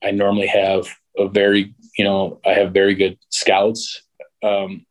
[0.02, 0.86] I normally have
[1.16, 4.02] a very, you know, I have very good scouts
[4.42, 4.86] um,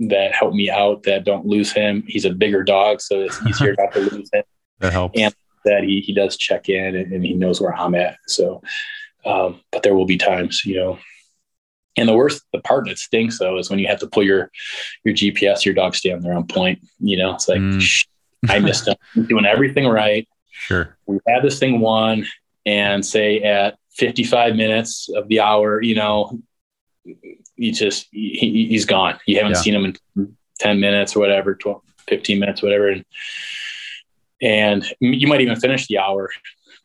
[0.00, 2.04] that help me out that don't lose him.
[2.06, 4.44] He's a bigger dog, so it's easier not to lose him.
[4.80, 5.18] That helps.
[5.18, 5.34] And
[5.64, 8.18] that he, he does check in and, and he knows where I'm at.
[8.26, 8.62] So,
[9.24, 10.98] um, but there will be times, you know,
[11.98, 14.50] and the worst, the part that stinks though, is when you have to pull your
[15.04, 16.78] your GPS, your dog stay on their own point.
[17.00, 18.04] You know, it's like, mm.
[18.48, 18.96] I missed him.
[19.26, 20.28] doing everything right.
[20.52, 20.96] Sure.
[21.06, 22.24] We had this thing won,
[22.64, 26.38] and say at 55 minutes of the hour, you know,
[27.56, 29.18] he just he, he's gone.
[29.26, 29.60] You haven't yeah.
[29.60, 33.04] seen him in 10 minutes or whatever, 12, 15 minutes, whatever, and
[34.40, 36.30] and you might even finish the hour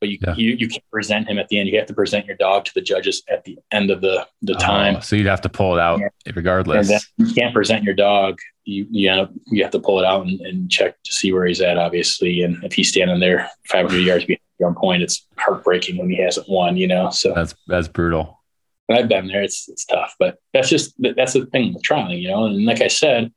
[0.04, 0.36] but you, yeah.
[0.36, 1.70] you you can't present him at the end.
[1.70, 4.54] You have to present your dog to the judges at the end of the the
[4.56, 4.98] time.
[4.98, 6.10] Oh, so you'd have to pull it out yeah.
[6.36, 6.92] regardless.
[7.16, 8.38] you can't present your dog.
[8.66, 11.46] You you know you have to pull it out and, and, check to see where
[11.46, 12.44] he's at, obviously.
[12.44, 16.50] And if he's standing there 500 yards behind on point, it's heartbreaking when he hasn't
[16.50, 16.76] won.
[16.76, 18.43] You know, so that's that's brutal.
[18.92, 19.42] I've been there.
[19.42, 22.22] It's it's tough, but that's just that's the thing with trialing.
[22.22, 23.32] You know, and like I said,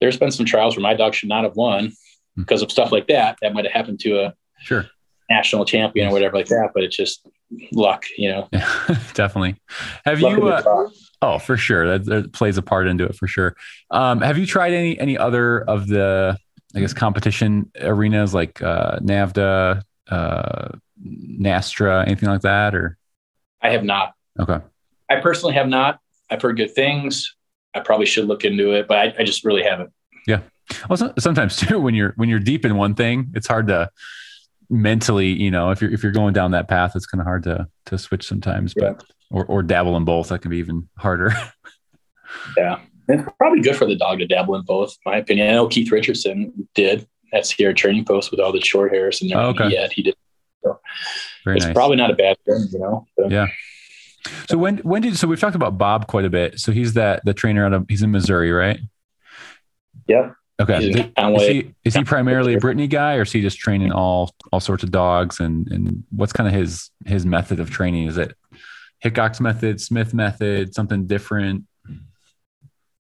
[0.00, 1.92] there's been some trials where my dog should not have won
[2.36, 2.42] hmm.
[2.42, 3.38] because of stuff like that.
[3.42, 4.86] That might have happened to a sure
[5.32, 7.26] national champion or whatever like that, but it's just
[7.72, 8.48] luck, you know.
[9.14, 9.56] Definitely.
[10.04, 10.48] Have luck you?
[10.48, 10.88] Uh,
[11.22, 11.98] oh, for sure.
[11.98, 13.56] That, that, plays a part into it for sure.
[13.90, 16.36] Um, have you tried any any other of the
[16.74, 20.68] I guess competition arenas like uh, NAVHDA, uh,
[21.04, 22.96] NSTRA, anything like that, or?
[23.60, 24.14] I have not.
[24.40, 24.58] Okay.
[25.10, 26.00] I personally have not.
[26.30, 27.34] I've heard good things.
[27.74, 29.92] I probably should look into it, but I, I just really haven't.
[30.26, 30.40] Yeah.
[30.88, 33.90] Well, so, sometimes too, when you're when you're deep in one thing, it's hard to
[34.70, 37.42] mentally, you know, if you're if you're going down that path, it's kind of hard
[37.44, 38.92] to to switch sometimes, yeah.
[38.92, 40.28] but or or dabble in both.
[40.28, 41.32] That can be even harder.
[42.56, 44.96] yeah, it's probably good for the dog to dabble in both.
[45.04, 45.48] my opinion.
[45.48, 49.32] I know Keith Richardson did at Sierra Training Post with all the short hairs and
[49.32, 49.68] oh, okay.
[49.68, 50.14] yet he did.
[50.62, 50.78] So
[51.46, 51.74] it's nice.
[51.74, 53.06] probably not a bad thing, you know.
[53.18, 53.28] So.
[53.28, 53.48] Yeah.
[54.48, 56.60] So when when did so we've talked about Bob quite a bit.
[56.60, 58.78] So he's that the trainer out of he's in Missouri, right?
[60.06, 60.32] Yeah.
[60.60, 60.90] Okay.
[60.90, 64.60] Is he, is he primarily a Brittany guy, or is he just training all all
[64.60, 65.40] sorts of dogs?
[65.40, 68.06] And and what's kind of his his method of training?
[68.06, 68.36] Is it
[69.00, 71.64] Hickox method, Smith method, something different?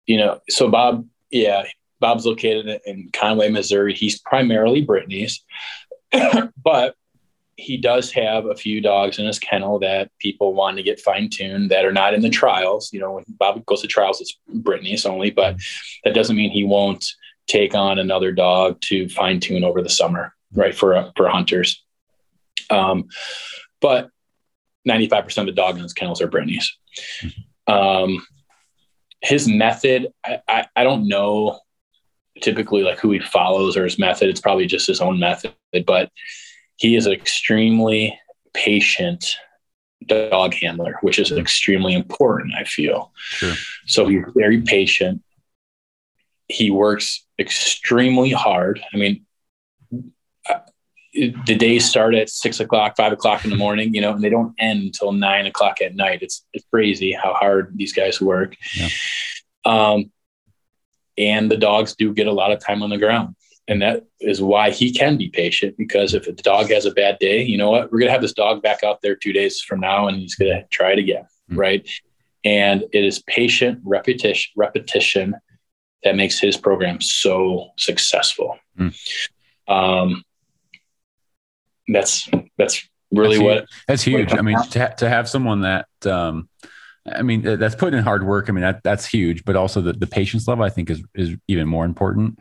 [0.05, 1.63] You know, so Bob, yeah,
[1.99, 3.93] Bob's located in Conway, Missouri.
[3.93, 5.43] He's primarily Brittany's,
[6.63, 6.95] but
[7.61, 11.29] he does have a few dogs in his kennel that people want to get fine
[11.29, 12.91] tuned that are not in the trials.
[12.91, 15.57] You know, when Bob goes to trials, it's Brittany's only, but
[16.03, 17.05] that doesn't mean he won't
[17.47, 20.75] take on another dog to fine tune over the summer, right?
[20.75, 21.83] For for hunters.
[22.69, 23.09] Um,
[23.79, 24.09] but
[24.87, 26.75] 95% of the dog in his kennels are Brittany's.
[27.67, 28.25] Um,
[29.21, 31.59] his method, I, I, I don't know
[32.41, 34.29] typically like who he follows or his method.
[34.29, 35.53] It's probably just his own method,
[35.85, 36.09] but
[36.81, 38.19] he is an extremely
[38.53, 39.37] patient
[40.07, 43.11] dog handler, which is extremely important, I feel.
[43.15, 43.53] Sure.
[43.85, 45.21] So he's very patient
[46.51, 48.81] he works extremely hard.
[48.93, 49.25] I mean,
[50.49, 50.59] uh,
[51.13, 54.29] the days start at six o'clock, five o'clock in the morning, you know, and they
[54.29, 56.19] don't end until nine o'clock at night.
[56.21, 58.55] It's it's crazy how hard these guys work.
[58.75, 58.89] Yeah.
[59.65, 60.11] Um,
[61.17, 63.35] and the dogs do get a lot of time on the ground.
[63.71, 67.17] And that is why he can be patient because if the dog has a bad
[67.19, 67.89] day, you know what?
[67.89, 70.35] We're going to have this dog back out there two days from now and he's
[70.35, 71.23] going to try it again.
[71.49, 71.57] Mm-hmm.
[71.57, 71.89] Right.
[72.43, 75.35] And it is patient repetition, repetition
[76.03, 78.59] that makes his program so successful.
[78.77, 79.73] Mm-hmm.
[79.73, 80.23] Um,
[81.87, 83.69] that's, that's really that's what huge.
[83.87, 84.33] that's huge.
[84.33, 86.49] I mean, to, to have someone that, um,
[87.05, 88.49] I mean, that's putting in hard work.
[88.49, 91.37] I mean, that, that's huge, but also the, the patience level, I think is, is
[91.47, 92.37] even more important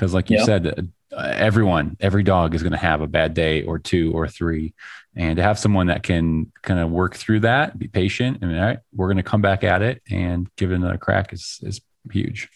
[0.00, 0.44] because like you yeah.
[0.44, 4.72] said everyone every dog is going to have a bad day or two or three.
[5.14, 8.64] And to have someone that can kind of work through that be patient and all
[8.64, 11.82] right we're going to come back at it and give it another crack is is
[12.10, 12.48] huge.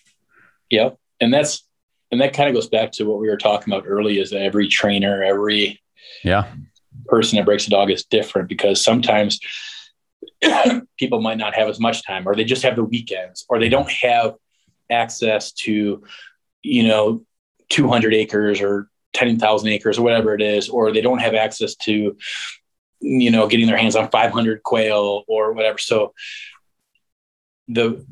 [0.70, 0.90] Yeah
[1.20, 1.66] and that's
[2.10, 4.40] and that kind of goes back to what we were talking about early is that
[4.40, 5.82] every trainer every
[6.22, 6.46] yeah.
[7.06, 9.38] person that breaks a dog is different because sometimes
[10.98, 13.68] people might not have as much time or they just have the weekends or they
[13.68, 14.34] don't have
[14.90, 16.02] access to
[16.62, 17.22] you know
[17.70, 22.16] 200 acres or 10,000 acres or whatever it is, or they don't have access to,
[23.00, 25.78] you know, getting their hands on 500 quail or whatever.
[25.78, 26.14] So
[27.68, 28.04] the,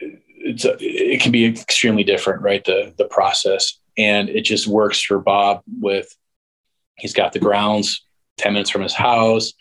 [0.00, 2.64] it's a, it can be extremely different, right?
[2.64, 6.14] The, the process and it just works for Bob with,
[6.96, 8.04] he's got the grounds
[8.38, 9.52] 10 minutes from his house.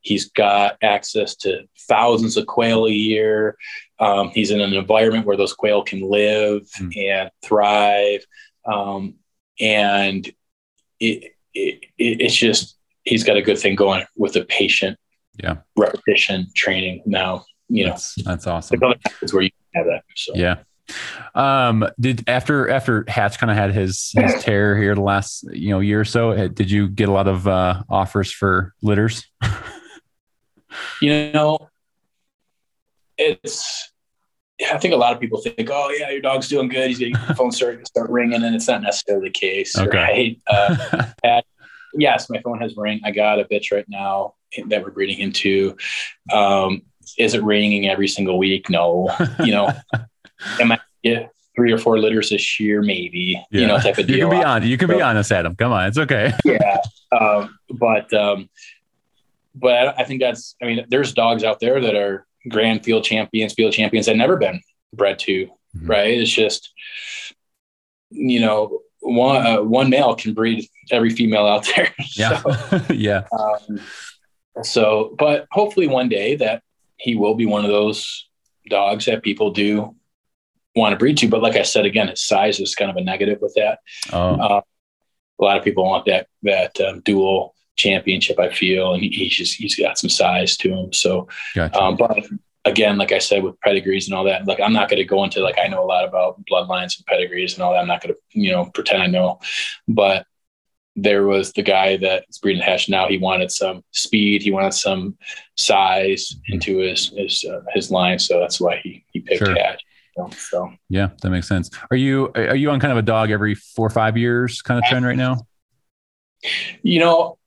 [0.00, 3.56] He's got access to thousands of quail a year.
[4.00, 6.96] Um, he's in an environment where those quail can live mm.
[6.96, 8.24] and thrive.
[8.66, 9.14] Um,
[9.60, 10.26] and
[11.00, 14.98] it, it, it's just, he's got a good thing going with the patient
[15.42, 15.56] yeah.
[15.76, 18.80] repetition training now, you know, that's, that's awesome.
[19.22, 20.02] It's where you have that.
[20.16, 20.32] So.
[20.34, 20.56] Yeah.
[21.34, 25.70] Um, did after after Hatch kind of had his his tear here the last you
[25.70, 29.26] know year or so, eh, did you get a lot of uh, offers for litters?
[31.00, 31.70] you know,
[33.16, 33.92] it's
[34.72, 36.88] I think a lot of people think, oh yeah, your dog's doing good.
[36.88, 39.96] He's getting the phone starting to start ringing, and it's not necessarily the case, okay.
[39.96, 40.40] right?
[40.46, 41.44] Uh, at,
[41.94, 43.00] yes, my phone has ring.
[43.04, 44.34] I got a bitch right now
[44.68, 45.76] that we're breeding into.
[46.32, 46.82] Um,
[47.18, 48.70] is it ringing every single week?
[48.70, 49.14] No.
[49.40, 49.72] You know,
[50.60, 52.82] am I yeah, three or four litters this year?
[52.82, 53.42] Maybe.
[53.50, 53.60] Yeah.
[53.60, 54.16] You know, type of deal.
[54.16, 54.66] You can be on.
[54.66, 55.54] You can so, be honest, Adam.
[55.56, 56.32] Come on, it's okay.
[56.44, 56.78] yeah,
[57.12, 58.48] um, but um,
[59.54, 60.56] but I think that's.
[60.62, 64.36] I mean, there's dogs out there that are grand field champions, field champions that never
[64.36, 64.60] been
[64.92, 65.86] bred to, mm-hmm.
[65.86, 66.18] right?
[66.18, 66.72] It's just,
[68.10, 71.94] you know, one uh, one male can breed every female out there.
[72.16, 73.24] Yeah, so, yeah.
[73.38, 73.80] Um,
[74.62, 76.62] so, but hopefully one day that
[76.96, 78.28] he will be one of those
[78.70, 79.94] dogs that people do
[80.76, 81.28] want to breed to.
[81.28, 83.80] But like I said again, his size is kind of a negative with that.
[84.12, 84.34] Oh.
[84.34, 84.60] Uh,
[85.40, 88.38] a lot of people want that that um, dual championship.
[88.38, 90.92] I feel, and he, he's just he's got some size to him.
[90.92, 91.80] So, gotcha.
[91.80, 92.26] um, but
[92.64, 95.24] again, like I said, with pedigrees and all that, like I'm not going to go
[95.24, 97.80] into like I know a lot about bloodlines and pedigrees and all that.
[97.80, 99.40] I'm not going to you know pretend I know,
[99.88, 100.26] but
[100.96, 103.08] there was the guy that's breeding Hatch now.
[103.08, 104.42] He wanted some speed.
[104.42, 105.16] He wanted some
[105.56, 108.18] size into his his uh, his line.
[108.18, 109.54] So that's why he he picked sure.
[109.54, 109.82] Hatch.
[110.36, 111.70] so yeah, that makes sense.
[111.90, 114.78] Are you are you on kind of a dog every four or five years kind
[114.78, 115.46] of trend right now?
[116.82, 117.38] You know,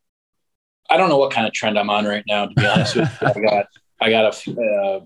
[0.89, 2.45] I don't know what kind of trend I'm on right now.
[2.45, 3.65] To be honest with you, I got
[4.01, 4.99] I got a uh,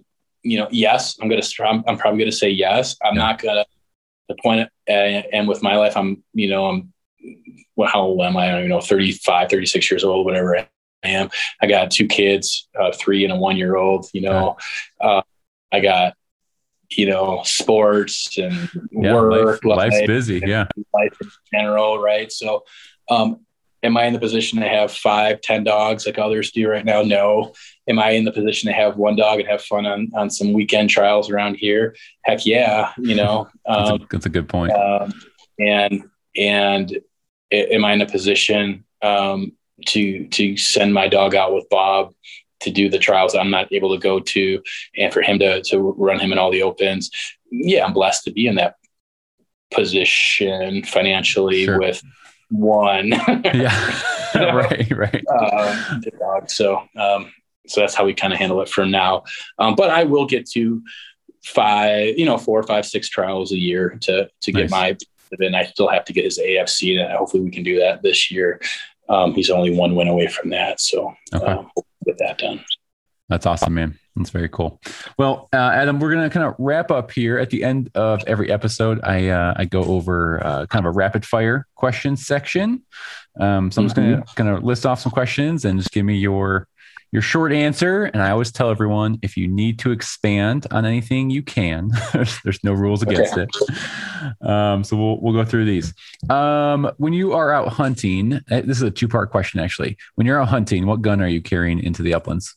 [0.44, 1.18] you know yes.
[1.22, 2.96] I'm gonna I'm, I'm probably gonna say yes.
[3.04, 3.22] I'm yeah.
[3.22, 3.66] not gonna
[4.30, 6.94] the point uh, and with my life I'm you know I'm
[7.76, 8.48] well, how old am I?
[8.48, 10.68] I don't even know 35, 36 years old, whatever I
[11.04, 11.30] am.
[11.62, 14.08] I got two kids, uh, three and a one year old.
[14.14, 14.58] You know,
[15.00, 15.22] uh,
[15.72, 16.14] I got
[16.90, 19.64] you know sports and yeah, work.
[19.64, 20.42] Life, life's busy.
[20.46, 22.32] Yeah, life in general, right?
[22.32, 22.64] So.
[23.10, 23.46] Um,
[23.84, 27.02] am I in the position to have five, ten dogs like others do right now?
[27.02, 27.54] No.
[27.88, 30.54] Am I in the position to have one dog and have fun on, on some
[30.54, 31.96] weekend trials around here?
[32.24, 33.50] Heck yeah, you know.
[33.66, 34.72] that's, a, um, that's, a, good point.
[34.72, 35.14] Um,
[35.60, 37.00] and and
[37.52, 39.54] am I in a position um,
[39.88, 42.14] to to send my dog out with Bob
[42.62, 44.62] to do the trials I'm not able to go to,
[44.98, 47.10] and for him to to run him in all the opens?
[47.52, 48.76] Yeah, I'm blessed to be in that
[49.74, 51.80] position financially sure.
[51.80, 52.02] with
[52.52, 53.08] one.
[53.54, 54.02] yeah.
[54.36, 54.90] right.
[54.92, 55.24] Right.
[55.28, 56.50] Um, the dog.
[56.50, 57.32] So, um,
[57.68, 59.24] so that's how we kind of handle it for now.
[59.60, 60.82] Um, but I will get to
[61.44, 64.96] five, you know, four, five, six trials a year to, to get my,
[65.40, 68.32] and I still have to get his AFC and hopefully we can do that this
[68.32, 68.62] year.
[69.10, 70.80] Um, he's only one win away from that.
[70.80, 71.56] So okay.
[71.76, 72.64] we'll get that done.
[73.28, 74.00] That's awesome, man.
[74.16, 74.82] That's very cool.
[75.18, 77.38] Well, uh, Adam, we're gonna kind of wrap up here.
[77.38, 80.98] At the end of every episode, I uh, I go over uh, kind of a
[80.98, 82.84] rapid fire question section.
[83.40, 84.34] Um, so I'm just gonna mm-hmm.
[84.36, 86.68] gonna list off some questions and just give me your
[87.14, 91.30] your short answer, and I always tell everyone if you need to expand on anything,
[91.30, 91.92] you can.
[92.14, 93.44] There's no rules against okay.
[93.44, 94.48] it.
[94.48, 95.94] Um, so we'll we'll go through these.
[96.30, 99.98] Um, when you are out hunting, eh, this is a two part question actually.
[100.16, 102.56] When you're out hunting, what gun are you carrying into the uplands?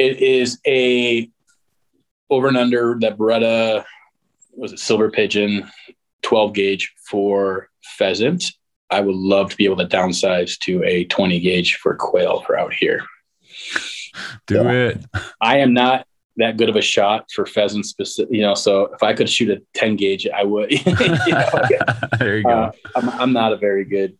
[0.00, 1.30] It is a
[2.30, 3.84] over and under that Beretta
[4.52, 5.70] was it silver pigeon
[6.22, 7.68] 12 gauge for
[7.98, 8.44] pheasant.
[8.90, 12.58] I would love to be able to downsize to a 20 gauge for quail for
[12.58, 13.02] out here.
[14.46, 15.04] Do so it.
[15.38, 16.06] I am not
[16.38, 19.50] that good of a shot for pheasant specific, you know, so if I could shoot
[19.50, 20.72] a 10 gauge, I would.
[20.86, 21.48] you know,
[22.18, 22.48] there you go.
[22.48, 24.16] Uh, I'm, I'm, not a very good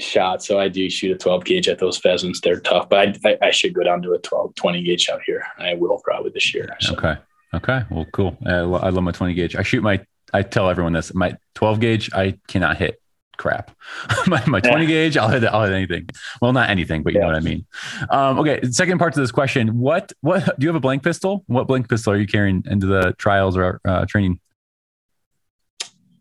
[0.00, 0.42] shot.
[0.42, 2.40] So I do shoot a 12 gauge at those pheasants.
[2.40, 5.20] They're tough, but I, I, I should go down to a 12, 20 gauge out
[5.24, 5.44] here.
[5.58, 6.76] I will probably this year.
[6.80, 6.94] So.
[6.94, 7.16] Okay.
[7.54, 7.82] Okay.
[7.90, 8.36] Well, cool.
[8.46, 9.56] I, I love my 20 gauge.
[9.56, 13.00] I shoot my, I tell everyone this, my 12 gauge, I cannot hit
[13.36, 13.70] crap.
[14.26, 14.86] my, my 20 yeah.
[14.88, 16.08] gauge, I'll hit, I'll hit anything.
[16.40, 17.26] Well, not anything, but you yeah.
[17.26, 17.66] know what I mean.
[18.10, 18.60] Um, okay.
[18.70, 19.78] Second part to this question.
[19.78, 21.44] What, what, do you have a blank pistol?
[21.46, 24.40] What blank pistol are you carrying into the trials or uh, training?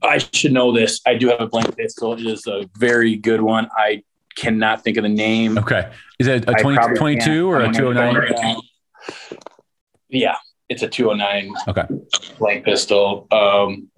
[0.06, 1.02] I should know this.
[1.06, 2.14] I do have a blank pistol.
[2.14, 3.70] It is a very good one.
[3.76, 4.04] I
[4.36, 5.58] cannot think of the name.
[5.58, 5.92] Okay.
[6.20, 8.58] Is it a 20, 22 or a 209?
[10.10, 10.36] Yeah,
[10.70, 11.84] it's a 209 okay.
[12.38, 13.28] blank pistol.
[13.32, 13.90] Um,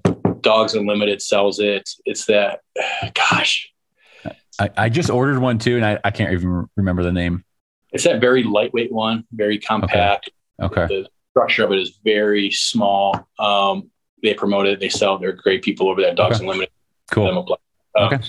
[0.42, 1.90] Dogs Unlimited sells it.
[2.06, 2.62] It's that,
[3.14, 3.72] gosh.
[4.60, 7.44] I, I just ordered one too, and I, I can't even remember the name.
[7.92, 10.30] It's that very lightweight one, very compact.
[10.62, 10.82] Okay.
[10.82, 11.02] okay.
[11.02, 13.28] The structure of it is very small.
[13.38, 13.92] Um,
[14.24, 14.80] they promote it.
[14.80, 15.18] They sell.
[15.18, 16.14] They're great people over there.
[16.14, 16.46] Dogs okay.
[16.46, 16.74] Unlimited.
[17.12, 17.58] Cool.
[17.96, 18.20] Uh, okay.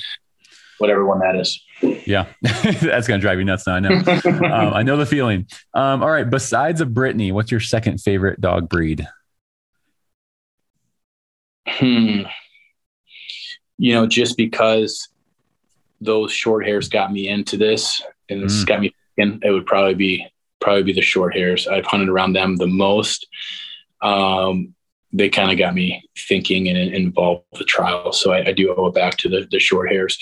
[0.78, 1.60] Whatever one that is.
[2.06, 3.74] Yeah, that's gonna drive you nuts now.
[3.74, 3.90] I know.
[4.24, 5.46] um, I know the feeling.
[5.74, 6.28] Um, all right.
[6.28, 9.06] Besides a Brittany, what's your second favorite dog breed?
[11.66, 12.22] Hmm.
[13.76, 15.08] You know, just because
[16.00, 18.66] those short hairs got me into this and this mm.
[18.66, 20.26] got me in, it would probably be
[20.60, 21.66] probably be the short hairs.
[21.66, 23.26] I've hunted around them the most.
[24.00, 24.74] Um,
[25.12, 28.12] they kind of got me thinking and, involved with the trial.
[28.12, 30.18] So I, I, do owe it back to the, the short hairs.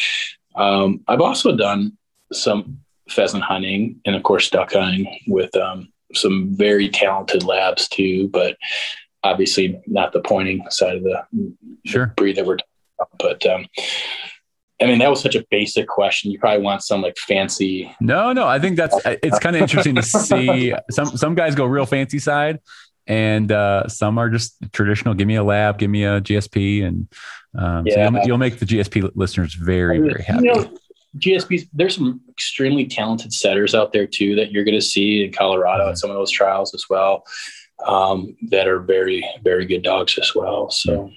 [0.54, 1.96] Um, I've also done
[2.32, 8.28] some pheasant hunting and of course duck hunting with um, some very talented labs too,
[8.28, 8.56] but
[9.22, 11.22] obviously not the pointing side of the,
[11.84, 12.14] sure.
[12.16, 13.18] breed that we're talking about.
[13.18, 13.66] But um,
[14.80, 16.30] I mean, that was such a basic question.
[16.30, 17.94] You probably want some like fancy.
[18.00, 20.74] No, no, I think that's it's kind of interesting to see.
[20.90, 22.60] Some some guys go real fancy side,
[23.06, 25.14] and uh, some are just traditional.
[25.14, 27.08] Give me a lab, give me a GSP, and
[27.56, 27.94] um, yeah.
[27.94, 30.44] so you'll, you'll, make the GSP listeners very, very happy.
[30.44, 30.74] You know,
[31.18, 35.32] GSPs, there's some extremely talented setters out there too that you're going to see in
[35.32, 35.90] Colorado mm-hmm.
[35.92, 37.24] at some of those trials as well
[37.86, 40.70] um, that are very, very good dogs as well.
[40.70, 41.10] So,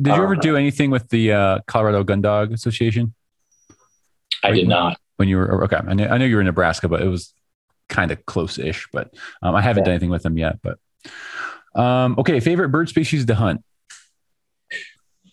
[0.00, 3.14] did you ever do anything with the uh, Colorado Gun Dog Association?
[4.44, 4.98] I did not.
[5.16, 7.34] When you were okay, I know, I know you were in Nebraska, but it was
[7.88, 8.88] kind of close-ish.
[8.92, 9.12] But
[9.42, 9.86] um, I haven't yeah.
[9.86, 10.60] done anything with them yet.
[10.62, 10.78] But
[11.74, 13.62] um, okay, favorite bird species to hunt?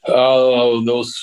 [0.07, 1.17] Oh, those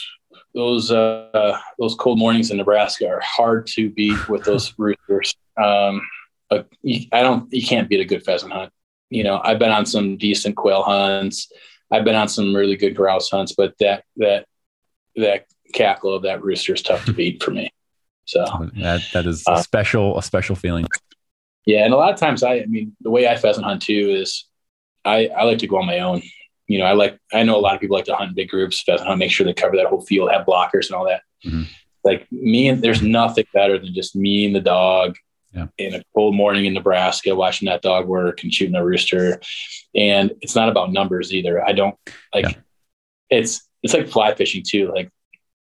[0.54, 5.34] those uh, those cold mornings in Nebraska are hard to beat with those roosters.
[5.62, 6.02] Um,
[6.50, 6.64] I
[7.12, 7.50] don't.
[7.52, 8.72] You can't beat a good pheasant hunt
[9.12, 11.52] you know, I've been on some decent quail hunts.
[11.90, 14.46] I've been on some really good grouse hunts, but that that
[15.16, 17.70] that cackle of that rooster is tough to beat for me.
[18.24, 18.42] So
[18.76, 20.86] that that is a uh, special a special feeling.
[21.64, 24.16] Yeah, and a lot of times I, I mean, the way I pheasant hunt too
[24.18, 24.46] is
[25.04, 26.22] I I like to go on my own.
[26.66, 28.48] You know, I like I know a lot of people like to hunt in big
[28.48, 31.22] groups, pheasant hunt, make sure they cover that whole field, have blockers and all that.
[31.44, 31.64] Mm-hmm.
[32.04, 35.16] Like me and there's nothing better than just me and the dog
[35.52, 35.66] yeah.
[35.78, 39.40] in a cold morning in Nebraska, watching that dog work and shooting a rooster.
[39.94, 41.64] And it's not about numbers either.
[41.64, 41.96] I don't
[42.34, 42.54] like yeah.
[43.30, 44.90] it's it's like fly fishing too.
[44.92, 45.10] Like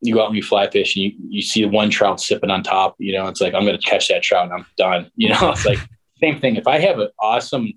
[0.01, 2.63] you go out and you fly fish and you, you see one trout sipping on
[2.63, 5.11] top, you know, it's like I'm gonna catch that trout and I'm done.
[5.15, 5.77] You know, it's like
[6.21, 6.55] same thing.
[6.55, 7.73] If I have an awesome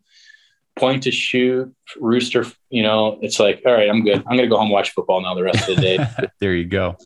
[0.77, 4.25] point to shoot rooster, you know, it's like, all right, I'm good.
[4.27, 5.99] I'm gonna go home watch football now the rest of the day.
[6.41, 6.97] there you go.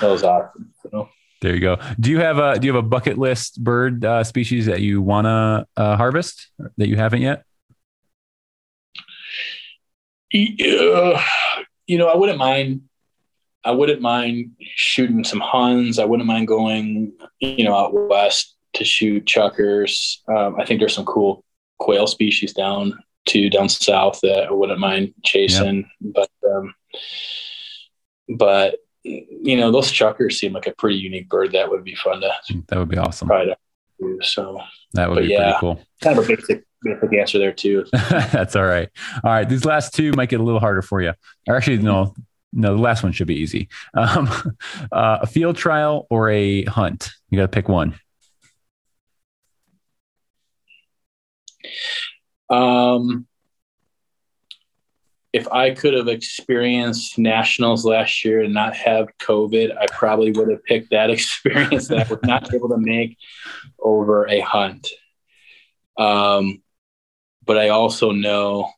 [0.00, 0.72] That was awesome.
[0.90, 1.08] So.
[1.42, 1.78] There you go.
[2.00, 5.02] Do you have a do you have a bucket list bird uh, species that you
[5.02, 7.44] want to uh, harvest that you haven't yet?
[10.32, 11.22] Yeah,
[11.86, 12.85] you know, I wouldn't mind.
[13.66, 15.98] I wouldn't mind shooting some huns.
[15.98, 20.18] I wouldn't mind going, you know, out west to shoot chukars.
[20.28, 21.44] Um, I think there's some cool
[21.78, 25.88] quail species down to down south that I wouldn't mind chasing.
[26.00, 26.14] Yep.
[26.14, 26.74] But um,
[28.28, 31.52] but you know, those chukars seem like a pretty unique bird.
[31.52, 32.30] That would be fun to.
[32.68, 33.26] That would be awesome.
[33.26, 33.56] Try to
[33.98, 34.60] do, so
[34.92, 35.82] that would be yeah, pretty cool.
[36.02, 37.84] Kind of a basic, basic answer there too.
[37.92, 38.88] That's all right.
[39.24, 41.14] All right, these last two might get a little harder for you.
[41.48, 42.14] Or actually, no,
[42.52, 43.68] no, the last one should be easy.
[43.94, 44.28] Um,
[44.92, 47.10] uh, a field trial or a hunt?
[47.30, 47.98] You got to pick one.
[52.48, 53.26] Um,
[55.32, 60.50] if I could have experienced nationals last year and not have COVID, I probably would
[60.50, 63.18] have picked that experience that I was not able to make
[63.78, 64.88] over a hunt.
[65.98, 66.62] Um,
[67.44, 68.70] but I also know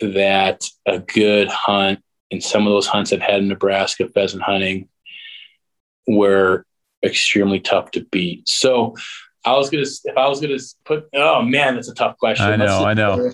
[0.00, 2.00] that a good hunt
[2.30, 4.88] and some of those hunts I've had in Nebraska pheasant hunting
[6.06, 6.64] were
[7.04, 8.48] extremely tough to beat.
[8.48, 8.94] So
[9.44, 12.46] I was gonna if I was gonna put oh man, that's a tough question.
[12.46, 13.32] I know, I know.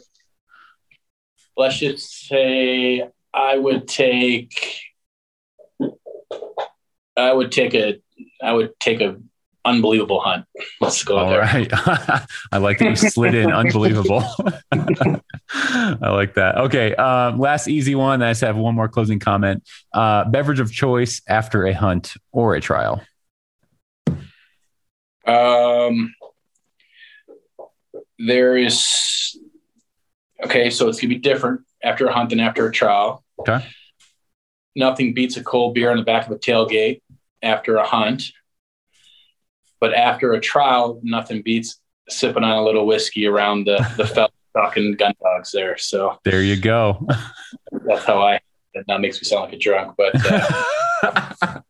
[1.57, 4.81] Let's just say I would take
[7.17, 8.01] I would take a
[8.43, 9.17] I would take a
[9.65, 10.47] unbelievable hunt.
[10.81, 11.41] Let's go All there.
[11.41, 11.71] right.
[12.53, 14.23] I like that you slid in unbelievable.
[14.73, 16.57] I like that.
[16.59, 16.95] Okay.
[16.95, 18.23] Um, last easy one.
[18.23, 19.63] I just have one more closing comment.
[19.93, 23.03] Uh, beverage of choice after a hunt or a trial.
[25.27, 26.15] Um,
[28.19, 29.39] there is
[30.45, 33.25] okay, so it's gonna be different after a hunt than after a trial.
[33.41, 33.65] Okay.
[34.77, 37.01] Nothing beats a cold beer on the back of a tailgate
[37.43, 38.25] after a hunt.
[39.81, 44.31] But after a trial, nothing beats sipping on a little whiskey around the the fellow
[44.57, 45.77] talking gun dogs there.
[45.77, 47.07] So There you go.
[47.87, 48.41] that's how I
[48.75, 51.61] that now makes me sound like a drunk, but uh,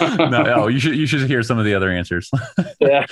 [0.18, 2.30] no, no, you should you should hear some of the other answers.
[2.80, 3.04] yeah.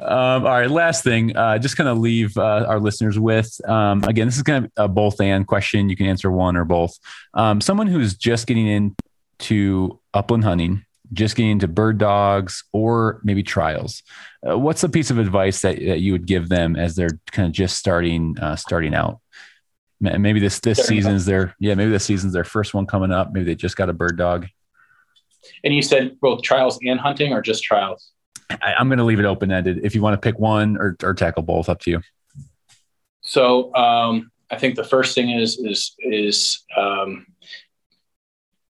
[0.00, 3.60] um, all right, last thing, uh, just kind of leave uh, our listeners with.
[3.68, 5.88] Um, again, this is kind of a both and question.
[5.88, 6.98] You can answer one or both.
[7.34, 13.42] Um, someone who's just getting into upland hunting, just getting into bird dogs, or maybe
[13.42, 14.02] trials.
[14.48, 17.46] Uh, what's a piece of advice that, that you would give them as they're kind
[17.46, 19.20] of just starting uh, starting out?
[20.00, 23.32] Maybe this this Starting season's their yeah maybe this season's their first one coming up.
[23.32, 24.46] Maybe they just got a bird dog.
[25.64, 28.12] And you said both trials and hunting or just trials?
[28.50, 29.80] I, I'm going to leave it open ended.
[29.82, 32.02] If you want to pick one or, or tackle both, up to you.
[33.22, 37.26] So um, I think the first thing is is is um,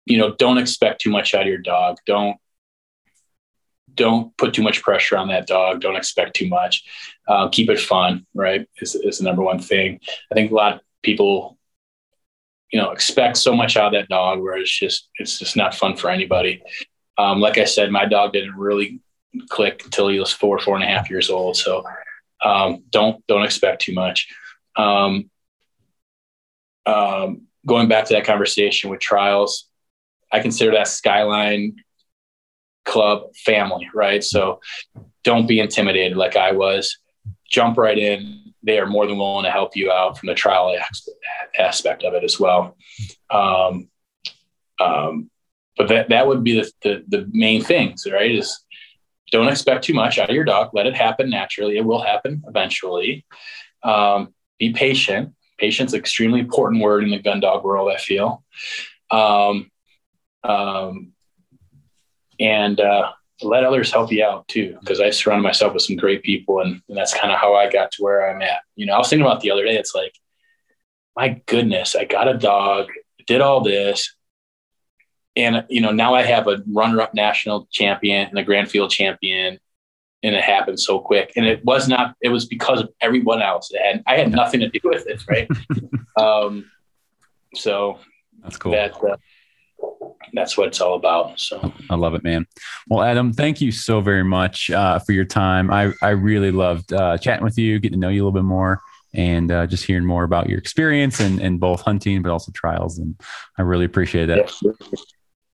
[0.06, 1.98] you know don't expect too much out of your dog.
[2.06, 2.36] Don't
[3.94, 5.80] don't put too much pressure on that dog.
[5.80, 6.84] Don't expect too much.
[7.28, 8.26] Uh, keep it fun.
[8.34, 10.00] Right is is the number one thing.
[10.30, 11.58] I think a lot of people
[12.72, 15.74] you know expect so much out of that dog where it's just it's just not
[15.74, 16.62] fun for anybody.
[17.18, 19.00] Um, like I said, my dog didn't really
[19.48, 21.56] click until he was four four and a half years old.
[21.56, 21.84] So
[22.44, 24.28] um, don't don't expect too much.
[24.76, 25.30] Um,
[26.86, 29.68] um, going back to that conversation with trials,
[30.32, 31.76] I consider that Skyline
[32.84, 34.22] Club family, right?
[34.24, 34.60] So
[35.22, 36.98] don't be intimidated like I was.
[37.48, 38.52] Jump right in.
[38.62, 40.76] They are more than willing to help you out from the trial
[41.58, 42.76] aspect of it as well.
[43.30, 43.88] Um,
[44.80, 45.30] um,
[45.76, 48.30] but that that would be the, the the main things, right?
[48.30, 48.64] Is
[49.30, 50.70] don't expect too much out of your dog.
[50.72, 51.76] Let it happen naturally.
[51.76, 53.24] It will happen eventually.
[53.82, 55.34] Um, be patient.
[55.58, 57.92] Patience, extremely important word in the gun dog world.
[57.92, 58.44] I feel,
[59.10, 59.70] um,
[60.44, 61.12] um,
[62.38, 63.12] and uh,
[63.42, 64.76] let others help you out too.
[64.80, 67.70] Because I surrounded myself with some great people, and, and that's kind of how I
[67.70, 68.60] got to where I'm at.
[68.76, 69.76] You know, I was thinking about the other day.
[69.76, 70.14] It's like,
[71.16, 72.88] my goodness, I got a dog,
[73.26, 74.14] did all this,
[75.36, 79.58] and you know now I have a runner-up national champion and a Grand Field champion,
[80.22, 81.32] and it happened so quick.
[81.36, 83.70] And it was not; it was because of everyone else.
[83.84, 85.48] And I had nothing to do with it, right?
[86.16, 86.70] um,
[87.54, 87.98] so
[88.42, 88.72] That's cool.
[88.72, 89.16] that uh,
[90.32, 91.38] that's what it's all about.
[91.40, 92.46] So I love it, man.
[92.88, 95.70] Well, Adam, thank you so very much uh, for your time.
[95.70, 98.46] I, I really loved uh, chatting with you, getting to know you a little bit
[98.46, 98.80] more,
[99.14, 102.98] and uh, just hearing more about your experience and, and both hunting, but also trials.
[102.98, 103.20] And
[103.58, 104.52] I really appreciate that.
[104.62, 104.74] Yep.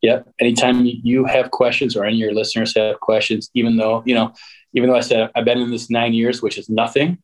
[0.03, 0.29] Yep.
[0.41, 4.33] Anytime you have questions or any of your listeners have questions, even though, you know,
[4.75, 7.19] even though I said I've been in this nine years, which is nothing,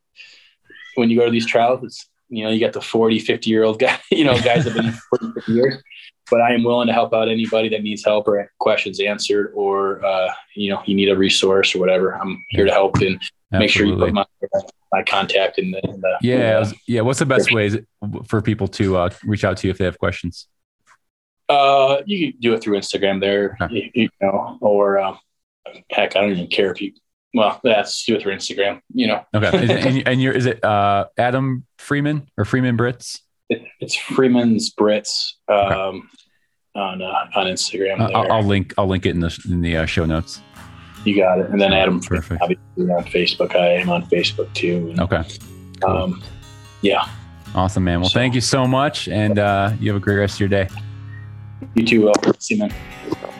[0.94, 3.64] when you go to these trials, it's, you know, you got the 40, 50 year
[3.64, 5.82] old guy, you know, guys have been in 40, 50 years,
[6.30, 10.04] but I am willing to help out anybody that needs help or questions answered, or,
[10.04, 12.12] uh, you know, you need a resource or whatever.
[12.16, 14.24] I'm here to help and make sure you put my,
[14.92, 17.00] my contact in the, in the Yeah, was- yeah.
[17.02, 17.76] What's the best ways
[18.26, 20.46] for people to uh, reach out to you if they have questions?
[21.48, 23.90] Uh, you can do it through Instagram there, Okay.
[23.94, 25.18] you, you know, or um,
[25.90, 26.92] heck, I don't even care if you.
[27.34, 28.80] Well, that's do it through Instagram.
[28.92, 32.76] You know, Okay, is it, and, and you're is it uh, Adam Freeman or Freeman
[32.76, 33.20] Brits?
[33.48, 36.08] It, it's Freeman's Brits um,
[36.74, 38.00] on uh, on Instagram.
[38.00, 38.10] Uh.
[38.18, 40.40] I'll, I'll link I'll link it in the in the uh, show notes.
[41.04, 41.50] you got it.
[41.50, 42.40] And then Adam, Perfect.
[42.42, 43.54] obviously on Facebook.
[43.56, 44.88] I am on Facebook too.
[44.90, 45.22] And, Okay,
[45.80, 45.90] cool.
[45.90, 46.22] um,
[46.82, 47.08] yeah,
[47.54, 48.00] awesome, man.
[48.00, 50.68] Well, thank you so much, and uh, you have a great rest of your day.
[51.74, 52.02] you too.
[52.02, 52.14] Will.
[52.38, 53.34] See you, man.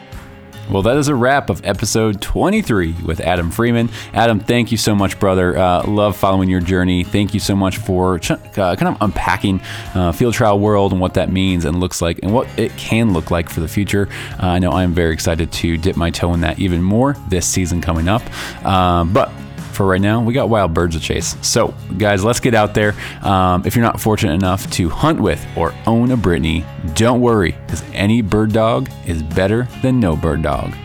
[0.69, 3.89] Well, that is a wrap of episode 23 with Adam Freeman.
[4.13, 5.57] Adam, thank you so much, brother.
[5.57, 7.03] Uh, love following your journey.
[7.03, 9.61] Thank you so much for ch- uh, kind of unpacking
[9.95, 13.13] uh, field trial world and what that means and looks like and what it can
[13.13, 14.09] look like for the future.
[14.41, 17.47] Uh, I know I'm very excited to dip my toe in that even more this
[17.47, 18.21] season coming up.
[18.63, 19.31] Um, but
[19.79, 21.37] for right now, we got wild birds to chase.
[21.41, 22.95] So, guys, let's get out there.
[23.21, 26.65] Um, if you're not fortunate enough to hunt with or own a Brittany,
[26.95, 30.75] don't worry, because any bird dog is better than no bird dog.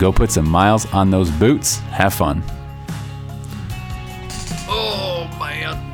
[0.00, 1.76] Go put some miles on those boots.
[1.90, 2.42] Have fun.
[4.68, 5.89] Oh, man.